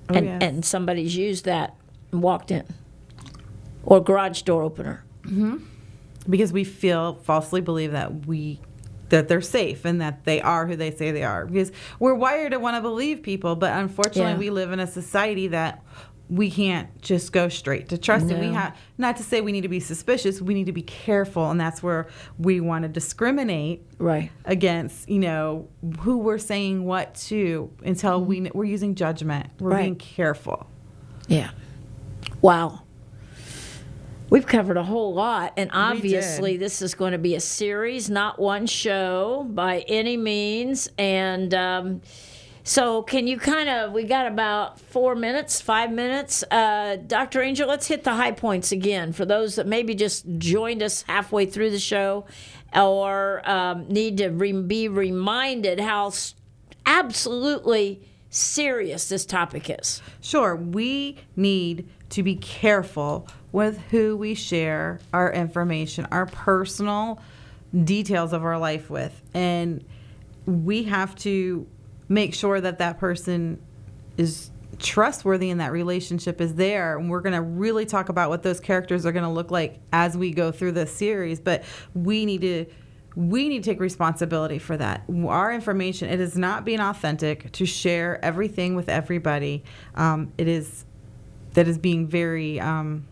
Oh 0.09 0.15
and, 0.15 0.25
yes. 0.25 0.41
and 0.41 0.65
somebody's 0.65 1.15
used 1.15 1.45
that 1.45 1.75
and 2.11 2.21
walked 2.23 2.49
in. 2.51 2.65
Or 3.83 4.01
garage 4.03 4.41
door 4.43 4.63
opener. 4.63 5.03
Mm-hmm. 5.23 5.57
because 6.29 6.51
we 6.51 6.63
feel 6.63 7.15
falsely 7.23 7.61
believe 7.61 7.91
that 7.91 8.25
we 8.25 8.59
that 9.09 9.27
they're 9.27 9.41
safe 9.41 9.85
and 9.85 10.01
that 10.01 10.23
they 10.23 10.39
are 10.41 10.65
who 10.67 10.75
they 10.75 10.89
say 10.91 11.11
they 11.11 11.23
are 11.23 11.45
because 11.45 11.71
we're 11.99 12.13
wired 12.15 12.51
to 12.51 12.59
want 12.59 12.75
to 12.77 12.81
believe 12.81 13.21
people 13.21 13.55
but 13.55 13.73
unfortunately 13.73 14.31
Yeah. 14.33 14.37
we 14.37 14.49
live 14.49 14.71
in 14.71 14.79
a 14.79 14.87
society 14.87 15.47
that 15.49 15.83
we 16.29 16.51
can't 16.51 17.01
just 17.01 17.31
go 17.31 17.49
straight 17.49 17.89
to 17.89 17.97
trusting. 17.97 18.31
and 18.37 18.39
we 18.39 18.53
have 18.53 18.75
not 18.99 19.17
to 19.17 19.23
say 19.23 19.41
we 19.41 19.51
need 19.51 19.61
to 19.61 19.67
be 19.67 19.79
suspicious 19.79 20.39
we 20.41 20.53
need 20.53 20.67
to 20.67 20.71
be 20.71 20.83
careful 20.83 21.49
and 21.49 21.59
that's 21.59 21.81
where 21.81 22.07
we 22.37 22.59
want 22.61 22.83
to 22.83 22.87
discriminate 22.89 23.83
Right. 23.97 24.29
against 24.45 25.09
you 25.09 25.17
know 25.19 25.67
who 26.01 26.19
we're 26.19 26.37
saying 26.37 26.85
what 26.85 27.15
to 27.15 27.71
until 27.83 28.23
we 28.23 28.49
we're 28.53 28.65
using 28.65 28.93
judgment 28.95 29.47
we're 29.59 29.69
Mm-hmm. 29.69 29.75
Right. 29.75 29.83
being 29.83 29.95
careful 29.95 30.67
Yeah. 31.27 31.49
Wow. 32.41 32.83
We've 34.29 34.45
covered 34.45 34.77
a 34.77 34.83
whole 34.83 35.15
lot, 35.15 35.53
and 35.57 35.71
obviously, 35.73 36.55
this 36.57 36.83
is 36.83 36.93
going 36.93 37.13
to 37.13 37.17
be 37.17 37.33
a 37.33 37.39
series, 37.39 38.11
not 38.11 38.37
one 38.37 38.67
show 38.67 39.47
by 39.49 39.79
any 39.87 40.17
means. 40.17 40.87
And 40.99 41.51
um, 41.55 42.01
so, 42.63 43.01
can 43.01 43.27
you 43.27 43.37
kind 43.37 43.69
of, 43.69 43.93
we 43.93 44.03
got 44.03 44.27
about 44.27 44.79
four 44.79 45.15
minutes, 45.15 45.61
five 45.61 45.91
minutes. 45.91 46.43
Uh, 46.51 46.97
Dr. 47.07 47.41
Angel, 47.41 47.67
let's 47.67 47.87
hit 47.87 48.03
the 48.03 48.13
high 48.13 48.31
points 48.31 48.71
again 48.71 49.13
for 49.13 49.25
those 49.25 49.55
that 49.55 49.65
maybe 49.65 49.95
just 49.95 50.25
joined 50.37 50.83
us 50.83 51.03
halfway 51.03 51.45
through 51.45 51.71
the 51.71 51.79
show 51.79 52.25
or 52.75 53.41
um, 53.49 53.87
need 53.87 54.17
to 54.17 54.27
re- 54.27 54.51
be 54.51 54.87
reminded 54.87 55.79
how 55.79 56.11
absolutely 56.85 58.01
serious 58.29 59.09
this 59.09 59.25
topic 59.25 59.69
is. 59.69 60.01
Sure, 60.21 60.55
we 60.55 61.17
need 61.35 61.87
to 62.09 62.23
be 62.23 62.35
careful 62.35 63.27
with 63.51 63.79
who 63.89 64.15
we 64.15 64.35
share 64.35 64.99
our 65.13 65.31
information, 65.31 66.05
our 66.11 66.25
personal 66.25 67.19
details 67.83 68.33
of 68.33 68.43
our 68.43 68.57
life 68.57 68.89
with. 68.89 69.21
And 69.33 69.83
we 70.45 70.83
have 70.83 71.15
to 71.17 71.67
make 72.09 72.33
sure 72.33 72.59
that 72.59 72.79
that 72.79 72.99
person 72.99 73.61
is 74.17 74.51
trustworthy 74.79 75.49
and 75.49 75.61
that 75.61 75.71
relationship 75.71 76.41
is 76.41 76.55
there. 76.55 76.97
And 76.97 77.09
we're 77.09 77.21
going 77.21 77.35
to 77.35 77.41
really 77.41 77.85
talk 77.85 78.09
about 78.09 78.29
what 78.29 78.43
those 78.43 78.59
characters 78.59 79.05
are 79.05 79.11
going 79.11 79.23
to 79.25 79.31
look 79.31 79.51
like 79.51 79.79
as 79.93 80.17
we 80.17 80.31
go 80.31 80.51
through 80.51 80.73
this 80.73 80.93
series, 80.93 81.39
but 81.39 81.63
we 81.93 82.25
need 82.25 82.41
to 82.41 82.65
we 83.15 83.49
need 83.49 83.63
to 83.63 83.69
take 83.71 83.79
responsibility 83.79 84.59
for 84.59 84.77
that. 84.77 85.03
Our 85.27 85.51
information, 85.51 86.09
it 86.09 86.19
is 86.21 86.37
not 86.37 86.63
being 86.63 86.79
authentic 86.79 87.51
to 87.53 87.65
share 87.65 88.23
everything 88.23 88.75
with 88.75 88.87
everybody. 88.87 89.63
Um, 89.95 90.31
it 90.37 90.47
is 90.47 90.85
that 91.53 91.67
is 91.67 91.77
being 91.79 92.07
very 92.07 92.59
um, 92.59 93.07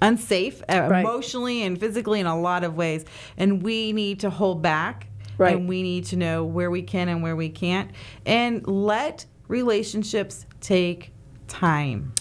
unsafe 0.00 0.62
uh, 0.68 0.88
Right. 0.90 1.00
emotionally 1.00 1.62
and 1.64 1.78
physically 1.78 2.20
in 2.20 2.26
a 2.26 2.40
lot 2.40 2.64
of 2.64 2.76
ways. 2.76 3.04
And 3.36 3.62
we 3.62 3.92
need 3.92 4.20
to 4.20 4.30
hold 4.30 4.62
back. 4.62 5.08
Right. 5.42 5.56
And 5.56 5.68
we 5.68 5.82
need 5.82 6.04
to 6.06 6.16
know 6.16 6.44
where 6.44 6.70
we 6.70 6.82
can 6.82 7.08
and 7.08 7.22
where 7.22 7.36
we 7.36 7.48
can't. 7.48 7.90
And 8.26 8.66
let 8.66 9.26
relationships 9.48 10.46
take 10.60 11.12
time. 11.48 12.12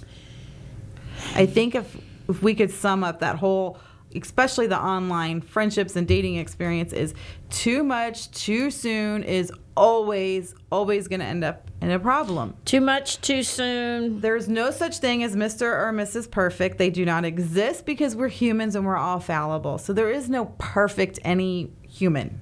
I 1.36 1.46
think 1.46 1.76
if 1.76 1.98
if 2.28 2.42
we 2.42 2.56
could 2.56 2.72
sum 2.72 3.04
up 3.04 3.20
that 3.20 3.36
whole 3.38 3.78
especially 4.16 4.68
the 4.68 4.80
online 4.80 5.42
friendships 5.42 5.96
and 5.96 6.08
dating 6.08 6.36
experience 6.36 6.92
is 6.94 7.14
too 7.50 7.84
much 7.84 8.30
too 8.32 8.70
soon 8.70 9.24
is 9.24 9.52
always 9.76 10.54
always 10.72 11.08
going 11.08 11.20
to 11.20 11.26
end 11.26 11.44
up 11.44 11.70
in 11.82 11.90
a 11.92 12.00
problem. 12.00 12.56
Too 12.66 12.82
much 12.82 13.22
too 13.22 13.44
soon. 13.44 14.22
There's 14.22 14.48
no 14.48 14.72
such 14.72 15.00
thing 15.00 15.24
as 15.24 15.36
Mr. 15.36 15.64
or 15.64 15.92
Mrs. 15.92 16.30
Perfect. 16.30 16.78
They 16.78 16.90
do 16.90 17.06
not 17.06 17.26
exist 17.26 17.86
because 17.86 18.16
we're 18.16 18.28
humans 18.28 18.76
and 18.76 18.86
we're 18.86 18.98
all 18.98 19.20
fallible. 19.20 19.78
So 19.78 19.94
there 19.94 20.12
is 20.12 20.30
no 20.30 20.46
perfect 20.58 21.20
any 21.24 21.72
human. 21.88 22.42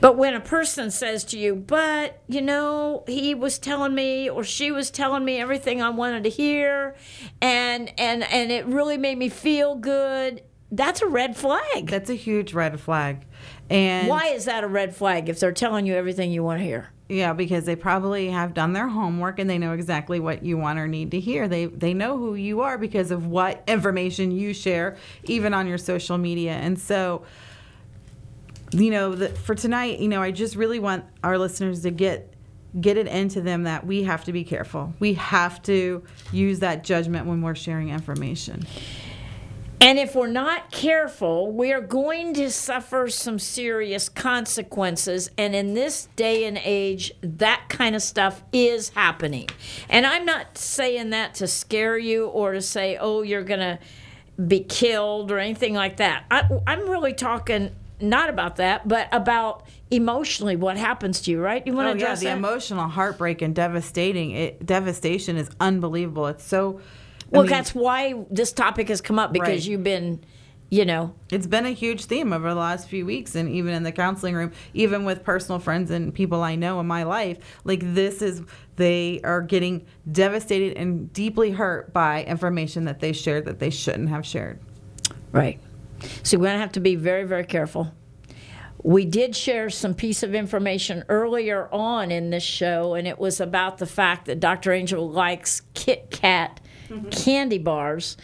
But 0.00 0.16
when 0.16 0.34
a 0.34 0.40
person 0.40 0.90
says 0.90 1.24
to 1.24 1.38
you, 1.38 1.54
but 1.54 2.20
you 2.28 2.42
know, 2.42 3.04
he 3.06 3.34
was 3.34 3.58
telling 3.58 3.94
me 3.94 4.28
or 4.28 4.44
she 4.44 4.70
was 4.70 4.90
telling 4.90 5.24
me 5.24 5.38
everything 5.38 5.80
I 5.82 5.88
wanted 5.90 6.24
to 6.24 6.30
hear 6.30 6.96
and 7.40 7.92
and 7.98 8.22
and 8.24 8.52
it 8.52 8.66
really 8.66 8.98
made 8.98 9.18
me 9.18 9.28
feel 9.28 9.74
good, 9.74 10.42
that's 10.70 11.00
a 11.02 11.06
red 11.06 11.36
flag. 11.36 11.88
That's 11.88 12.10
a 12.10 12.14
huge 12.14 12.52
red 12.52 12.78
flag. 12.80 13.24
And 13.70 14.08
Why 14.08 14.26
is 14.28 14.44
that 14.44 14.64
a 14.64 14.68
red 14.68 14.94
flag 14.94 15.28
if 15.28 15.40
they're 15.40 15.52
telling 15.52 15.86
you 15.86 15.94
everything 15.94 16.30
you 16.30 16.42
want 16.42 16.60
to 16.60 16.64
hear? 16.64 16.90
Yeah, 17.08 17.34
because 17.34 17.66
they 17.66 17.76
probably 17.76 18.30
have 18.30 18.52
done 18.52 18.72
their 18.72 18.88
homework 18.88 19.38
and 19.38 19.48
they 19.48 19.58
know 19.58 19.72
exactly 19.72 20.18
what 20.18 20.44
you 20.44 20.58
want 20.58 20.80
or 20.80 20.88
need 20.88 21.12
to 21.12 21.20
hear. 21.20 21.46
They 21.46 21.66
they 21.66 21.94
know 21.94 22.18
who 22.18 22.34
you 22.34 22.62
are 22.62 22.78
because 22.78 23.10
of 23.12 23.26
what 23.26 23.62
information 23.68 24.32
you 24.32 24.52
share, 24.52 24.96
even 25.24 25.54
on 25.54 25.68
your 25.68 25.78
social 25.78 26.18
media. 26.18 26.52
And 26.52 26.78
so, 26.78 27.22
you 28.72 28.90
know, 28.90 29.14
the, 29.14 29.28
for 29.28 29.54
tonight, 29.54 29.98
you 30.00 30.08
know, 30.08 30.22
I 30.22 30.30
just 30.30 30.56
really 30.56 30.78
want 30.78 31.04
our 31.22 31.38
listeners 31.38 31.82
to 31.82 31.90
get 31.90 32.32
get 32.80 32.98
it 32.98 33.06
into 33.06 33.40
them 33.40 33.62
that 33.62 33.86
we 33.86 34.02
have 34.02 34.24
to 34.24 34.32
be 34.32 34.44
careful. 34.44 34.92
We 34.98 35.14
have 35.14 35.62
to 35.62 36.02
use 36.30 36.58
that 36.58 36.84
judgment 36.84 37.26
when 37.26 37.40
we're 37.40 37.54
sharing 37.54 37.88
information. 37.88 38.66
And 39.80 39.98
if 39.98 40.14
we're 40.14 40.26
not 40.26 40.70
careful, 40.72 41.52
we 41.52 41.72
are 41.72 41.80
going 41.80 42.32
to 42.34 42.50
suffer 42.50 43.08
some 43.08 43.38
serious 43.38 44.08
consequences. 44.08 45.30
And 45.36 45.54
in 45.54 45.74
this 45.74 46.08
day 46.16 46.44
and 46.44 46.58
age, 46.62 47.12
that 47.22 47.64
kind 47.68 47.94
of 47.94 48.02
stuff 48.02 48.42
is 48.52 48.88
happening. 48.90 49.48
And 49.88 50.06
I'm 50.06 50.24
not 50.24 50.56
saying 50.56 51.10
that 51.10 51.34
to 51.36 51.46
scare 51.46 51.98
you 51.98 52.26
or 52.26 52.52
to 52.52 52.62
say, 52.62 52.96
oh, 52.96 53.22
you're 53.22 53.44
going 53.44 53.60
to 53.60 53.78
be 54.44 54.60
killed 54.60 55.30
or 55.30 55.38
anything 55.38 55.74
like 55.74 55.98
that. 55.98 56.24
I, 56.30 56.48
I'm 56.66 56.88
really 56.88 57.14
talking 57.14 57.70
not 58.00 58.28
about 58.28 58.56
that, 58.56 58.86
but 58.86 59.08
about 59.12 59.64
emotionally 59.90 60.56
what 60.56 60.76
happens 60.76 61.20
to 61.22 61.30
you, 61.30 61.40
right? 61.40 61.66
You 61.66 61.72
want 61.72 61.88
Oh 61.88 61.92
to 61.92 61.98
yeah, 61.98 62.06
address 62.06 62.20
the 62.20 62.26
that? 62.26 62.36
emotional 62.38 62.88
heartbreak 62.88 63.42
and 63.42 63.54
devastating 63.54 64.32
it, 64.32 64.64
devastation 64.66 65.36
is 65.36 65.50
unbelievable. 65.60 66.26
It's 66.26 66.44
so. 66.44 66.80
I 66.80 67.22
well, 67.30 67.42
mean, 67.42 67.50
that's 67.50 67.74
why 67.74 68.14
this 68.30 68.52
topic 68.52 68.88
has 68.88 69.00
come 69.00 69.18
up 69.18 69.32
because 69.32 69.48
Right. 69.66 69.66
you've 69.66 69.82
been, 69.82 70.24
you 70.70 70.84
know, 70.84 71.14
it's 71.32 71.46
been 71.48 71.66
a 71.66 71.70
huge 71.72 72.04
theme 72.04 72.32
over 72.32 72.48
the 72.50 72.54
last 72.60 72.88
few 72.88 73.04
weeks 73.04 73.34
and 73.34 73.48
even 73.48 73.72
in 73.74 73.82
the 73.82 73.90
counseling 73.92 74.34
room 74.36 74.52
even 74.74 75.04
with 75.04 75.24
personal 75.24 75.58
friends 75.58 75.90
and 75.90 76.14
people 76.14 76.42
i 76.44 76.54
know 76.54 76.78
in 76.78 76.86
my 76.86 77.02
life 77.02 77.38
like 77.64 77.80
this 77.94 78.22
is 78.22 78.42
they 78.76 79.20
are 79.24 79.42
getting 79.42 79.84
devastated 80.12 80.76
and 80.76 81.12
deeply 81.12 81.50
hurt 81.50 81.92
by 81.92 82.22
information 82.24 82.84
that 82.84 83.00
they 83.00 83.12
shared 83.12 83.44
that 83.44 83.58
they 83.58 83.70
shouldn't 83.70 84.08
have 84.08 84.24
shared 84.24 84.60
Right. 85.32 85.58
So 86.22 86.38
we're 86.38 86.44
going 86.46 86.56
to 86.56 86.60
have 86.60 86.72
to 86.72 86.80
be 86.80 86.94
very, 86.94 87.24
very 87.24 87.44
careful. 87.44 87.92
We 88.82 89.04
did 89.04 89.34
share 89.34 89.68
some 89.70 89.94
piece 89.94 90.22
of 90.22 90.34
information 90.34 91.04
earlier 91.08 91.68
on 91.72 92.10
in 92.10 92.30
this 92.30 92.42
show, 92.42 92.94
and 92.94 93.08
it 93.08 93.18
was 93.18 93.40
about 93.40 93.78
the 93.78 93.86
fact 93.86 94.26
that 94.26 94.38
Dr. 94.38 94.72
Angel 94.72 95.08
likes 95.08 95.62
Kit 95.74 96.10
Kat 96.10 96.60
mm-hmm. 96.88 97.08
candy 97.10 97.58
bars. 97.58 98.16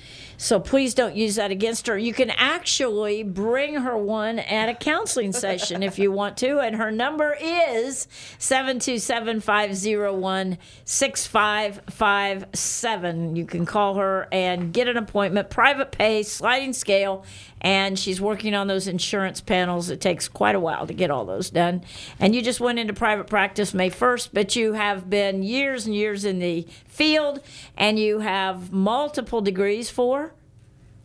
So 0.43 0.59
please 0.59 0.93
don't 0.93 1.15
use 1.15 1.37
that 1.37 1.53
against 1.53 1.87
her. 1.87 1.97
You 1.97 2.13
can 2.13 2.31
actually 2.31 3.23
bring 3.23 3.77
her 3.77 3.97
one 3.97 4.41
at 4.41 4.69
a 4.69 4.75
counseling 4.75 5.33
session 5.33 5.85
if 5.85 6.01
you 6.01 6.11
want 6.11 6.37
to, 6.39 6.59
and 6.59 6.75
her 6.75 6.91
number 6.91 7.37
is 7.41 8.09
727 8.41 9.39
501 9.39 10.59
6557. 10.85 13.37
You 13.37 13.47
can 13.47 13.65
call 13.65 13.95
her 13.95 14.27
and 14.33 14.73
get 14.73 14.89
an 14.89 14.97
appointment, 14.97 15.49
private 15.49 15.93
pay, 15.93 16.25
sliding 16.25 16.73
scale, 16.73 17.25
and 17.61 17.97
she's 17.97 18.21
working 18.21 18.53
on 18.53 18.67
those 18.67 18.89
insurance 18.89 19.41
panels. 19.41 19.91
It 19.91 20.01
takes 20.01 20.27
quite 20.27 20.57
a 20.57 20.61
while 20.61 20.89
to 20.89 20.93
get 20.93 21.13
all 21.13 21.25
those 21.25 21.51
done. 21.51 21.85
And 22.19 22.35
you 22.35 22.43
just 22.43 22.59
went 22.59 22.81
into 22.81 22.95
private 22.95 23.29
practice 23.29 23.73
May 23.73 23.91
1st, 23.91 24.31
but 24.33 24.57
you 24.57 24.73
have 24.73 25.09
been 25.09 25.45
years 25.45 25.87
and 25.87 25.95
years 25.95 26.25
in 26.25 26.41
the 26.41 26.67
field 26.89 27.41
and 27.77 27.97
you 27.99 28.19
have 28.19 28.73
multiple 28.73 29.41
degrees 29.41 29.89
for 29.89 30.32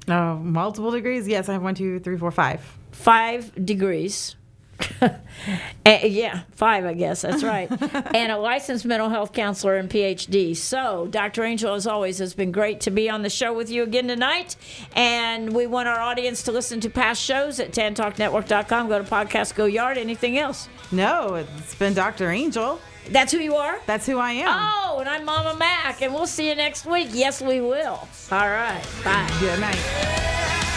oh 0.10 0.36
multiple 0.38 0.92
degrees 0.92 1.28
yes 1.28 1.50
i 1.50 1.54
have 1.54 1.62
one 1.64 1.76
two 1.76 2.00
three 2.00 2.18
four 2.18 2.32
five 2.32 2.62
five 2.92 3.54
degrees. 3.66 4.36
Eh, 5.86 6.08
yeah, 6.08 6.42
five, 6.52 6.86
I 6.86 6.94
guess. 6.94 7.22
That's 7.22 7.44
right. 7.44 7.72
and 8.14 8.32
a 8.32 8.38
licensed 8.38 8.84
mental 8.86 9.08
health 9.08 9.32
counselor 9.32 9.78
and 9.78 9.90
PhD. 9.90 10.56
So, 10.56 11.08
Dr. 11.10 11.46
Angel, 11.46 11.74
as 11.74 11.88
always, 11.88 12.20
it's 12.20 12.34
been 12.34 12.52
great 12.52 12.82
to 12.82 12.92
be 12.92 13.10
on 13.10 13.22
the 13.22 13.30
show 13.30 13.54
with 13.54 13.70
you 13.72 13.84
again 13.84 14.10
tonight. 14.10 14.58
And 14.96 15.54
we 15.54 15.66
want 15.66 15.88
our 15.88 16.00
audience 16.00 16.44
to 16.44 16.52
listen 16.52 16.82
to 16.82 16.90
past 16.90 17.22
shows 17.22 17.62
at 17.62 17.72
tantalknetwork.com. 17.72 18.90
Go 18.90 19.02
to 19.02 19.10
Podcast 19.10 19.56
Go 19.56 19.66
Yard. 19.66 19.98
Anything 19.98 20.38
else? 20.38 20.68
no 20.92 21.36
it's 21.36 21.76
been 21.76 21.94
dr 21.94 22.32
angel 22.32 22.80
That's 23.12 23.32
who 23.32 23.40
you 23.40 23.56
are? 23.56 23.80
that's 23.86 24.06
who 24.06 24.18
i 24.18 24.32
am 24.32 24.48
Oh, 24.50 25.00
and 25.00 25.10
I'm 25.10 25.26
Mama 25.26 25.56
Mac, 25.58 26.02
and 26.02 26.14
we'll 26.14 26.28
see 26.28 26.50
you 26.50 26.56
next 26.56 26.86
week. 26.86 27.10
Yes, 27.12 27.42
we 27.42 27.62
will. 27.62 28.08
All 28.32 28.50
right. 28.50 28.84
Bye. 29.04 29.28
good 29.40 29.60
night 29.60 30.77